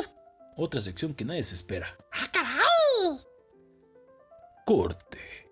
[0.56, 1.96] Otra sección que nadie se espera.
[2.12, 3.20] ¡Ah, caray!
[4.64, 5.50] Corte.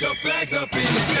[0.00, 1.19] Your flags up in the sky.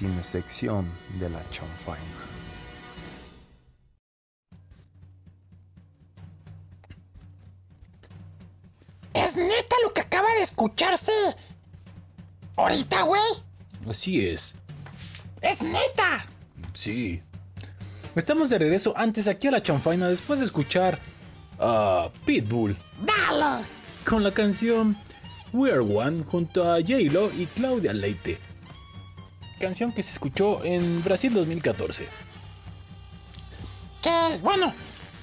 [0.00, 2.00] La cinesección de la chanfaina.
[9.12, 11.12] ¿Es neta lo que acaba de escucharse?
[12.56, 13.20] ¿Ahorita, güey?
[13.90, 14.54] Así es.
[15.42, 16.24] ¡Es neta!
[16.72, 17.22] Sí.
[18.14, 20.98] Estamos de regreso antes aquí a la chanfaina después de escuchar
[21.58, 22.74] a Pitbull
[23.04, 23.66] Dale.
[24.06, 24.96] con la canción
[25.52, 28.29] We Are One junto a J-Lo y Claudia Leite.
[29.60, 32.08] Canción que se escuchó en Brasil 2014.
[34.02, 34.72] Que, bueno,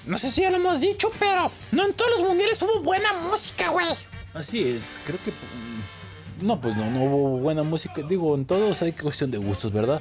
[0.06, 3.12] no sé si ya lo hemos dicho, pero no en todos los mundiales hubo buena
[3.14, 3.86] música, güey.
[4.34, 5.32] Así es, creo que...
[5.32, 8.02] mm, No, pues no, no hubo buena música.
[8.02, 10.00] Digo, en todos hay cuestión de gustos, ¿verdad?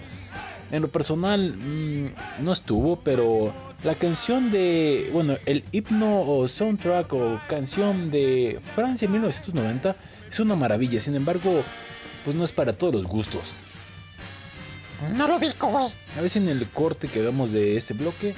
[0.70, 3.52] En lo personal, mm, no estuvo, pero
[3.84, 5.10] la canción de...
[5.14, 9.96] Bueno, el himno o soundtrack o canción de Francia 1990
[10.30, 11.00] es una maravilla.
[11.00, 11.64] Sin embargo,
[12.24, 13.54] pues no es para todos los gustos.
[15.14, 15.94] No lo ubico, güey.
[16.18, 18.36] A veces en el corte que hagamos de este bloque,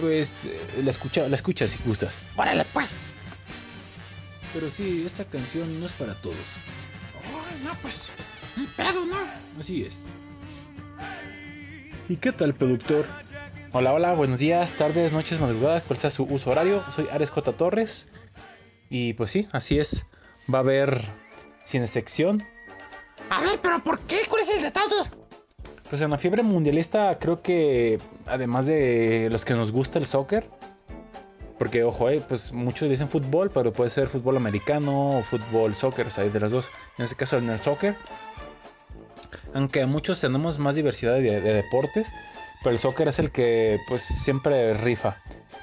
[0.00, 2.20] pues eh, la, escucha, la escuchas si gustas.
[2.36, 3.04] Órale, pues.
[4.52, 6.36] Pero sí, esta canción no es para todos.
[7.24, 8.12] Ay, no, pues.
[8.56, 9.16] Ni pedo, ¿no?
[9.60, 9.98] Así es.
[12.08, 13.06] ¿Y qué tal, productor?
[13.72, 16.82] Hola, hola, buenos días, tardes, noches, madrugadas, cual sea su uso horario.
[16.90, 17.52] Soy Ares J.
[17.52, 18.08] Torres.
[18.88, 20.06] Y pues sí, así es.
[20.52, 21.02] Va a haber
[21.64, 22.42] cine sección.
[23.30, 24.22] A ver, pero ¿por qué?
[24.28, 25.17] ¿Cuál es el detalle?
[25.88, 30.44] Pues en la fiebre mundialista creo que además de los que nos gusta el soccer,
[31.58, 36.06] porque ojo, eh, pues muchos dicen fútbol, pero puede ser fútbol americano o fútbol soccer,
[36.06, 36.70] o sea, hay de las dos.
[36.98, 37.96] En este caso en el soccer,
[39.54, 42.08] aunque muchos tenemos más diversidad de, de deportes,
[42.62, 45.16] pero el soccer es el que pues siempre rifa.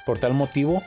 [0.07, 0.81] Por tal motivo,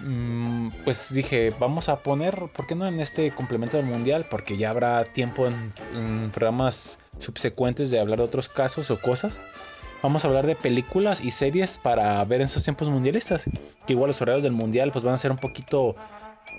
[0.00, 4.26] mm, pues dije, vamos a poner, ¿por qué no en este complemento del mundial?
[4.30, 9.40] Porque ya habrá tiempo en, en programas subsecuentes de hablar de otros casos o cosas.
[10.02, 13.44] Vamos a hablar de películas y series para ver en estos tiempos mundialistas.
[13.86, 15.94] Que igual los horarios del mundial pues van a ser un poquito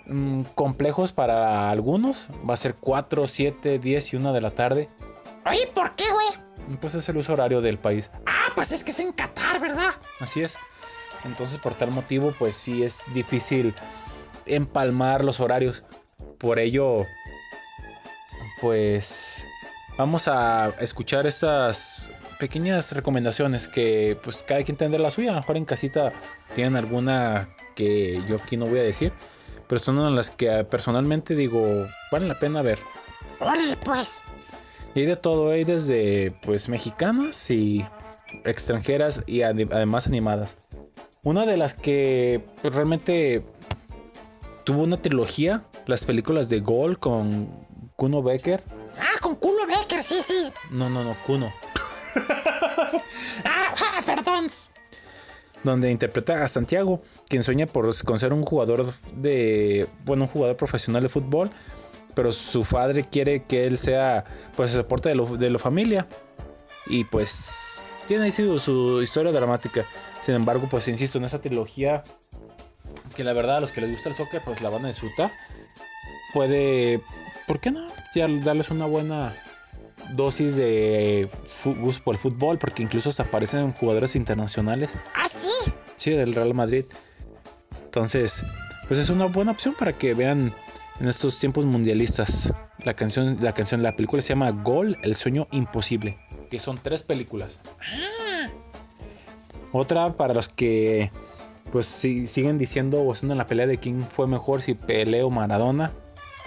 [0.05, 2.29] mm, complejos para algunos.
[2.47, 4.89] Va a ser 4, 7, 10 y 1 de la tarde.
[5.45, 6.77] Oye, ¿por qué, güey?
[6.79, 8.11] Pues es el uso horario del país.
[8.27, 9.91] Ah, pues es que es en Qatar, ¿verdad?
[10.19, 10.57] Así es.
[11.23, 13.73] Entonces por tal motivo pues sí es difícil
[14.45, 15.83] empalmar los horarios.
[16.37, 17.05] Por ello
[18.59, 19.45] pues
[19.97, 25.29] vamos a escuchar estas pequeñas recomendaciones que pues cada quien tendrá la suya.
[25.29, 26.11] A lo mejor en casita
[26.55, 29.11] tienen alguna que yo aquí no voy a decir.
[29.67, 32.79] Pero son las que personalmente digo valen la pena ver.
[33.39, 34.23] Órale, pues.
[34.93, 37.85] Y hay de todo, hay desde pues mexicanas y
[38.43, 40.57] extranjeras y ade- además animadas.
[41.23, 43.45] Una de las que pues, realmente
[44.65, 47.47] tuvo una trilogía, las películas de Gol con
[47.95, 48.61] Kuno Becker.
[48.99, 50.51] Ah, con culo Becker, sí, sí.
[50.69, 51.53] No, no, no, Kuno.
[53.45, 54.47] Ah, ah, perdón.
[55.63, 59.87] Donde interpreta a Santiago, quien sueña por con ser un jugador de.
[60.05, 61.51] Bueno, un jugador profesional de fútbol.
[62.13, 64.25] Pero su padre quiere que él sea,
[64.57, 66.07] pues, el soporte de, lo- de la familia.
[66.87, 69.85] Y pues, tiene ahí su, su historia dramática.
[70.19, 72.03] Sin embargo, pues, insisto, en esa trilogía
[73.15, 75.31] que la verdad a los que les gusta el soccer pues la van a disfrutar.
[76.33, 77.01] Puede,
[77.51, 77.85] ¿por qué no?
[78.15, 79.35] Ya darles una buena
[80.13, 84.97] dosis de fu- gusto por el fútbol, porque incluso hasta aparecen jugadores internacionales.
[85.13, 85.49] ¿Ah, sí?
[85.97, 86.85] Sí, del Real Madrid.
[87.83, 88.45] Entonces,
[88.87, 90.53] pues es una buena opción para que vean
[91.01, 92.53] en estos tiempos mundialistas.
[92.85, 96.17] La canción, la canción, la película se llama Gol, el sueño imposible,
[96.49, 97.59] que son tres películas.
[99.73, 101.11] Otra para los que
[101.69, 105.29] pues si- siguen diciendo o haciendo la pelea de quién fue mejor, si Pelé o
[105.29, 105.91] Maradona.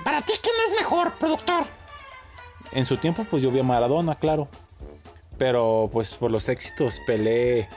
[0.02, 1.65] ¿Para ti quién es mejor, productor?
[2.73, 4.49] En su tiempo, pues yo vi a Maradona, claro.
[5.39, 7.69] Pero pues por los éxitos, Pelé.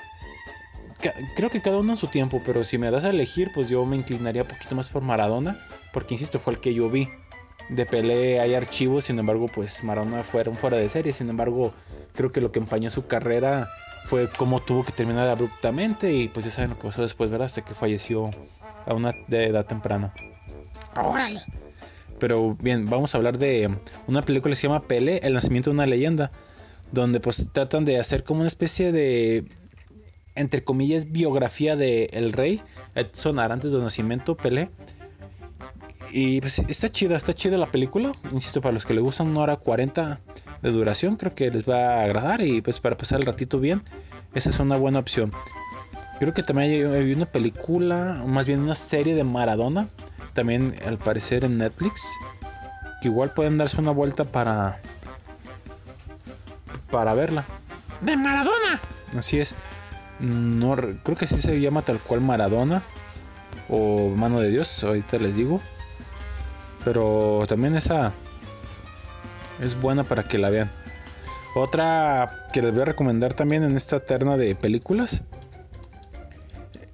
[1.36, 3.86] Creo que cada uno en su tiempo, pero si me das a elegir, pues yo
[3.86, 5.60] me inclinaría un poquito más por Maradona.
[5.94, 7.10] Porque insisto, fue el que yo vi.
[7.70, 11.14] De Pelé hay archivos, sin embargo, pues Maradona fueron fuera de serie.
[11.14, 11.74] Sin embargo,
[12.14, 13.70] creo que lo que empañó su carrera
[14.06, 16.14] fue cómo tuvo que terminar abruptamente.
[16.14, 17.46] Y pues ya saben lo que pasó después, ¿verdad?
[17.46, 18.32] Hasta que falleció
[18.86, 20.14] a una de edad temprana.
[20.96, 21.40] Órale.
[22.20, 23.70] Pero bien, vamos a hablar de
[24.08, 26.32] una película que se llama Pele, El nacimiento de una leyenda,
[26.92, 29.46] donde pues tratan de hacer como una especie de,
[30.36, 32.62] entre comillas, biografía de el rey
[32.96, 34.70] Edson Arantes de nacimiento, Pelé.
[36.12, 38.12] Y pues está chida, está chida la película.
[38.32, 40.22] Insisto, para los que les gustan una hora 40
[40.62, 43.84] de duración, creo que les va a agradar y pues para pasar el ratito bien,
[44.34, 45.32] esa es una buena opción.
[46.20, 49.88] Creo que también hay, una película, más bien una serie de Maradona,
[50.38, 52.08] también al parecer en Netflix,
[53.02, 54.80] que igual pueden darse una vuelta para
[56.92, 57.44] para verla.
[58.02, 58.80] De Maradona.
[59.18, 59.56] Así es.
[60.20, 62.84] No re- creo que sí se llama tal cual Maradona
[63.68, 65.60] o Mano de Dios, ahorita les digo.
[66.86, 68.14] Pero también esa
[69.60, 70.70] es buena para que la vean.
[71.56, 75.24] Otra que les voy a recomendar también en esta terna de películas.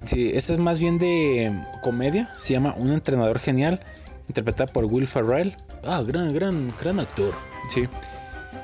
[0.04, 1.52] Sí, esta es más bien de
[1.82, 2.30] comedia.
[2.36, 3.80] Se llama Un entrenador genial,
[4.28, 5.56] interpretada por Will Ferrell.
[5.82, 7.32] Ah, gran, gran, gran actor.
[7.70, 7.88] Sí.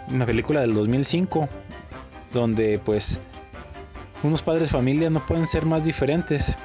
[0.09, 1.49] Una película del 2005,
[2.35, 3.21] donde pues
[4.23, 6.57] unos padres de familia no pueden ser más diferentes.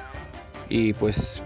[0.68, 1.42] Y pues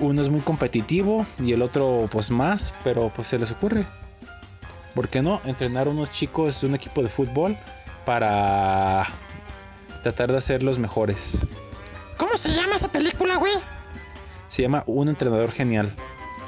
[0.00, 3.84] uno es muy competitivo y el otro pues más, pero pues se les ocurre.
[4.96, 5.40] ¿Por qué no?
[5.44, 7.56] Entrenar a unos chicos de un equipo de fútbol
[8.04, 9.06] para
[10.04, 11.38] tratar de ser los mejores.
[12.18, 13.54] ¿Cómo se llama esa película, güey?
[14.46, 15.94] Se llama Un entrenador genial.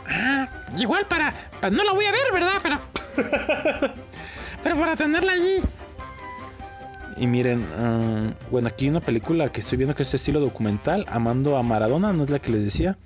[0.09, 0.47] Ah,
[0.77, 2.53] igual para, para- No la voy a ver, ¿verdad?
[2.63, 2.79] Pero.
[4.63, 5.57] pero para tenerla allí.
[7.17, 10.39] Y miren, ah, bueno, aquí hay una película que estoy viendo que es de estilo
[10.39, 12.99] documental, Amando a Maradona, no es la que les decía.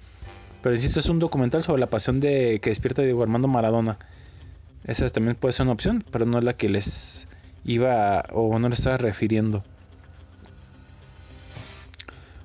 [0.62, 3.98] Pero insisto, es un documental sobre la pasión de que despierta Diego Armando Maradona.
[4.84, 7.28] Esa también puede ser una opción, pero no es la que les
[7.64, 9.62] iba o no les estaba refiriendo.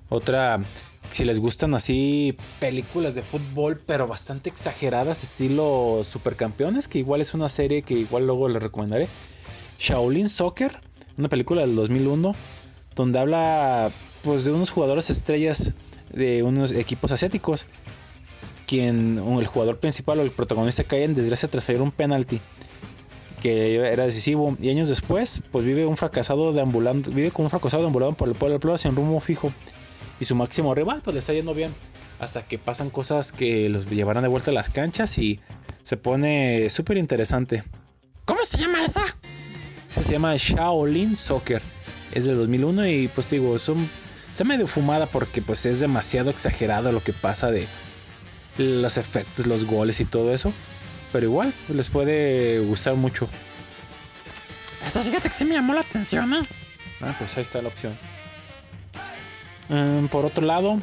[0.10, 0.64] Otra,
[1.11, 7.34] si les gustan así películas de fútbol, pero bastante exageradas, estilo Supercampeones, que igual es
[7.34, 9.07] una serie que igual luego les recomendaré.
[9.80, 10.80] Shaolin Soccer,
[11.18, 12.36] una película del 2001,
[12.95, 13.91] donde habla
[14.23, 15.73] pues de unos jugadores estrellas
[16.11, 17.65] de unos equipos asiáticos,
[18.65, 22.41] quien el jugador principal o el protagonista cae en desgracia tras fallar un penalti
[23.41, 27.84] que era decisivo y años después pues vive un fracasado deambulando vive como un fracasado
[27.84, 29.52] deambulando por el pueblo del pueblo sin rumbo fijo
[30.19, 31.73] y su máximo rival pues le está yendo bien
[32.19, 35.39] hasta que pasan cosas que los llevarán de vuelta a las canchas y
[35.83, 37.63] se pone súper interesante
[38.25, 39.03] ¿Cómo se llama esa?
[39.89, 41.61] esa se llama Shaolin Soccer
[42.13, 43.89] es del 2001 y pues digo son
[44.31, 47.67] está medio fumada porque pues es demasiado exagerado lo que pasa de
[48.57, 50.53] los efectos los goles y todo eso
[51.11, 53.29] pero igual pues, les puede gustar mucho
[54.85, 56.41] Esa, fíjate que sí me llamó la atención, ¿eh?
[57.01, 57.97] Ah, pues ahí está la opción.
[59.69, 60.79] Mm, por otro lado,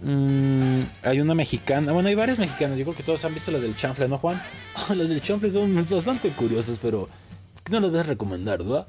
[0.00, 1.92] mm, hay una mexicana.
[1.92, 2.78] Bueno, hay varias mexicanas.
[2.78, 4.42] Yo creo que todos han visto las del chanfle, ¿no, Juan?
[4.94, 7.08] las del chanfle son bastante curiosas, pero
[7.54, 8.86] ¿por qué no las vas a recomendar, verdad?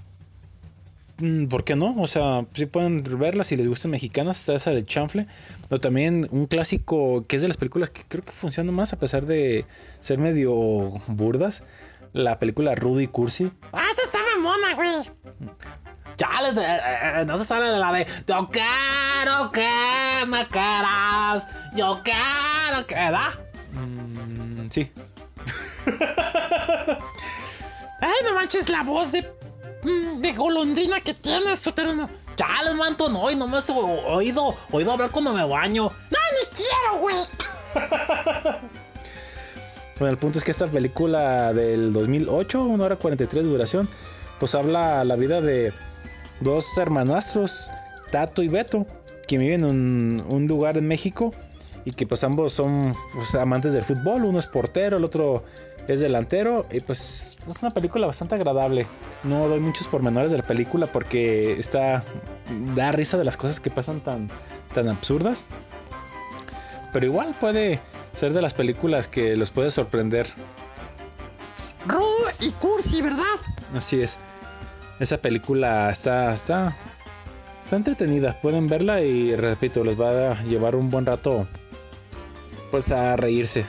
[1.20, 1.96] Mm, ¿Por qué no?
[2.02, 4.40] O sea, sí pueden verlas si les gustan mexicanas.
[4.40, 5.28] Está esa del chanfle.
[5.70, 9.00] Pero también un clásico que es de las películas que creo que funciona más a
[9.00, 9.66] pesar de
[10.00, 10.52] ser medio
[11.08, 11.64] burdas.
[12.14, 13.52] La película Rudy Cursi.
[13.72, 15.12] Ah, esa está mamona, güey.
[16.18, 16.80] Chales, eh,
[17.22, 21.48] eh, no se sale de la de Yo quiero que me quieras.
[21.74, 22.96] Yo quiero que.
[22.96, 23.30] ¿verdad?
[23.74, 24.92] Mm, sí.
[28.02, 29.22] Ay, no manches la voz de.
[29.84, 32.10] mm, de golondrina que tienes, Soterno.
[32.36, 35.92] Chales, manto, no, y no me has oído, oído hablar cuando me baño.
[36.10, 37.16] No, ni quiero, güey.
[40.02, 43.88] Bueno, el punto es que esta película del 2008, 1 hora 43 de duración,
[44.40, 45.74] pues habla la vida de
[46.40, 47.70] dos hermanastros,
[48.10, 48.88] Tato y Beto,
[49.28, 51.30] que viven en un, un lugar en México
[51.86, 54.26] y que pues ambos son pues, amantes del fútbol.
[54.26, 55.44] Uno es portero, el otro
[55.88, 56.66] es delantero.
[56.72, 58.88] Y pues es una película bastante agradable.
[59.24, 62.04] No doy muchos pormenores de la película porque está
[62.74, 64.32] da risa de las cosas que pasan tan,
[64.74, 65.46] tan absurdas.
[66.94, 67.80] Pero igual puede
[68.14, 70.28] ser de las películas que los puede sorprender.
[71.86, 72.06] Ru
[72.40, 73.24] y cursi, ¿verdad?
[73.76, 74.18] Así es.
[75.00, 76.78] Esa película está, está,
[77.64, 78.40] está entretenida.
[78.42, 81.48] Pueden verla y repito, les va a llevar un buen rato
[82.72, 83.66] pues a reírse.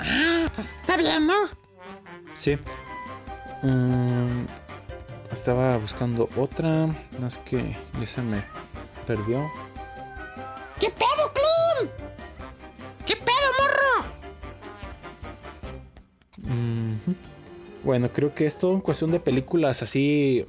[0.00, 1.34] Ah, pues está bien, ¿no?
[2.34, 2.56] Sí.
[3.62, 4.44] Mm,
[5.32, 6.86] estaba buscando otra.
[7.18, 8.42] No es que ya se me
[9.06, 9.50] perdió.
[10.78, 11.47] ¿Qué pedo, Clean?
[13.08, 14.04] ¿Qué pedo, morro?
[17.82, 20.46] Bueno, creo que es todo en cuestión de películas así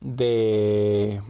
[0.00, 1.20] de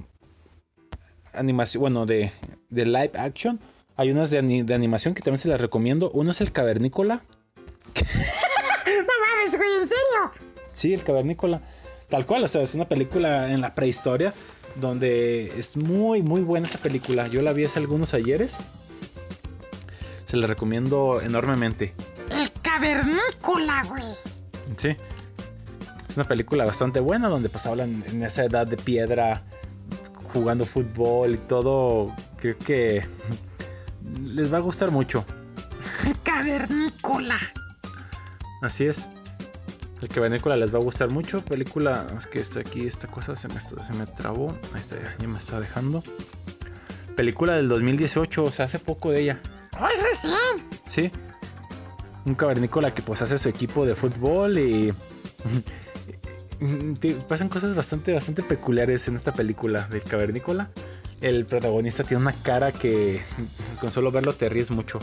[1.32, 2.30] animación, bueno, de,
[2.68, 3.58] de live action.
[3.96, 6.10] Hay unas de, ani- de animación que también se las recomiendo.
[6.12, 7.24] Uno es el Cavernícola.
[8.86, 10.30] No mames, güey, ¿en serio?
[10.72, 11.62] Sí, el Cavernícola.
[12.08, 14.32] Tal cual, o sea, es una película en la prehistoria
[14.76, 17.26] donde es muy, muy buena esa película.
[17.28, 18.58] Yo la vi hace algunos ayeres.
[20.30, 21.92] Se la recomiendo enormemente.
[22.30, 24.04] El cavernícola, güey.
[24.76, 24.96] Sí.
[26.08, 29.42] Es una película bastante buena donde pues hablan en esa edad de piedra
[30.32, 32.14] jugando fútbol y todo.
[32.36, 33.04] Creo que
[34.24, 35.24] les va a gustar mucho.
[36.22, 37.40] Cavernícola.
[38.62, 39.08] Así es.
[40.00, 41.44] El cavernícola les va a gustar mucho.
[41.44, 42.06] Película.
[42.16, 44.56] Es que está aquí, esta cosa se me, se me trabó.
[44.74, 46.04] Ahí está, ya, ya me está dejando.
[47.16, 49.40] Película del 2018, o sea, hace poco de ella.
[49.80, 50.68] ¡Oh, es recién!
[50.84, 51.10] Sí.
[52.26, 54.92] Un cavernícola que pues hace su equipo de fútbol y.
[57.28, 60.70] pasan cosas bastante, bastante peculiares en esta película del cavernícola.
[61.22, 63.22] El protagonista tiene una cara que
[63.80, 64.98] con solo verlo te ríes mucho.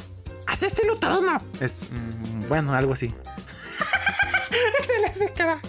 [0.46, 1.42] ¡Haz este lutadona!
[1.60, 1.88] Es.
[1.92, 3.14] mm, bueno, algo así.
[4.88, 5.60] Se le hace cara.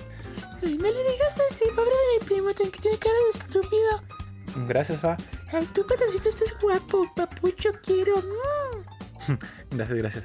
[0.62, 4.66] Ay, no le digas así, pobre de mi primo, que tiene cara de estúpido.
[4.66, 5.16] Gracias, Fa.
[5.52, 8.18] Ay, tú, patroncito, estás guapo, papucho, quiero.
[8.18, 8.97] Mm.
[9.70, 10.24] Gracias, gracias.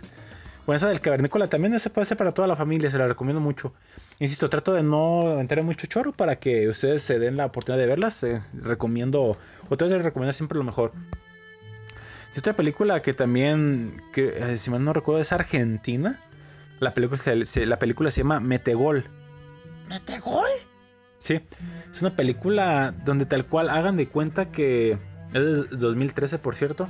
[0.65, 3.41] Bueno, esa del cavernícola también se puede hacer para toda la familia, se la recomiendo
[3.41, 3.74] mucho.
[4.20, 7.82] Insisto, trato de no entrar en mucho chorro para que ustedes se den la oportunidad
[7.82, 8.24] de verlas.
[8.24, 9.22] eh, recomiendo,
[9.70, 10.94] o trato de recomendar siempre lo mejor.
[12.34, 16.22] Y otra película que también, que, eh, si mal no recuerdo, es argentina.
[16.80, 19.06] La película se, se- la película se llama Metegol.
[19.90, 20.48] ¿Metegol?
[21.18, 21.41] Sí,
[21.91, 24.98] es una película donde tal cual hagan de cuenta que es
[25.34, 26.88] del 2013, por cierto.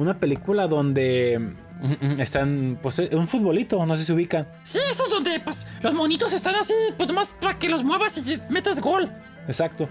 [0.00, 4.48] Una película donde mm, están, pues, eh, un futbolito, no sé si se ubican.
[4.62, 8.40] Sí, esos donde, pues, los monitos están así, pues nomás para que los muevas y
[8.48, 9.12] metas gol.
[9.46, 9.90] Exacto.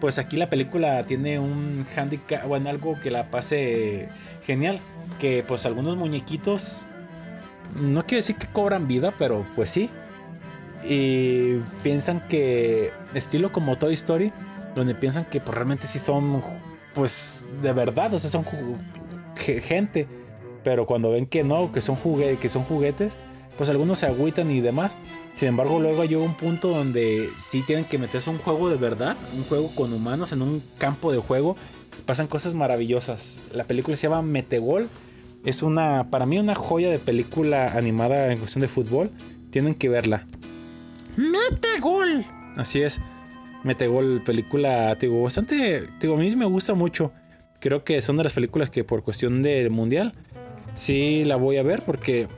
[0.00, 4.08] Pues aquí la película tiene un handicap, bueno, algo que la pase
[4.44, 4.80] genial.
[5.20, 6.86] Que pues algunos muñequitos,
[7.76, 9.88] no quiero decir que cobran vida, pero pues sí.
[10.82, 14.32] Y piensan que, estilo como Toy Story,
[14.74, 16.42] donde piensan que pues, realmente sí son,
[16.92, 18.44] pues de verdad, o sea, son
[19.36, 20.08] gente.
[20.62, 23.16] Pero cuando ven que no, que son, jugue que son juguetes,
[23.56, 24.96] pues algunos se agüitan y demás.
[25.36, 28.76] Sin embargo, luego llega un punto donde sí tienen que meterse a un juego de
[28.76, 31.56] verdad, un juego con humanos en un campo de juego.
[32.06, 33.42] Pasan cosas maravillosas.
[33.52, 34.88] La película se llama Metegol.
[35.44, 39.10] Es una, para mí, una joya de película animada en cuestión de fútbol.
[39.50, 40.26] Tienen que verla.
[41.16, 42.24] Metegol.
[42.56, 43.00] Así es.
[43.62, 47.12] Metegol, película, digo, bastante, te digo, a mí me gusta mucho.
[47.64, 50.12] Creo que son de las películas que por cuestión del mundial,
[50.74, 52.28] sí la voy a ver porque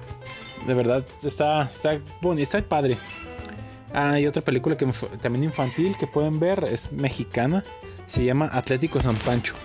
[0.69, 2.97] de verdad está, está, boni- está padre.
[3.93, 4.87] Ah, hay otra película que
[5.21, 7.65] también infantil que pueden ver, es mexicana,
[8.05, 9.55] se llama Atlético San Pancho.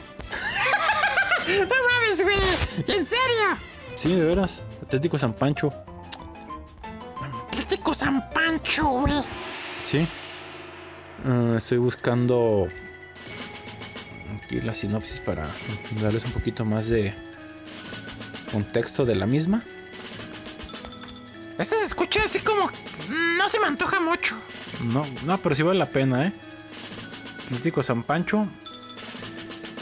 [1.47, 2.97] No mames, güey.
[2.97, 3.57] ¿En serio?
[3.95, 5.71] Sí, de veras, Atlético San Pancho.
[7.49, 9.13] Atlético San Pancho, güey.
[9.83, 10.07] Sí.
[11.25, 12.67] Ah, estoy buscando
[14.51, 15.47] aquí la sinopsis para
[16.01, 17.13] darles un poquito más de
[18.51, 19.63] contexto de la misma.
[21.57, 22.69] Esta se escucha así como.
[23.37, 24.35] No se me antoja mucho.
[24.83, 26.33] No, no, pero sí vale la pena, ¿eh?
[27.45, 28.47] Atlético San Pancho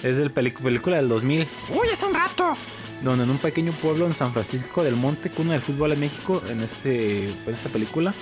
[0.03, 2.55] es del película del 2000, Uy, es un rato.
[3.01, 6.41] donde en un pequeño pueblo en San Francisco del Monte, cuna del fútbol en México,
[6.49, 8.13] en, este, en esta película,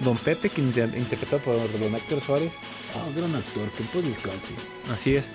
[0.00, 2.52] Don Pepe, que inter- interpretado por Don Héctor Suárez,
[2.94, 4.52] Ah, gran actor, que pues descanse.
[4.92, 5.30] Así es.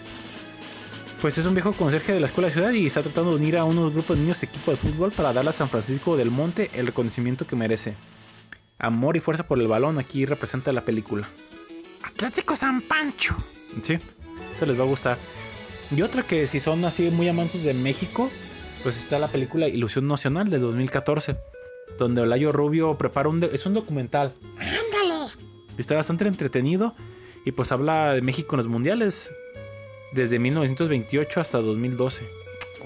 [1.22, 3.58] Pues es un viejo conserje de la escuela de ciudad y está tratando de unir
[3.58, 6.30] a unos grupos de niños de equipo de fútbol para darle a San Francisco del
[6.30, 7.96] Monte el reconocimiento que merece.
[8.78, 11.28] Amor y fuerza por el balón aquí representa la película.
[12.04, 13.36] Atlético San Pancho.
[13.82, 13.98] Sí,
[14.54, 15.18] se les va a gustar.
[15.90, 18.30] Y otra que si son así muy amantes de México,
[18.84, 21.36] pues está la película Ilusión Nacional de 2014,
[21.98, 23.44] donde Olayo Rubio prepara un...
[23.44, 24.34] es un documental.
[24.60, 25.32] Ándale.
[25.80, 26.96] Está bastante entretenido
[27.44, 29.32] y pues habla de México en los mundiales
[30.18, 32.28] desde 1928 hasta 2012.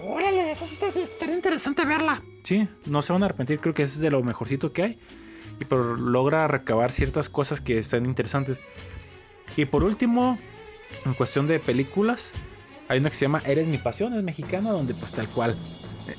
[0.04, 2.22] Órale, esa sí estaría interesante verla.
[2.44, 5.00] Sí, no se van a arrepentir, creo que ese es de lo mejorcito que hay.
[5.60, 8.58] Y pero logra recabar ciertas cosas que están interesantes.
[9.56, 10.38] Y por último,
[11.06, 12.34] en cuestión de películas,
[12.90, 15.56] hay una que se llama Eres mi pasión, es mexicana, donde pues tal cual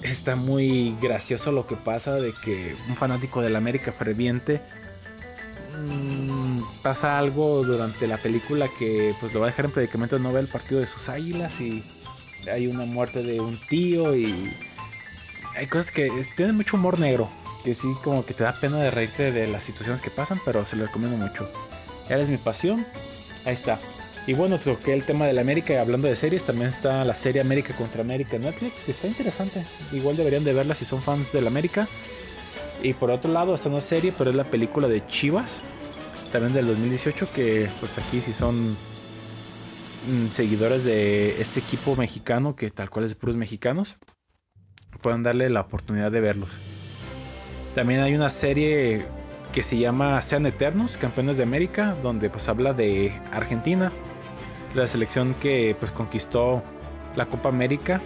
[0.02, 4.60] está muy gracioso lo que pasa de que un fanático del América ferviente
[5.86, 6.31] mm,
[6.82, 10.42] pasa algo durante la película que pues lo va a dejar en predicamento no ver
[10.44, 11.82] el partido de sus águilas y
[12.50, 14.52] hay una muerte de un tío y
[15.56, 17.28] hay cosas que es- tienen mucho humor negro.
[17.64, 20.66] Que sí, como que te da pena de reírte de las situaciones que pasan, pero
[20.66, 21.48] se lo recomiendo mucho.
[22.08, 22.84] Eres mi pasión.
[23.44, 23.78] Ahí está.
[24.26, 27.14] Y bueno, toqué el tema de la América y hablando de series, también está la
[27.14, 29.64] serie América contra América en Netflix, que está interesante.
[29.92, 31.86] Igual deberían de verla si son fans de la América.
[32.82, 35.62] Y por otro lado, está una serie, pero es la película de Chivas,
[36.32, 42.70] también del 2018, que pues aquí si son mm, seguidores de este equipo mexicano, que
[42.70, 43.98] tal cual es puros mexicanos,
[45.02, 46.58] puedan darle la oportunidad de verlos.
[47.74, 49.04] También hay una serie
[49.52, 53.92] que se llama Sean Eternos, Campeones de América, donde pues habla de Argentina,
[54.74, 56.62] la selección que pues conquistó
[57.14, 58.00] la Copa América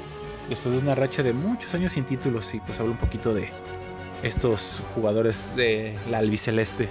[0.49, 3.51] después de una racha de muchos años sin títulos y pues habla un poquito de
[4.25, 6.89] estos jugadores de la albiceleste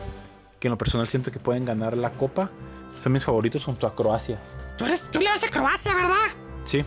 [0.65, 2.49] que en lo personal siento que pueden ganar la Copa.
[2.97, 4.39] Son mis favoritos junto a Croacia.
[4.79, 6.15] Tú, eres, tú le vas a Croacia, ¿verdad?
[6.63, 6.83] Sí.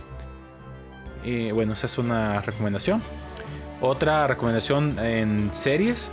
[1.23, 3.01] Y bueno, esa es una recomendación.
[3.79, 6.11] Otra recomendación en series.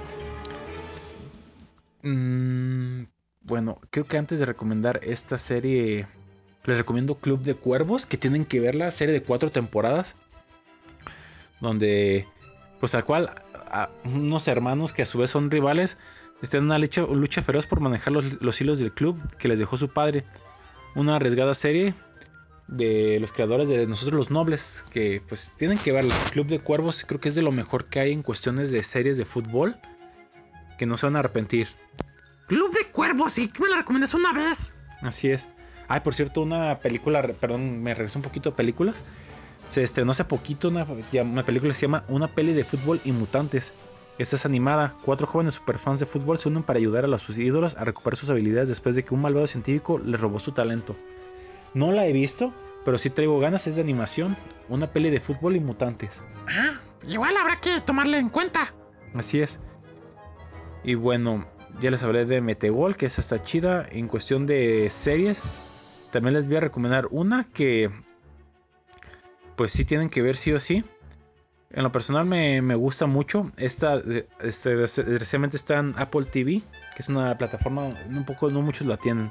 [2.02, 3.06] Mm,
[3.42, 6.06] bueno, creo que antes de recomendar esta serie,
[6.66, 10.14] les recomiendo Club de Cuervos, que tienen que ver la serie de cuatro temporadas.
[11.60, 12.28] Donde,
[12.78, 15.98] pues al cual, a unos hermanos que a su vez son rivales,
[16.42, 19.58] están en una lucha, lucha feroz por manejar los, los hilos del club que les
[19.58, 20.24] dejó su padre.
[20.94, 21.94] Una arriesgada serie
[22.68, 26.14] de los creadores de Nosotros los Nobles, que pues tienen que verla.
[26.32, 29.18] Club de Cuervos creo que es de lo mejor que hay en cuestiones de series
[29.18, 29.76] de fútbol,
[30.78, 31.68] que no se van a arrepentir.
[32.46, 34.74] Club de Cuervos, sí, que me la recomendas una vez.
[35.02, 35.48] Así es.
[35.88, 39.04] Ay, por cierto, una película, perdón, me regreso un poquito a películas.
[39.68, 40.86] Se estrenó hace poquito una,
[41.22, 43.72] una película que se llama Una peli de fútbol y mutantes.
[44.18, 44.94] Esta es animada.
[45.04, 48.16] Cuatro jóvenes superfans de fútbol se unen para ayudar a los sus ídolos a recuperar
[48.16, 50.96] sus habilidades después de que un malvado científico les robó su talento.
[51.74, 52.52] No la he visto,
[52.84, 53.66] pero sí traigo ganas.
[53.66, 54.36] Es de animación.
[54.68, 56.22] Una peli de fútbol y mutantes.
[56.48, 58.72] Ah, igual habrá que tomarle en cuenta.
[59.14, 59.60] Así es.
[60.82, 61.46] Y bueno,
[61.80, 63.86] ya les hablé de Metegol, que es hasta chida.
[63.90, 65.42] En cuestión de series,
[66.10, 67.90] también les voy a recomendar una que,
[69.56, 70.84] pues sí tienen que ver sí o sí.
[71.76, 73.52] En lo personal me, me gusta mucho.
[73.58, 74.00] Esta,
[74.40, 76.62] este, desgraciadamente está en Apple TV,
[76.94, 79.30] que es una plataforma, un poco, no muchos la tienen.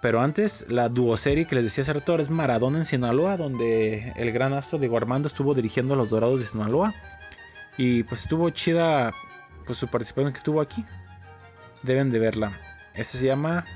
[0.00, 4.32] Pero antes, la duoserie que les decía hace rato es Maradona en Sinaloa, donde el
[4.32, 6.94] gran astro Diego Armando estuvo dirigiendo a los Dorados de Sinaloa.
[7.76, 9.12] Y pues estuvo chida
[9.66, 10.86] pues su participación que tuvo aquí.
[11.82, 12.58] Deben de verla.
[12.94, 13.66] Esa se llama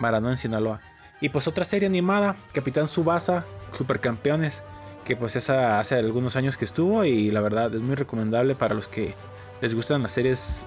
[0.00, 0.80] Maradona en Sinaloa.
[1.20, 3.44] Y pues otra serie animada, Capitán Subasa,
[3.76, 4.62] Supercampeones,
[5.06, 8.74] que pues esa hace algunos años que estuvo y la verdad es muy recomendable para
[8.74, 9.14] los que
[9.62, 10.66] les gustan las series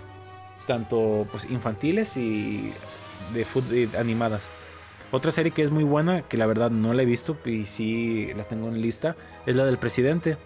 [0.66, 2.72] tanto pues infantiles y
[3.34, 4.50] de fútbol animadas.
[5.12, 8.32] Otra serie que es muy buena, que la verdad no la he visto y sí
[8.38, 10.38] la tengo en lista, es la del presidente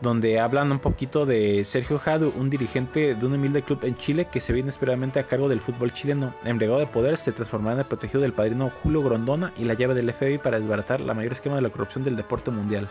[0.00, 4.26] donde hablan un poquito de Sergio Jadu, un dirigente de un humilde club en Chile
[4.26, 6.34] que se ve inesperadamente a cargo del fútbol chileno.
[6.44, 9.94] Embriagado de poder, se transformará en el protegido del padrino Julio Grondona y la llave
[9.94, 12.88] del FBI para desbaratar la mayor esquema de la corrupción del deporte mundial.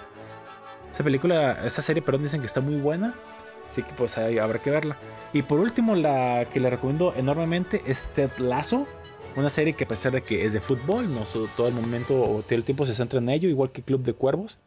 [0.92, 3.14] Esa película, esa serie, perdón, dicen que está muy buena.
[3.68, 4.98] Así que pues ahí habrá que verla.
[5.32, 8.88] Y por último, la que le recomiendo enormemente es Ted Lasso.
[9.36, 11.24] Una serie que a pesar de que es de fútbol, no
[11.56, 14.14] todo el momento o todo el tiempo se centra en ello, igual que Club de
[14.14, 14.58] Cuervos.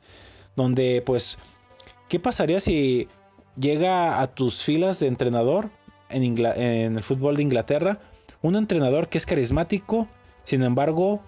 [0.55, 1.36] Donde pues
[2.12, 3.09] ¿Qué pasaría si
[3.59, 5.70] llega a tus filas de entrenador
[6.10, 6.36] en,
[6.94, 8.01] el fútbol de Inglaterra
[8.43, 10.09] un entrenador que es carismático,
[10.44, 11.22] sin embargo,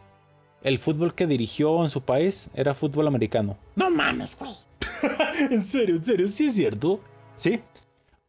[0.62, 3.56] el fútbol que dirigió en su país era fútbol americano?
[3.76, 4.50] No mames, güey.
[5.50, 7.00] en serio, en serio, sí es cierto.
[7.34, 7.60] Sí.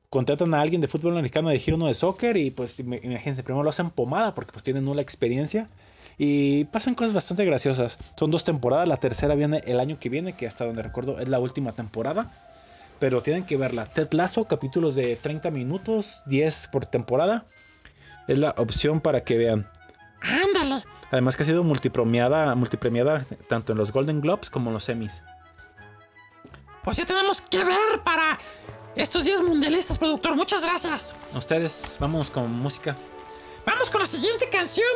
[0.10, 3.44] Contratan a alguien de fútbol americano a dirigir uno de soccer y pues im- imagínense,
[3.44, 5.70] primero lo hacen pomada porque pues tienen nula experiencia.
[6.18, 7.98] Y pasan cosas bastante graciosas.
[8.18, 11.28] Son dos temporadas, la tercera viene el año que viene, que hasta donde recuerdo es
[11.28, 12.32] la última temporada.
[13.00, 13.86] Pero tienen que verla.
[13.86, 17.46] Ted Lasso, capítulos de 30 minutos, 10 por temporada.
[18.28, 19.70] Es la opción para que vean.
[20.22, 20.84] Ándale.
[21.12, 25.22] Además que ha sido multipremiada, multipremiada tanto en los Golden Globes como en los Emmys.
[26.84, 28.38] Pues ya tenemos que ver para
[28.96, 30.36] estos días mundialistas, productor.
[30.36, 31.14] Muchas gracias.
[31.34, 32.96] A Ustedes, vamos con música.
[33.66, 34.88] Vamos con la siguiente canción.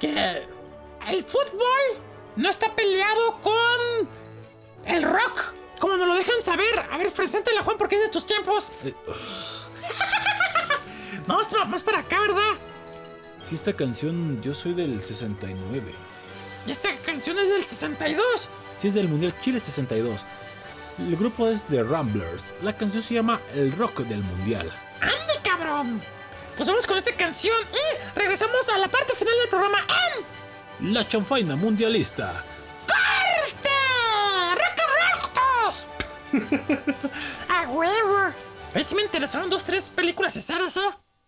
[0.00, 0.48] Que
[1.08, 2.02] el fútbol
[2.36, 4.08] no está peleado con
[4.86, 5.54] el rock.
[5.78, 6.86] Como nos lo dejan saber.
[6.90, 8.72] A ver, preséntala, Juan, porque es de tus tiempos.
[11.26, 12.54] No, está más para acá, ¿verdad?
[13.44, 15.94] Si esta canción, yo soy del 69.
[16.66, 18.48] Y esta canción es del 62.
[18.76, 20.22] Si es del Mundial Chile 62.
[20.98, 22.54] El grupo es The Ramblers.
[22.62, 24.70] La canción se llama El Rock del Mundial.
[25.00, 26.02] ¡Ande, cabrón!
[26.60, 29.78] Pues vamos con esta canción y regresamos a la parte final del programa
[30.78, 32.44] en La chanfaina mundialista.
[32.86, 33.70] ¡Corte!
[34.56, 34.78] ¡Rock
[37.48, 38.14] ¡A huevo!
[38.18, 38.34] A
[38.74, 40.80] ver si me interesaron dos, tres películas cesaras, ¿eh?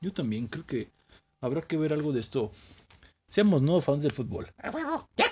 [0.03, 0.93] Yo también creo que
[1.41, 2.53] habrá que ver algo de esto.
[3.27, 4.53] Seamos nuevos fans del fútbol.
[4.63, 5.09] ¡A huevo!
[5.17, 5.32] ¡Ya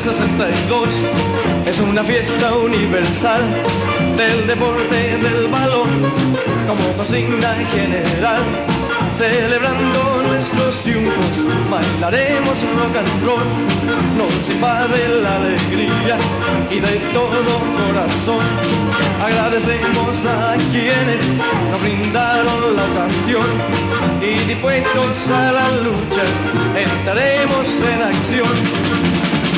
[0.00, 0.88] 62
[1.66, 3.42] es una fiesta universal
[4.16, 5.90] del deporte del balón
[6.66, 8.40] como consigna general.
[9.14, 13.44] Celebrando nuestros triunfos, bailaremos rock and roll.
[14.16, 16.16] Nos invade la alegría
[16.70, 18.44] y de todo corazón
[19.22, 21.26] agradecemos a quienes
[21.70, 23.46] nos brindaron la ocasión
[24.22, 26.22] y dispuestos a la lucha
[26.74, 28.99] entraremos en acción.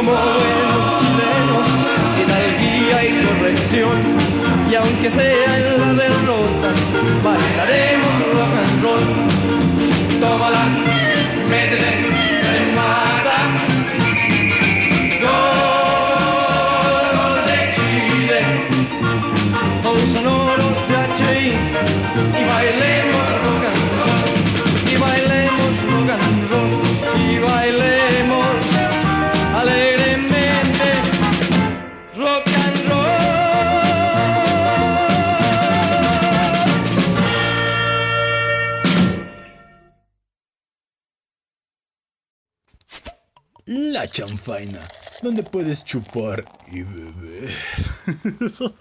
[0.00, 1.66] como buenos chilenos
[2.20, 3.96] hidalguía y corrección.
[4.70, 6.72] Y aunque sea en la derrota,
[7.22, 9.04] bailaremos rock and roll.
[10.20, 10.64] Tómala,
[11.50, 12.19] métete,
[44.00, 44.80] La chanfaina,
[45.20, 47.50] donde puedes chupar y beber.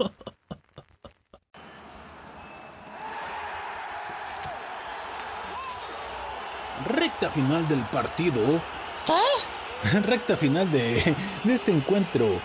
[6.87, 8.61] Recta final del partido.
[9.05, 9.99] ¿Qué?
[10.03, 11.13] Recta final de,
[11.43, 12.41] de este encuentro.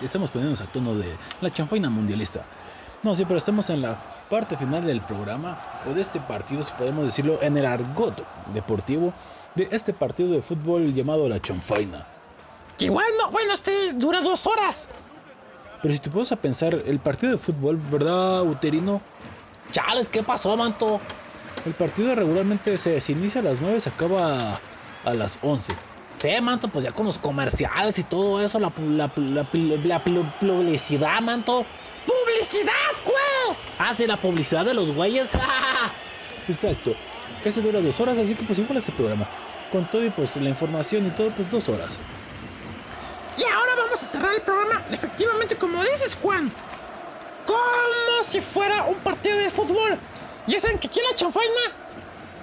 [0.00, 2.46] Estamos poniéndonos a tono de la chanfaina mundialista.
[3.02, 3.98] No, sí, pero estamos en la
[4.28, 9.12] parte final del programa, o de este partido, si podemos decirlo, en el argot deportivo,
[9.56, 12.06] de este partido de fútbol llamado la chanfaina.
[12.78, 14.88] Que igual no, bueno, este dura dos horas.
[15.80, 19.02] Pero si te pones a pensar, el partido de fútbol, ¿verdad, Uterino?
[19.72, 21.02] Chales, ¿qué pasó, manto?
[21.64, 24.60] El partido regularmente se, se inicia a las 9 se acaba
[25.04, 25.76] a las 11.
[26.18, 29.50] Sí, manto, pues ya con los comerciales y todo eso, la, pu- la, pu- la,
[29.50, 31.66] pu- la pu- publicidad, manto.
[32.06, 32.72] ¡Publicidad,
[33.04, 33.58] güey!
[33.78, 35.32] Ah, sí, la publicidad de los güeyes.
[36.48, 36.94] Exacto.
[37.42, 39.28] Casi dura dos horas, así que pues igual este programa.
[39.70, 41.98] Con todo y pues la información y todo, pues dos horas.
[43.36, 46.52] Y ahora vamos a cerrar el programa, efectivamente, como dices, Juan.
[47.46, 49.98] como si fuera un partido de fútbol.
[50.46, 51.60] Ya saben que aquí en la chanfaina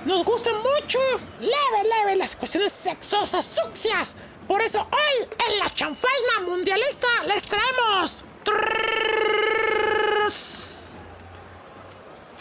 [0.06, 0.99] nos gustan mucho,
[1.40, 4.15] leve, leve, las cuestiones sexosas, sucias.
[4.48, 8.26] Por eso hoy en la chanfaina mundialista les traemos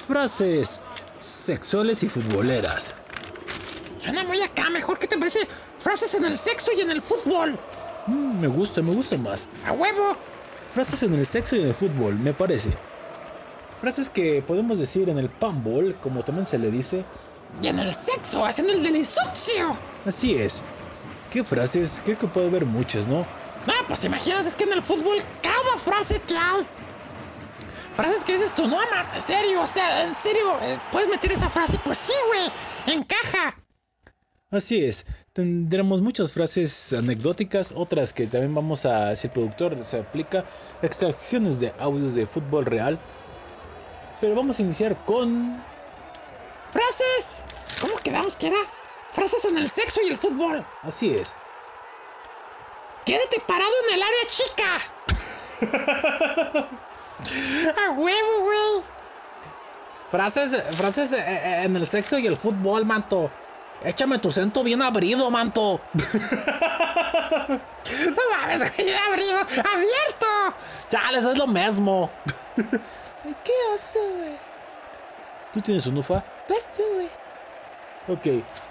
[0.07, 0.81] Frases
[1.20, 2.95] sexuales y futboleras.
[3.99, 5.41] Suena muy acá, mejor que te parece
[5.79, 7.59] frases en el sexo y en el fútbol.
[8.07, 9.49] Me gusta, me gusta más.
[9.66, 10.16] A huevo.
[10.75, 12.70] Frases en el sexo y en el fútbol, me parece.
[13.81, 17.05] Frases que podemos decir en el panball, como también se le dice.
[17.62, 19.79] Y en el sexo, haciendo el delisuccio.
[20.05, 20.62] Así es.
[21.31, 22.01] ¿Qué frases?
[22.05, 23.27] Creo que puede haber muchas, ¿no?
[23.69, 26.66] Ah, pues imagínate, es que en el fútbol cada frase hay.
[27.95, 31.32] Frases que dices tú, no, ma, en serio, o sea, en serio, eh, puedes meter
[31.32, 33.61] esa frase, pues sí, güey, encaja.
[34.51, 39.99] Así es, tendremos muchas frases anecdóticas, otras que también vamos a, si el productor se
[39.99, 40.45] aplica,
[40.81, 42.99] extracciones de audios de fútbol real.
[44.20, 45.62] Pero vamos a iniciar con...
[46.70, 47.45] Frases.
[47.81, 48.59] ¿Cómo quedamos que era?
[49.12, 50.65] Frases en el sexo y el fútbol.
[50.82, 51.35] Así es.
[53.09, 54.71] Quédate parado en el área chica.
[57.87, 58.85] A huevo, güey.
[60.11, 63.31] Frases, frases eh, eh, en el sexo y el fútbol, manto.
[63.81, 65.81] Échame tu centro bien abrido, manto.
[67.89, 70.27] No mames, güey, abrido, abierto.
[70.89, 72.11] Chales, es lo mismo.
[73.23, 74.39] ¿Qué hace, güey?
[75.51, 76.27] ¿Tú tienes un ufa?
[76.47, 77.11] Ves tú, güey.
[78.05, 78.27] Ok,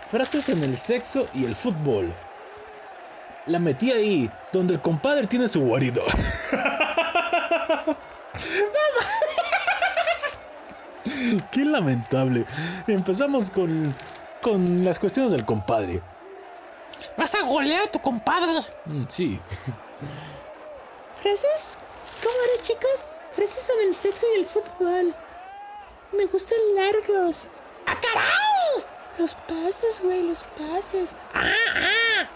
[0.07, 2.26] frases en el sexo y el fútbol.
[3.47, 6.03] La metí ahí, donde el compadre tiene su guarido.
[11.51, 12.45] Qué lamentable.
[12.87, 13.95] Empezamos con,
[14.41, 16.03] con las cuestiones del compadre.
[17.15, 18.51] Vas a golear a tu compadre.
[18.85, 19.39] Mm, sí.
[21.15, 21.79] ¿Frases?
[22.21, 23.07] ¿Cómo era, chicos?
[23.31, 25.15] Frases en el sexo y el fútbol.
[26.11, 27.47] Me gustan largos.
[27.85, 28.85] ¡Ah, caray!
[29.17, 31.15] Los pases, güey, los pases.
[31.33, 32.29] ¡Ah, ah!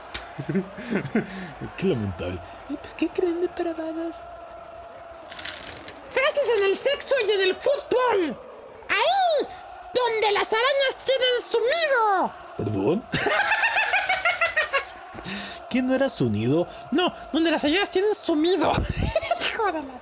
[1.78, 2.40] Qué lamentable.
[2.70, 4.24] Y pues, ¿qué creen de parabadas?
[6.10, 8.38] Frases en el sexo y en el fútbol.
[8.90, 9.48] Ahí,
[9.94, 12.36] donde las arañas tienen sumido.
[12.58, 13.08] ¿Perdón?
[15.70, 16.68] ¿Quién no era sonido?
[16.92, 18.14] No, donde las arañas tienen
[19.72, 20.02] de la...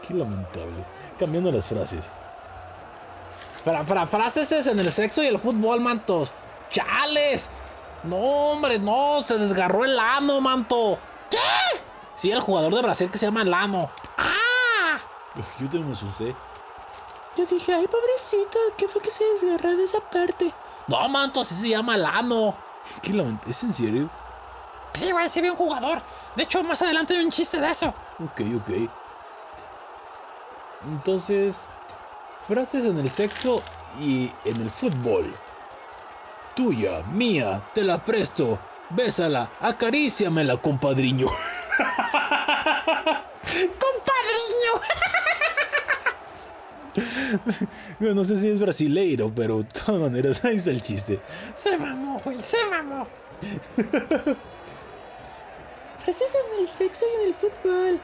[0.00, 0.88] Qué lamentable.
[1.16, 2.12] Cambiando las frases.
[3.62, 6.34] Fra, fra, frases es en el sexo y el fútbol, mantos.
[6.70, 7.50] ¡Chales!
[8.02, 11.00] No, hombre, no, se desgarró el ano, manto.
[11.28, 11.36] ¿Qué?
[12.14, 13.90] Sí, el jugador de Brasil que se llama Lano.
[14.16, 15.00] ¡Ah!
[15.58, 16.36] Yo también me asusté.
[17.36, 20.54] Yo dije, ay, pobrecito, ¿qué fue que se desgarró de esa parte?
[20.86, 22.58] No, manto, así se llama Lano.
[23.02, 23.50] Qué lamentable.
[23.50, 24.10] ¿Es en serio?
[24.94, 26.02] Sí, güey, sí vi un jugador.
[26.34, 27.94] De hecho, más adelante hay un chiste de eso.
[28.18, 28.70] Ok, ok.
[30.80, 31.66] Entonces,
[32.38, 33.62] frases en el sexo
[33.94, 35.36] y en el fútbol.
[36.58, 38.66] Tuya, mía, te la presto.
[38.88, 41.28] Bésala, acaríciamela, compadriño.
[43.84, 44.72] ¡Compadriño!
[48.16, 51.22] no sé si es brasileiro, pero de todas maneras, ahí está el chiste.
[51.54, 53.08] Se mamó, güey, se mamó.
[55.96, 58.02] Frases en el sexo y en el fútbol.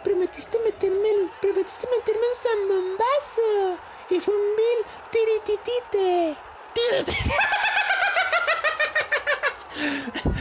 [0.00, 3.82] Prometiste meterme, el- prometiste meterme en San Bombazo.
[4.08, 6.46] Y fue un vil tirititite.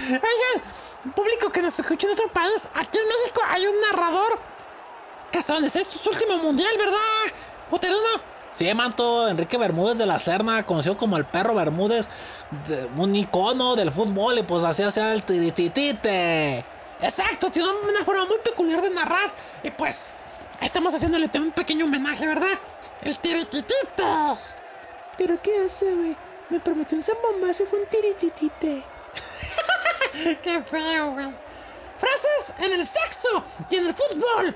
[0.10, 4.44] Oigan, público que nos escucha en otro país, aquí en México hay un narrador
[5.32, 6.98] que hasta donde es su último mundial, ¿verdad?
[7.70, 8.30] Uteruno.
[8.52, 12.10] Sí, manto, Enrique Bermúdez de la Serna, conocido como el perro Bermúdez,
[12.50, 16.68] de- un icono del fútbol, y pues así hacía el tirititite.
[16.98, 19.34] Exacto, tiene una forma muy peculiar de narrar.
[19.62, 20.26] Y pues,
[20.60, 22.60] estamos haciéndole un pequeño homenaje, ¿verdad?
[23.02, 24.04] El tirititite.
[25.20, 26.16] ¿Pero qué hace, güey?
[26.50, 28.82] Me prometió un San Bombazo y fue un tirititite.
[30.42, 31.36] Qué feo, güey.
[31.98, 34.56] Frases en el sexo y en el fútbol.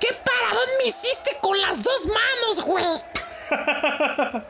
[0.00, 2.84] ¿Qué paradón me hiciste con las dos manos, güey?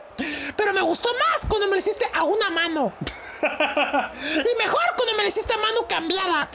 [0.55, 2.93] Pero me gustó más cuando me lo hiciste a una mano.
[3.41, 6.47] Y mejor cuando me lo hiciste a mano cambiada.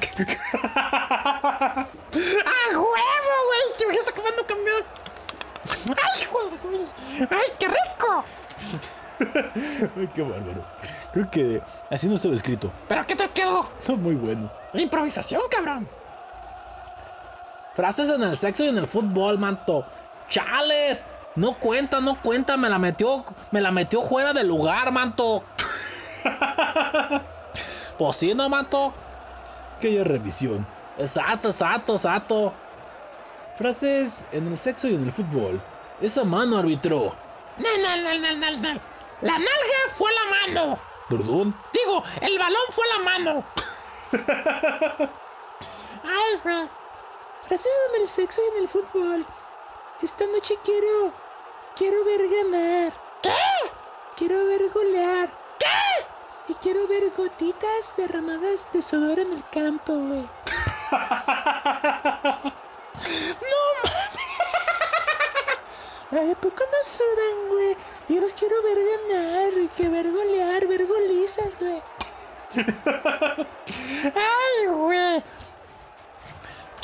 [1.45, 3.77] ¡A huevo, güey!
[3.77, 4.87] Te ves a mano cambiada.
[5.89, 6.27] ¡Ay,
[6.63, 6.87] güey!
[7.29, 8.25] ¡Ay, qué rico!
[9.97, 10.65] Ay, qué bárbaro.
[11.11, 12.73] Creo que así no estaba escrito.
[12.87, 13.71] ¿Pero qué te quedó?
[13.89, 14.51] No, muy bueno.
[14.73, 15.89] La improvisación, cabrón.
[17.75, 19.87] Frases en el sexo y en el fútbol, manto.
[20.29, 21.07] ¡Chales!
[21.35, 25.45] No cuenta, no cuenta, me la metió, me la metió fuera del lugar, manto.
[27.99, 28.95] pues sí, no, manto.
[29.79, 30.67] Que haya revisión.
[30.97, 32.55] Exacto, exacto, exacto.
[33.55, 35.63] Frases en el sexo y en el fútbol.
[35.99, 37.26] Esa mano, árbitro.
[37.57, 38.81] No, no, no, no, no, no.
[39.21, 40.79] La nalga fue la mano.
[41.09, 41.65] Perdón.
[41.73, 43.53] Digo, el balón fue la mano.
[46.03, 46.71] Ay, güey.
[47.43, 49.27] Frases en el sexo y en el fútbol.
[49.99, 51.15] Esta noche quiero.
[51.75, 53.01] Quiero ver ganar.
[53.23, 53.31] ¿Qué?
[54.15, 55.39] Quiero ver golear.
[55.59, 55.67] ¿Qué?
[56.45, 60.31] Y quiero ver gotitas derramadas de sudor en el campo, güey.
[62.99, 64.36] No mames.
[66.13, 67.77] Ay, ¿a poco no sudan, güey?
[68.09, 71.83] Yo los quiero ver ganar, que ver golear, ver golizas, güey.
[74.15, 75.25] Ay, güey.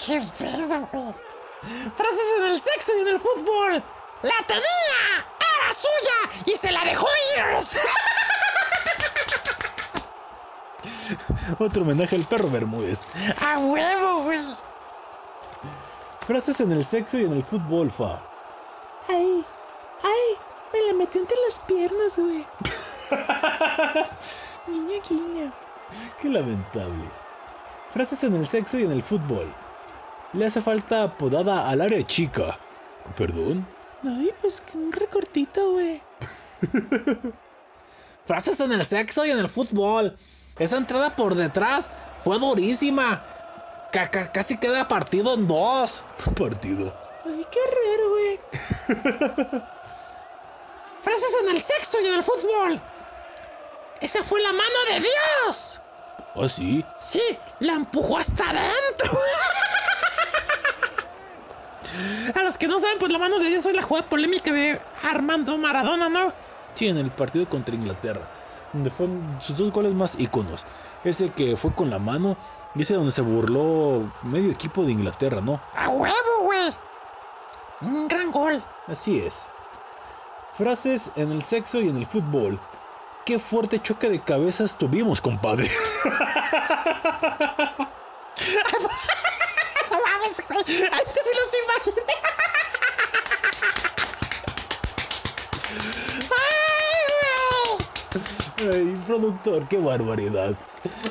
[0.05, 1.15] Qué pedo, güey.
[1.95, 3.85] Frases en el sexo y en el fútbol.
[4.23, 7.45] La tenía, era suya y se la dejó ir.
[11.59, 13.07] Otro homenaje al perro Bermúdez.
[13.41, 14.41] A huevo, güey.
[16.27, 18.32] Frases en el sexo y en el fútbol, fa.
[19.09, 19.47] Ay,
[19.99, 22.49] ay, me la metió entre las piernas, güey.
[24.67, 25.53] Niño, guiño.
[26.17, 27.13] Qué lamentable.
[27.89, 29.59] Frases en el sexo y en el fútbol.
[30.33, 32.61] Le hace falta podada al área chica.
[33.15, 33.75] ¿Perdón?
[34.03, 36.07] Ay, pues que un recortito, güey.
[38.25, 40.17] Frases en el sexo y en el fútbol.
[40.59, 43.27] Esa entrada por detrás fue durísima.
[43.91, 46.07] Ca- ca- casi queda partido en dos.
[46.37, 46.97] Partido.
[47.25, 48.41] Ay, qué raro, güey.
[51.03, 52.81] Frases en el sexo y en el fútbol.
[54.01, 55.81] Esa fue la mano de Dios.
[56.35, 56.85] ¿Ah, sí?
[56.99, 57.23] Sí,
[57.61, 59.19] la empujó hasta adentro.
[62.35, 64.81] A los que no saben, pues la mano de Dios es la jugada polémica de
[65.03, 66.33] Armando Maradona, ¿no?
[66.75, 68.29] Sí, en el partido contra Inglaterra.
[68.73, 70.65] Donde fueron sus dos goles más íconos.
[71.05, 72.39] Ese que fue con la mano
[72.75, 75.61] y ese donde se burló medio equipo de Inglaterra, ¿no?
[75.75, 76.71] A huevo, güey.
[77.83, 78.65] Un gran gol.
[78.87, 79.53] Así es.
[80.51, 82.61] Frases en el sexo y en el fútbol.
[83.25, 85.69] Qué fuerte choque de cabezas tuvimos, compadre.
[89.91, 90.59] No mames, güey.
[90.91, 92.13] Ay, te los imaginé.
[96.31, 97.79] Ay,
[98.59, 98.73] güey.
[98.75, 100.59] Ay, productor, qué barbaridad.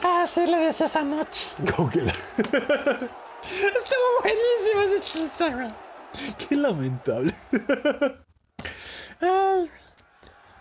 [0.03, 1.55] Ah, sí, le des esa noche.
[1.75, 2.11] ¿Cómo que la-
[3.41, 5.67] Estuvo buenísimo ese chiste, güey.
[6.37, 7.33] Qué lamentable.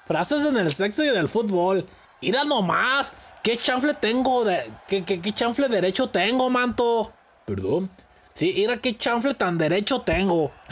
[0.07, 1.87] Frases en el sexo y en el fútbol.
[2.21, 3.13] Mira nomás.
[3.43, 4.45] ¿Qué chanfle tengo?
[4.45, 7.13] De, ¿qué, qué, qué chanfle derecho tengo, manto?
[7.47, 7.91] ¿Perdón?
[8.35, 10.53] Sí, mira qué chanfle tan derecho tengo.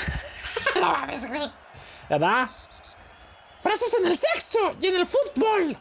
[0.74, 1.40] No mames, güey.
[2.08, 2.50] ¿Verdad?
[3.60, 5.76] Frases en el sexo y en el fútbol.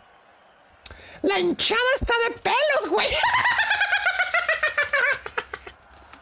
[1.22, 3.08] La hinchada está de pelos, güey.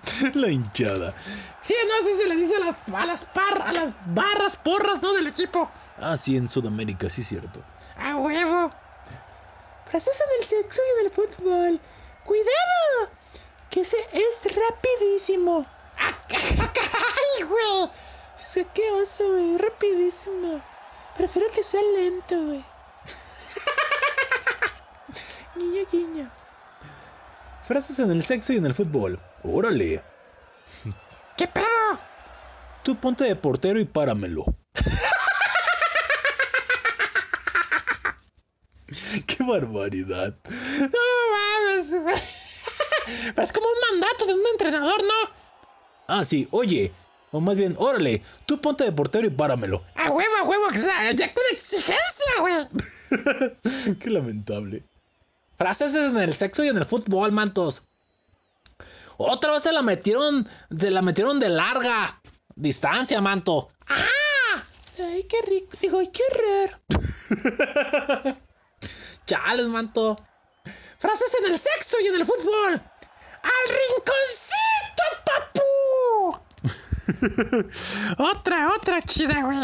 [0.34, 1.14] La hinchada.
[1.62, 5.02] Sí, no si se le dice a las, a las, par- a las barras porras,
[5.02, 5.14] ¿no?
[5.14, 5.70] Del equipo.
[6.00, 7.62] Ah, sí, en Sudamérica, sí, cierto.
[7.98, 8.70] A huevo.
[9.90, 11.80] Frases en el sexo y en el fútbol.
[12.26, 13.12] ¡Cuidado!
[13.70, 15.66] Que ese es rapidísimo.
[15.98, 17.90] ¡Ay, güey!
[18.36, 19.58] Sé qué oso, güey.
[19.58, 20.62] Rapidísimo.
[21.16, 22.66] Prefiero que sea lento, güey.
[25.56, 26.30] Guiño, guiño.
[27.64, 29.20] Frases en el sexo y en el fútbol.
[29.48, 30.02] Órale.
[31.38, 32.00] ¿Qué pedo?
[32.84, 34.44] Tú ponte de portero y páramelo.
[39.28, 40.36] Qué barbaridad.
[40.80, 41.00] No
[41.32, 41.92] mames.
[43.36, 45.14] Pero es como un mandato de un entrenador, ¿no?
[46.08, 46.92] Ah, sí, oye.
[47.32, 49.84] O más bien, órale, tú ponte de portero y páramelo.
[49.96, 52.00] A huevo, a huevo, ya con exigencia,
[52.40, 52.56] güey.
[54.00, 54.84] Qué lamentable.
[55.58, 57.84] Frases en el sexo y en el fútbol, mantos.
[59.18, 60.48] Otra vez se la metieron,
[60.78, 62.22] se la metieron de larga
[62.56, 63.70] distancia, manto.
[63.88, 65.78] Ay, qué rico.
[65.80, 66.80] Digo, ay, qué raro.
[69.26, 70.16] Chales, manto.
[71.00, 72.82] Frases en el sexo y en el fútbol.
[73.44, 76.40] ¡Al rinconcito, papu!
[78.24, 79.60] otra, otra chida, güey.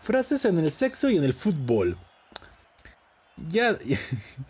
[0.00, 1.98] Frases en el sexo y en el fútbol.
[3.48, 3.98] Ya, ya,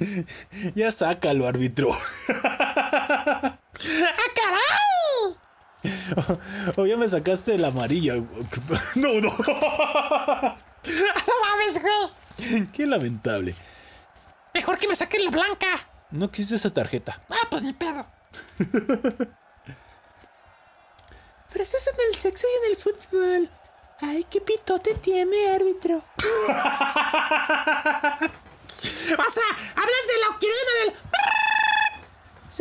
[0.75, 1.91] ya sácalo, árbitro.
[2.29, 3.59] ¡Ah,
[4.35, 5.37] caray!
[6.77, 8.15] O ya me sacaste la amarilla.
[8.97, 9.31] No, no.
[9.31, 9.37] ¡No
[11.45, 12.67] mames, güey!
[12.73, 13.55] Qué lamentable.
[14.55, 15.69] Mejor que me saquen la blanca.
[16.11, 17.23] No existe esa tarjeta.
[17.31, 18.05] Ah, pues ni pedo.
[21.49, 23.49] Frases en el sexo y en el fútbol.
[24.01, 26.03] Ay, qué pitote tiene, árbitro.
[28.83, 29.45] O sea,
[29.77, 30.95] hablas de la oquirina del.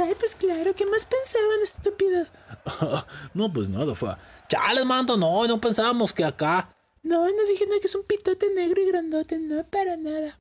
[0.02, 2.22] Ay, pues claro, ¿qué más pensaban, estúpido?
[2.22, 3.06] estúpidas.
[3.34, 4.16] no, pues nada, fue.
[4.48, 6.74] Chales, manto, no, no pensábamos que acá.
[7.04, 10.40] No, no dije nada que es un pitote negro y grandote, no para nada.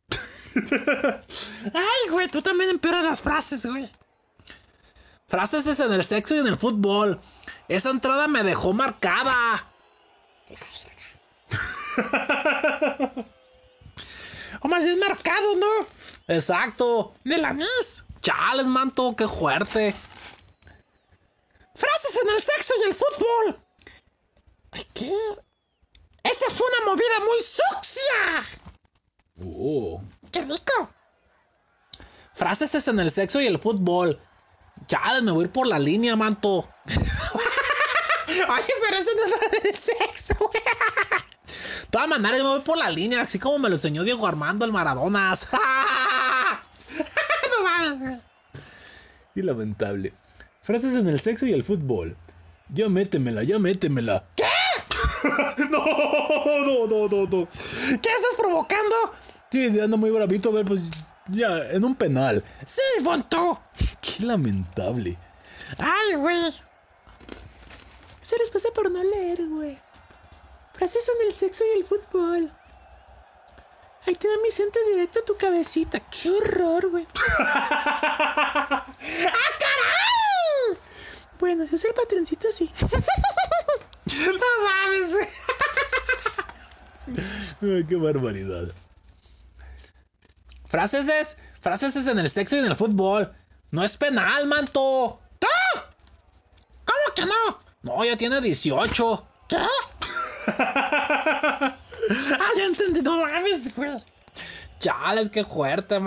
[1.74, 3.90] Ay, güey, tú también empeoras las frases, güey.
[5.26, 7.20] Frases es en el sexo y en el fútbol.
[7.68, 9.66] Esa entrada me dejó marcada.
[14.60, 15.86] O más bien marcado, ¿no?
[16.28, 17.14] Exacto.
[17.24, 18.04] De la NIS.
[18.22, 19.94] Chales, manto, qué fuerte.
[21.74, 23.60] Frases en el sexo y el fútbol.
[24.94, 25.16] ¿Qué?
[26.22, 28.44] Esa fue una movida muy sucia.
[29.44, 30.02] Oh.
[30.32, 30.90] ¡Qué rico!
[32.34, 34.20] Frases es en el sexo y el fútbol.
[34.86, 36.68] Chales, me voy a ir por la línea, manto.
[38.28, 40.34] Oye, pero eso no es para el sexo,
[41.90, 44.64] todas maneras, yo me voy por la línea, así como me lo enseñó Diego Armando
[44.64, 45.48] el Maradonas.
[45.52, 45.58] no
[47.64, 48.16] mames, güey.
[49.34, 50.14] Y lamentable.
[50.62, 52.16] Frases en el sexo y el fútbol.
[52.70, 54.24] Ya métemela, ya métemela.
[54.36, 54.44] ¿Qué?
[55.70, 55.84] no,
[56.66, 57.48] no, no, no, no.
[57.48, 58.94] ¿Qué estás provocando?
[59.50, 60.90] Sí, ando muy bravito, a ver, pues
[61.28, 62.44] ya, en un penal.
[62.66, 63.60] Sí, Bonto.
[64.00, 65.16] Qué lamentable.
[65.78, 66.52] Ay, güey.
[68.20, 69.78] Se les pasa por no leer, güey.
[70.78, 72.52] Frases en el sexo y el fútbol.
[74.06, 75.98] Ahí te da mi centro directo a tu cabecita.
[75.98, 77.04] ¡Qué horror, güey!
[77.40, 78.86] ¡Ah,
[79.58, 80.78] caray!
[81.40, 82.70] Bueno, ese es el patroncito así.
[84.06, 85.16] no mames,
[87.60, 87.86] güey.
[87.88, 88.68] Qué barbaridad.
[90.68, 91.38] Frases es.
[91.60, 93.34] Frases es en el sexo y en el fútbol.
[93.72, 95.20] No es penal, manto.
[95.40, 95.82] ¡No!
[96.84, 97.58] ¿Cómo que no?
[97.82, 99.28] No, ya tiene 18.
[99.48, 99.56] ¿Qué?
[100.58, 101.76] ah,
[102.56, 103.02] ya entendí.
[103.02, 103.90] No mames, güey.
[104.80, 105.96] Chales, qué fuerte.
[105.96, 106.02] Ay,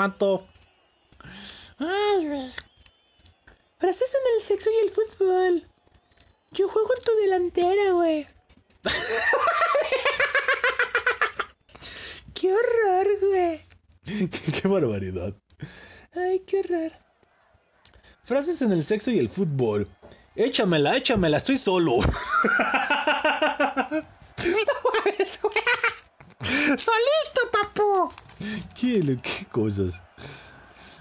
[2.28, 2.52] güey.
[3.80, 5.66] Frases en el sexo y el fútbol.
[6.52, 8.28] Yo juego en tu delantera, güey.
[12.34, 13.62] ¡Qué horror, güey!
[14.30, 15.34] qué barbaridad.
[16.14, 16.92] Ay, qué horror.
[18.24, 19.88] Frases en el sexo y el fútbol.
[20.36, 21.98] Échamela, échamela, estoy solo.
[26.78, 28.12] Solito, papu.
[28.76, 30.02] ¿Qué, qué cosas?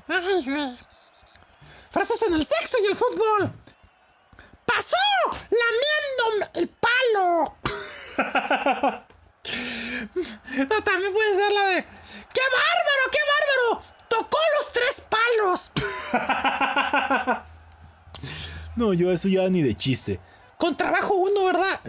[0.09, 0.77] Ay, güey.
[1.91, 3.53] Frases en el sexo y el fútbol.
[4.67, 4.97] ¡Pasó!
[5.51, 7.57] ¡Lamiendo el palo!
[10.69, 11.85] no, también puede ser la de.
[12.33, 13.83] ¡Qué bárbaro, qué bárbaro!
[14.09, 15.73] ¡Tocó los tres palos!
[18.77, 20.21] no, yo eso ya ni de chiste.
[20.59, 21.81] Con trabajo uno, ¿verdad?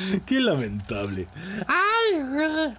[0.26, 1.28] Qué lamentable.
[1.66, 2.74] ¡Ay!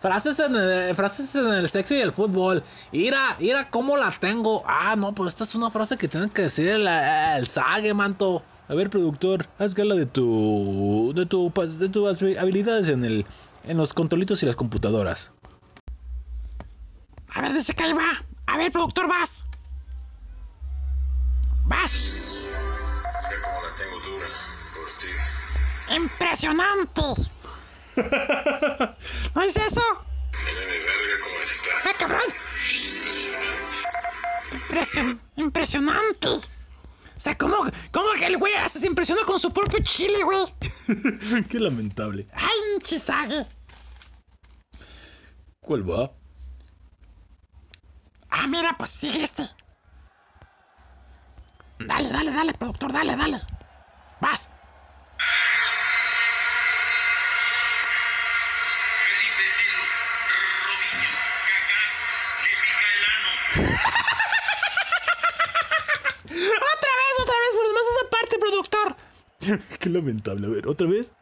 [0.00, 2.64] Frases en, el, frases en el sexo y el fútbol.
[2.90, 4.64] Ira, ira, ¿cómo la tengo?
[4.66, 8.44] Ah, no, pues esta es una frase que tiene que decir el, el sague, manto.
[8.68, 11.12] A ver, productor, haz gala de tu.
[11.14, 13.26] de tu pas- de tus habilidades en el.
[13.64, 15.32] en los controlitos y las computadoras.
[17.28, 18.24] A ver, que ahí va.
[18.46, 19.46] A ver, productor, vas.
[21.64, 22.00] Vas.
[25.94, 27.02] Impresionante.
[29.34, 29.82] ¿No es eso?
[30.44, 31.70] Mira mi verga cómo está.
[31.84, 32.22] ¡Ah, cabrón!
[34.52, 36.28] Impresion- impresionante.
[36.28, 36.40] O
[37.16, 37.56] sea, ¿cómo,
[37.92, 40.44] cómo que el güey hasta se impresiona con su propio chile, güey?
[41.50, 42.26] Qué lamentable.
[42.32, 43.46] ¡Ay, un chisague!
[45.60, 46.10] ¿Cuál va?
[48.30, 49.44] Ah, mira, pues sigue este.
[51.78, 53.38] Dale, dale, dale, productor, dale, dale.
[54.20, 54.48] Vas.
[68.42, 68.96] Parte, productor.
[69.78, 70.46] Qué lamentable.
[70.46, 71.12] A ver, otra vez.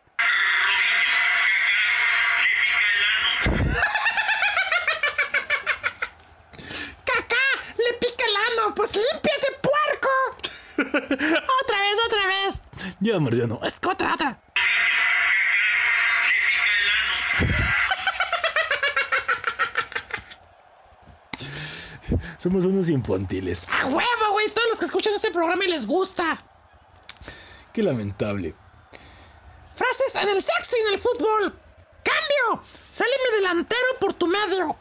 [7.04, 7.36] ¡Cacá!
[7.76, 8.74] ¡Le pica el ano!
[8.74, 10.08] ¡Pues límpiate, puerco!
[11.62, 12.62] otra vez, otra vez.
[13.00, 13.60] Ya, Marciano.
[13.64, 14.40] Es que otra, otra.
[22.38, 23.66] Somos unos infantiles.
[23.68, 24.48] ¡A huevo, güey!
[24.48, 26.38] Todos los que escuchan este programa y les gusta.
[27.72, 28.54] Qué lamentable.
[29.76, 31.58] Frases en el sexo y en el fútbol.
[32.02, 32.62] ¡Cambio!
[32.90, 34.68] Sale mi delantero por tu medio.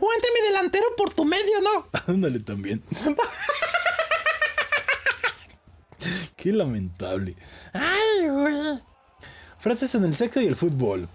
[0.00, 1.88] o entre mi delantero por tu medio, ¿no?
[2.08, 2.82] Ándale también.
[6.36, 7.36] Qué lamentable.
[7.72, 8.78] Ay, güey.
[9.58, 11.08] Frases en el sexo y el fútbol.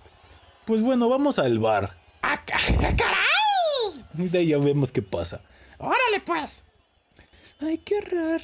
[0.65, 1.97] Pues bueno, vamos al bar.
[2.21, 2.57] ¡Ah, ca-
[2.95, 4.05] caray!
[4.17, 5.41] Y de ahí ya vemos qué pasa.
[5.79, 6.63] Órale, pues.
[7.61, 8.41] Ay, qué horror.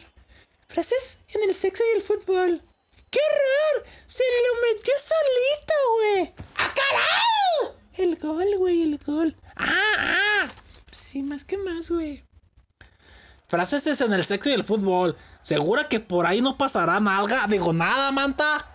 [0.72, 2.61] Frases en el sexo y el fútbol.
[3.10, 3.85] ¡Qué horror!
[4.06, 6.34] Se lo metió solito, güey.
[6.56, 7.76] ¡Ah, caray!
[7.98, 9.35] El gol, güey, el gol.
[9.57, 10.48] Ah, ah.
[10.89, 12.23] Sí, más que más, güey.
[13.49, 15.18] Frases en el sexo y el fútbol.
[15.41, 17.48] ¿Segura que por ahí no pasará nalga?
[17.49, 18.65] Digo, nada, manta.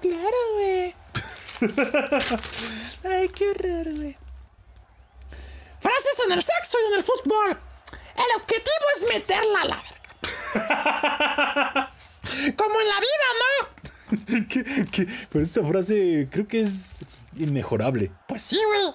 [0.00, 0.94] Claro, güey.
[3.04, 4.18] Ay, qué horror, güey.
[5.78, 7.60] Frases en el sexo y en el fútbol.
[8.16, 10.05] El objetivo es meterla a la verga.
[12.56, 13.50] Como en la vida, ¿no?
[14.48, 15.06] ¿Qué- qué?
[15.30, 17.04] Pero esta frase creo que es
[17.36, 18.12] inmejorable.
[18.28, 18.94] Pues sí, güey.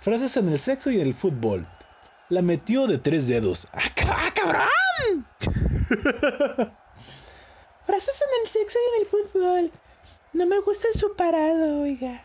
[0.00, 1.66] Frases en el sexo y en el fútbol.
[2.28, 3.66] La metió de tres dedos.
[3.72, 5.26] ¡Ah, cabrón!
[7.86, 9.72] Frases en el sexo y en el fútbol.
[10.34, 12.22] No me gusta su parado, oiga.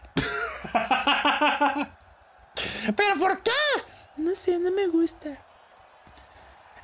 [2.96, 3.52] ¿Pero por qué?
[4.18, 5.30] No sé, no me gusta.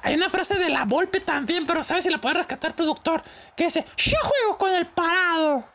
[0.02, 3.22] Hay una frase de la Volpe también, pero ¿sabes si la puede rescatar, productor?
[3.56, 5.66] Que dice, yo juego con el parado.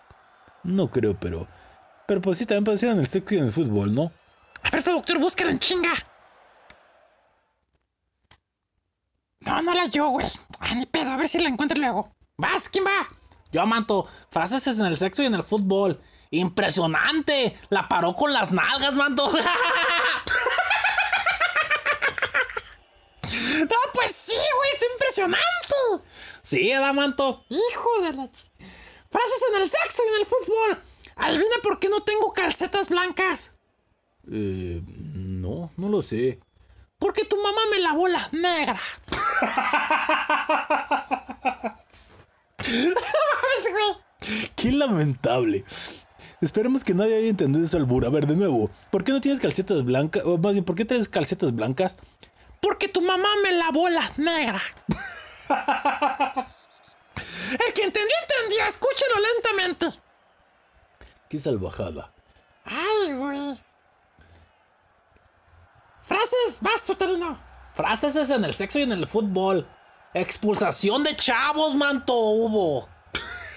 [0.63, 1.47] No creo, pero.
[2.07, 4.13] Pero pues sí, también puede ser en el sexo y en el fútbol, ¿no?
[4.63, 5.93] A ver, productor, búscala en chinga.
[9.41, 10.27] No, no la yo, güey.
[10.61, 12.15] Ah, ni pedo, a ver si la encuentro luego.
[12.39, 12.69] ¿Vas?
[12.69, 13.07] ¿Quién va?
[13.53, 14.09] Yo, manto.
[14.31, 16.01] Frases en el sexo y en el fútbol.
[16.31, 17.57] ¡Impresionante!
[17.69, 19.31] La paró con las nalgas, manto.
[23.61, 26.09] No, pues sí, güey, está impresionante.
[26.43, 27.45] sí, ¿verdad, manto?
[27.49, 28.25] Hijo de la...
[28.25, 28.49] ch-
[29.11, 30.83] Frases en el sexo y en el fútbol.
[31.17, 33.53] Adivina por qué no tengo calcetas blancas.
[34.31, 34.83] Eh.
[35.15, 36.41] No, no lo sé.
[36.99, 38.77] Porque tu mamá me lavó la negra.
[42.59, 44.51] Mames, güey.
[44.57, 45.65] Qué lamentable.
[46.41, 48.05] Esperemos que nadie haya entendido eso albur.
[48.07, 48.71] A ver, de nuevo.
[48.91, 50.23] ¿Por qué no tienes calcetas blancas?
[50.27, 51.97] O más bien, ¿por qué traes calcetas blancas?
[52.65, 54.59] Porque tu mamá me lavó la negra.
[57.53, 58.65] El que entendió, entendió.
[58.67, 60.01] Escúchalo lentamente.
[61.29, 62.11] Qué salvajada.
[62.65, 63.63] Ay, güey.
[66.05, 67.39] Frases, vas, Soterino.
[67.75, 69.69] Frases en el sexo y en el fútbol.
[70.15, 72.89] Expulsación de chavos, manto, hubo.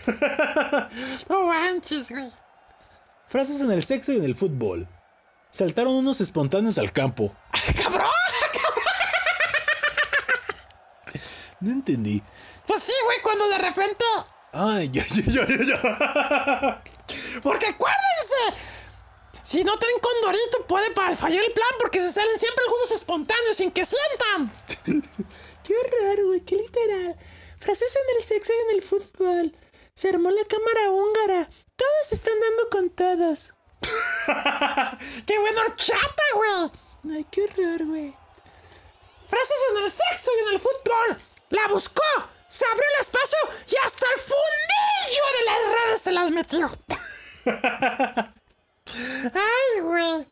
[1.29, 2.29] No manches, güey.
[3.27, 4.85] Frases en el sexo y en el fútbol.
[5.49, 7.33] Saltaron unos espontáneos al campo.
[7.81, 8.16] ¡Cabrón!
[11.59, 12.21] No entendí.
[12.65, 14.05] Pues sí, güey, cuando de repente.
[14.53, 16.83] Ay, ya, ya, ya, ya.
[17.41, 18.61] Porque acuérdense.
[19.41, 23.71] Si no traen condorito, puede fallar el plan porque se salen siempre algunos espontáneos sin
[23.71, 24.51] que sientan.
[25.63, 27.15] Qué horror, güey, qué literal.
[27.57, 29.57] Frases en el sexo y en el fútbol.
[29.93, 31.49] Se armó la cámara húngara.
[31.75, 33.53] Todos están dando con todos.
[35.25, 37.17] ¡Qué buena horchata, güey!
[37.17, 38.15] Ay, qué horror, güey.
[39.27, 41.17] Frases en el sexo y en el fútbol.
[41.49, 42.03] La buscó,
[42.47, 43.37] se abrió el espacio
[43.67, 46.69] y hasta el fundillo de las redes se las metió.
[49.33, 50.27] Ay, güey.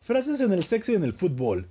[0.00, 1.68] Frases en el sexo y en el fútbol.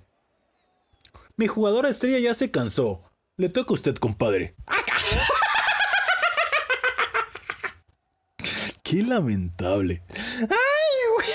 [1.38, 3.02] Mi jugadora estrella ya se cansó.
[3.38, 4.56] Le toca a usted, compadre.
[8.84, 10.03] Qué lamentable.
[10.41, 11.27] Ay, güey.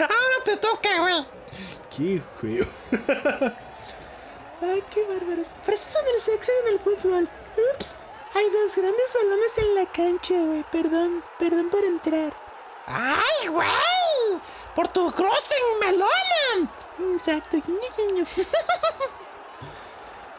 [0.00, 1.24] Ahora te toca, güey.
[1.96, 2.66] Qué feo.
[4.60, 5.54] Ay, qué bárbaros.
[5.62, 7.30] Frases en el sexo y en el fútbol.
[7.74, 7.96] Ups.
[8.34, 10.64] Hay dos grandes balones en la cancha, güey.
[10.64, 12.32] Perdón, perdón por entrar.
[12.86, 13.68] ¡Ay, güey!
[14.74, 16.70] ¡Por tu crossing melón!
[17.12, 17.58] Exacto.
[17.64, 18.24] Guiño, guiño.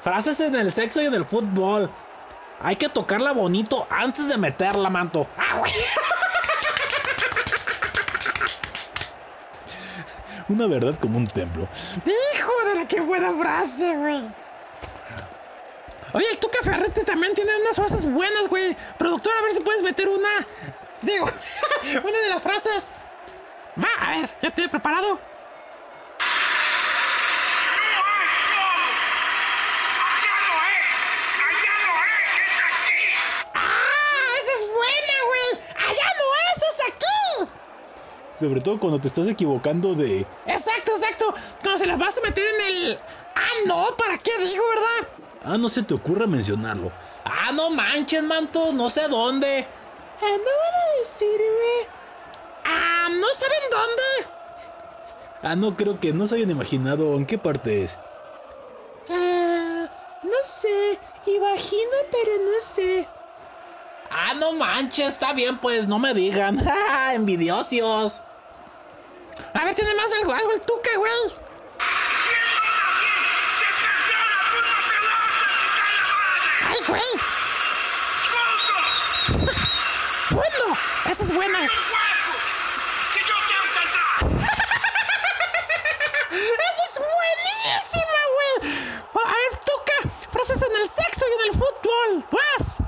[0.02, 1.92] Frases en el sexo y en el fútbol.
[2.60, 5.28] Hay que tocarla bonito antes de meterla, manto.
[5.38, 5.72] ¡Ah, güey!
[10.50, 11.70] Una verdad como un templo.
[12.06, 14.36] ¡Hijo de la qué buena frase, güey!
[16.14, 18.76] Oye, el Tuca Ferrete también tiene unas frases buenas, güey.
[18.98, 20.28] Productor, a ver si puedes meter una.
[21.02, 21.26] Digo,
[22.04, 22.94] una de las frases.
[23.78, 25.22] Va, a ver, ya te he preparado.
[33.54, 34.34] ¡Ah!
[34.40, 35.64] ¡Esa es buena, güey!
[35.76, 37.52] ¡Allá no es, es aquí!
[38.40, 40.22] Sobre todo cuando te estás equivocando de.
[40.46, 41.34] Exacto, exacto.
[41.62, 43.02] Cuando se las vas a meter en el.
[43.36, 45.26] Ah, no, ¿para qué digo, verdad?
[45.42, 46.94] Ah, no se te ocurra mencionarlo.
[47.26, 48.72] Ah, no manches, manto.
[48.72, 49.68] No sé dónde.
[50.22, 51.88] Ah, no van a decir, güey.
[52.64, 54.34] Ah, ¿no saben dónde?
[55.42, 58.00] Ah, no creo que no se hayan imaginado en qué parte es.
[59.10, 59.90] Ah,
[60.22, 61.02] no sé.
[61.26, 63.10] Imagino, pero no sé.
[64.10, 65.10] Ah, no manches.
[65.10, 65.90] Está bien, pues.
[65.90, 66.58] No me digan.
[66.66, 68.24] Ah, Envidiosos.
[69.54, 71.12] A ver, tiene más algo, algo el tuca, güey.
[76.62, 77.02] Ay, güey.
[80.32, 81.60] bueno, esa es buena.
[86.32, 88.54] ¡Esa es buenísima, güey!
[89.14, 89.98] A ver, tuca,
[90.30, 92.24] frases en el sexo y en el fútbol.
[92.32, 92.82] ¡Vas!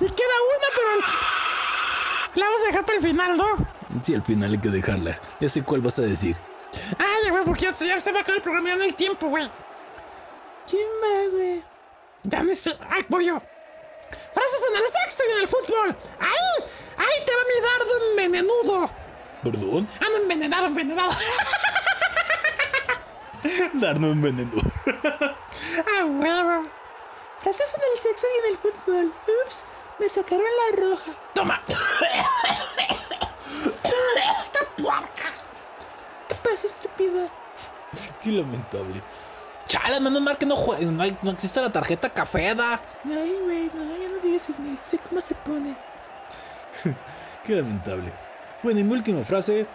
[0.00, 0.88] Y queda una, pero
[2.34, 3.46] la vamos a dejar para el final, ¿no?
[4.02, 5.20] Sí, al final hay que dejarla.
[5.40, 6.36] Ya sé cuál vas a decir.
[6.98, 9.28] Ay, güey, porque ya, ya se va a acabar el programa, ya no hay tiempo,
[9.28, 9.50] güey.
[10.68, 11.62] ¿Quién va, güey?
[12.24, 12.76] Ya me sé.
[12.90, 13.40] Ay, voy yo.
[14.32, 15.96] Frases en el sexo y en el fútbol.
[16.20, 16.64] ¡Ahí!
[16.96, 18.90] ¡Ahí te va mi dardo envenenudo!
[19.42, 19.88] ¿Perdón?
[20.00, 21.10] Ah, no, envenenado, envenenado.
[23.74, 24.52] Darnos un veneno.
[24.86, 26.68] ¡Ah, huevo!
[27.40, 29.14] Frases en el sexo y en el fútbol.
[29.44, 29.64] Ups,
[29.98, 31.12] me sacaron la roja.
[31.32, 31.62] ¡Toma!
[34.52, 35.32] ¡Qué puerca!
[36.26, 37.32] ¿Qué pasa, estúpida?
[38.20, 39.04] Qué lamentable.
[39.66, 42.84] Chale, menos mal que no, jue- no, hay- no existe la tarjeta cafeda.
[43.04, 44.48] Ay, güey, no, ya no digas
[44.78, 45.84] sé cómo se pone.
[47.42, 48.18] Qué lamentable.
[48.62, 49.70] Bueno, y mi última frase.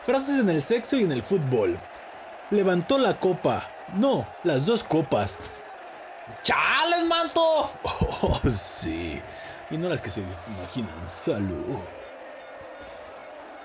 [0.00, 1.80] Frases en el sexo y en el fútbol.
[2.50, 3.74] Levantó la copa.
[3.86, 5.38] No, las dos copas.
[6.42, 7.80] ¡Chales, manto!
[8.26, 9.22] Oh, sí.
[9.68, 11.06] Y no las que se imaginan.
[11.06, 11.78] Salud.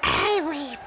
[0.01, 0.77] ¡Ay, güey!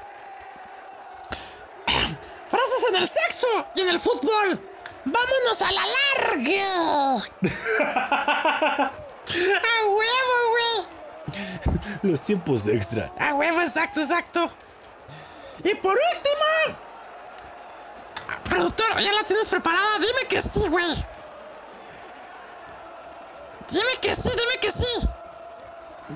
[2.47, 4.61] Frases en el sexo y en el fútbol.
[5.05, 7.15] ¡Vámonos a la larga!
[8.91, 10.87] ¡A huevo, güey!
[12.03, 13.11] Los tiempos extra.
[13.19, 14.51] ¡A huevo, exacto, exacto!
[15.63, 16.79] Y por último...
[18.43, 19.97] Productor, ¿ya la tienes preparada?
[19.97, 21.12] Dime que sí, güey.
[23.73, 25.09] Dime que sí, dime que sí.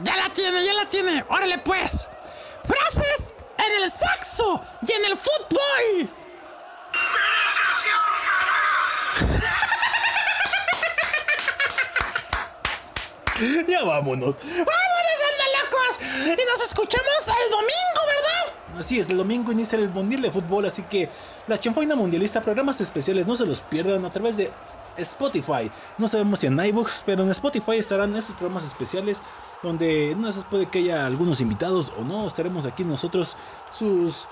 [0.04, 1.26] Ya la tiene, ya la tiene.
[1.28, 2.08] Órale, pues.
[2.64, 6.16] Frases en el sexo y en el fútbol.
[13.68, 14.36] Ya vámonos.
[14.36, 16.00] ¡Vámonos, anda locos!
[16.26, 18.80] Y nos escuchamos el domingo, ¿verdad?
[18.80, 21.12] Así es, el domingo inicia el Mundial de Fútbol, así que
[21.46, 24.60] la Chanfaina Mundialista, programas especiales, no se los pierdan a través de
[24.98, 25.72] Spotify.
[25.98, 29.22] No sabemos si en iBooks, pero en Spotify estarán esos programas especiales
[29.64, 32.28] donde no se puede que haya algunos invitados o no.
[32.28, 33.36] Estaremos aquí nosotros,
[33.72, 34.28] sus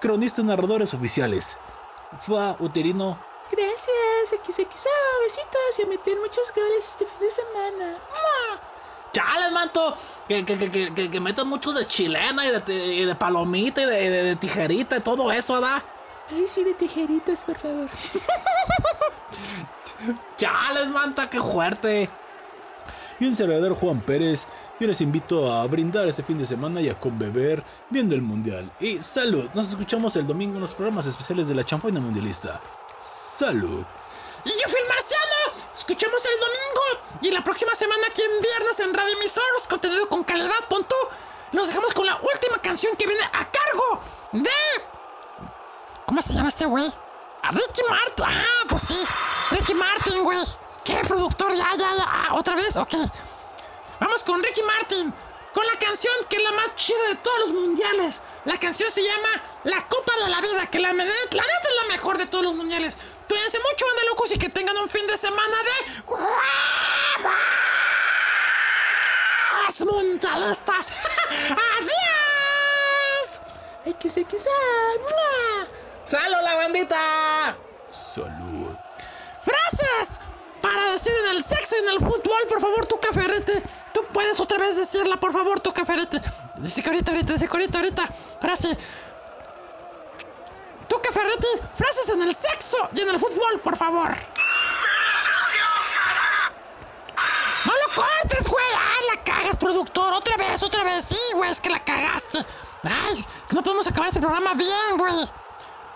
[0.00, 1.58] cronistas narradores oficiales.
[2.18, 3.18] Fua, Uterino,
[3.50, 7.98] Gracias, quiso, besitos y a meter muchos goles este fin de semana.
[7.98, 8.60] ¡Mua!
[9.12, 9.94] Chale, manto.
[10.28, 13.82] Que, que, que, que, que, que metan muchos de chilena y de, y de palomita
[13.82, 15.82] y de, de, de tijerita y todo eso, ¿verdad?
[16.28, 17.90] Ay, sí, de tijeritas, por favor.
[20.36, 22.08] Chales, manta, qué fuerte.
[23.18, 24.46] y un servidor Juan Pérez.
[24.78, 28.70] Yo les invito a brindar este fin de semana y a conbeber viendo el Mundial.
[28.80, 32.60] Y salud, nos escuchamos el domingo en los programas especiales de la Chanfaina Mundialista.
[32.98, 33.84] Salud.
[34.44, 35.64] Y yo fui el marciano.
[35.74, 37.20] Escuchamos el domingo.
[37.20, 39.66] Y la próxima semana aquí en viernes en Radio Emisores.
[39.68, 40.94] Contenido con calidad, punto.
[41.52, 44.00] Nos dejamos con la última canción que viene a cargo
[44.32, 44.50] de.
[46.06, 46.90] ¿Cómo se llama este güey?
[47.42, 48.24] A Ricky Martin.
[48.26, 49.04] Ah, pues sí.
[49.50, 50.38] Ricky Martin, güey.
[50.84, 51.54] ¿Qué productor?
[51.54, 52.04] Ya, ya, ya.
[52.06, 52.76] Ah, ¿Otra vez?
[52.76, 52.94] Ok.
[53.98, 55.12] Vamos con Ricky Martin.
[55.52, 58.22] Con la canción que es la más chida de todos los mundiales.
[58.44, 59.28] La canción se llama
[59.64, 60.66] La Copa de la Vida.
[60.66, 62.96] Que la, neta es la mejor de todos los mundiales.
[63.28, 66.02] Cuídense mucho, banda locos, y que tengan un fin de semana de.
[66.06, 66.30] ¡Huevos
[69.80, 71.06] mundialistas!
[71.50, 72.00] ¡Adiós!
[73.98, 74.20] Quiso.
[76.10, 77.56] ¡Salud, la bandita!
[77.88, 78.76] Salud.
[79.42, 80.18] ¡Frases!
[80.60, 83.62] Para decir en el sexo y en el fútbol, por favor, tu caferete.
[83.94, 86.20] Tú puedes otra vez decirla, por favor, tu caferete.
[86.56, 88.08] Dice que ahorita, ahorita, dice que ahorita, ahorita.
[88.40, 88.76] Frase.
[90.88, 91.46] Tu caferete.
[91.76, 94.12] Frases en el sexo y en el fútbol, por favor.
[97.66, 98.66] No lo cortes, güey.
[98.74, 100.12] Ay, la cagas, productor.
[100.14, 101.04] Otra vez, otra vez.
[101.04, 102.44] Sí, güey, es que la cagaste.
[102.82, 105.30] Ay, no podemos acabar este programa bien, güey.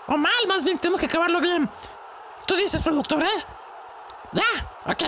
[0.07, 1.71] O mal, más bien, tenemos que acabarlo bien.
[2.45, 3.45] ¿Tú dices, productor, eh?
[4.31, 4.43] Ya,
[4.83, 5.01] ok.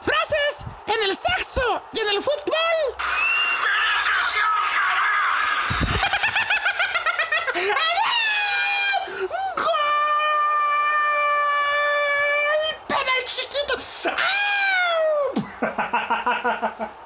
[0.00, 2.98] Frases en el sexo y en el fútbol.
[7.54, 9.30] ¡Adiós!
[12.88, 13.74] ¡Golpe del chiquito!
[14.10, 14.16] ¡Ah!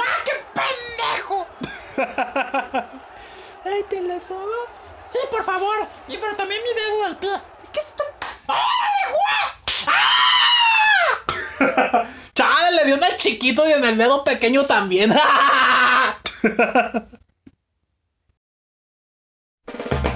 [0.00, 1.54] ¡Ah, qué pendejo!
[3.64, 4.50] ¡Ay, te lo sobo!
[5.04, 5.86] Sí, por favor.
[6.08, 7.30] Y pero también mi dedo del pie.
[7.72, 8.04] ¿Qué es esto?
[8.48, 8.60] ¡Ah!
[12.34, 15.14] Chale, le dio en el chiquito y en el dedo pequeño también.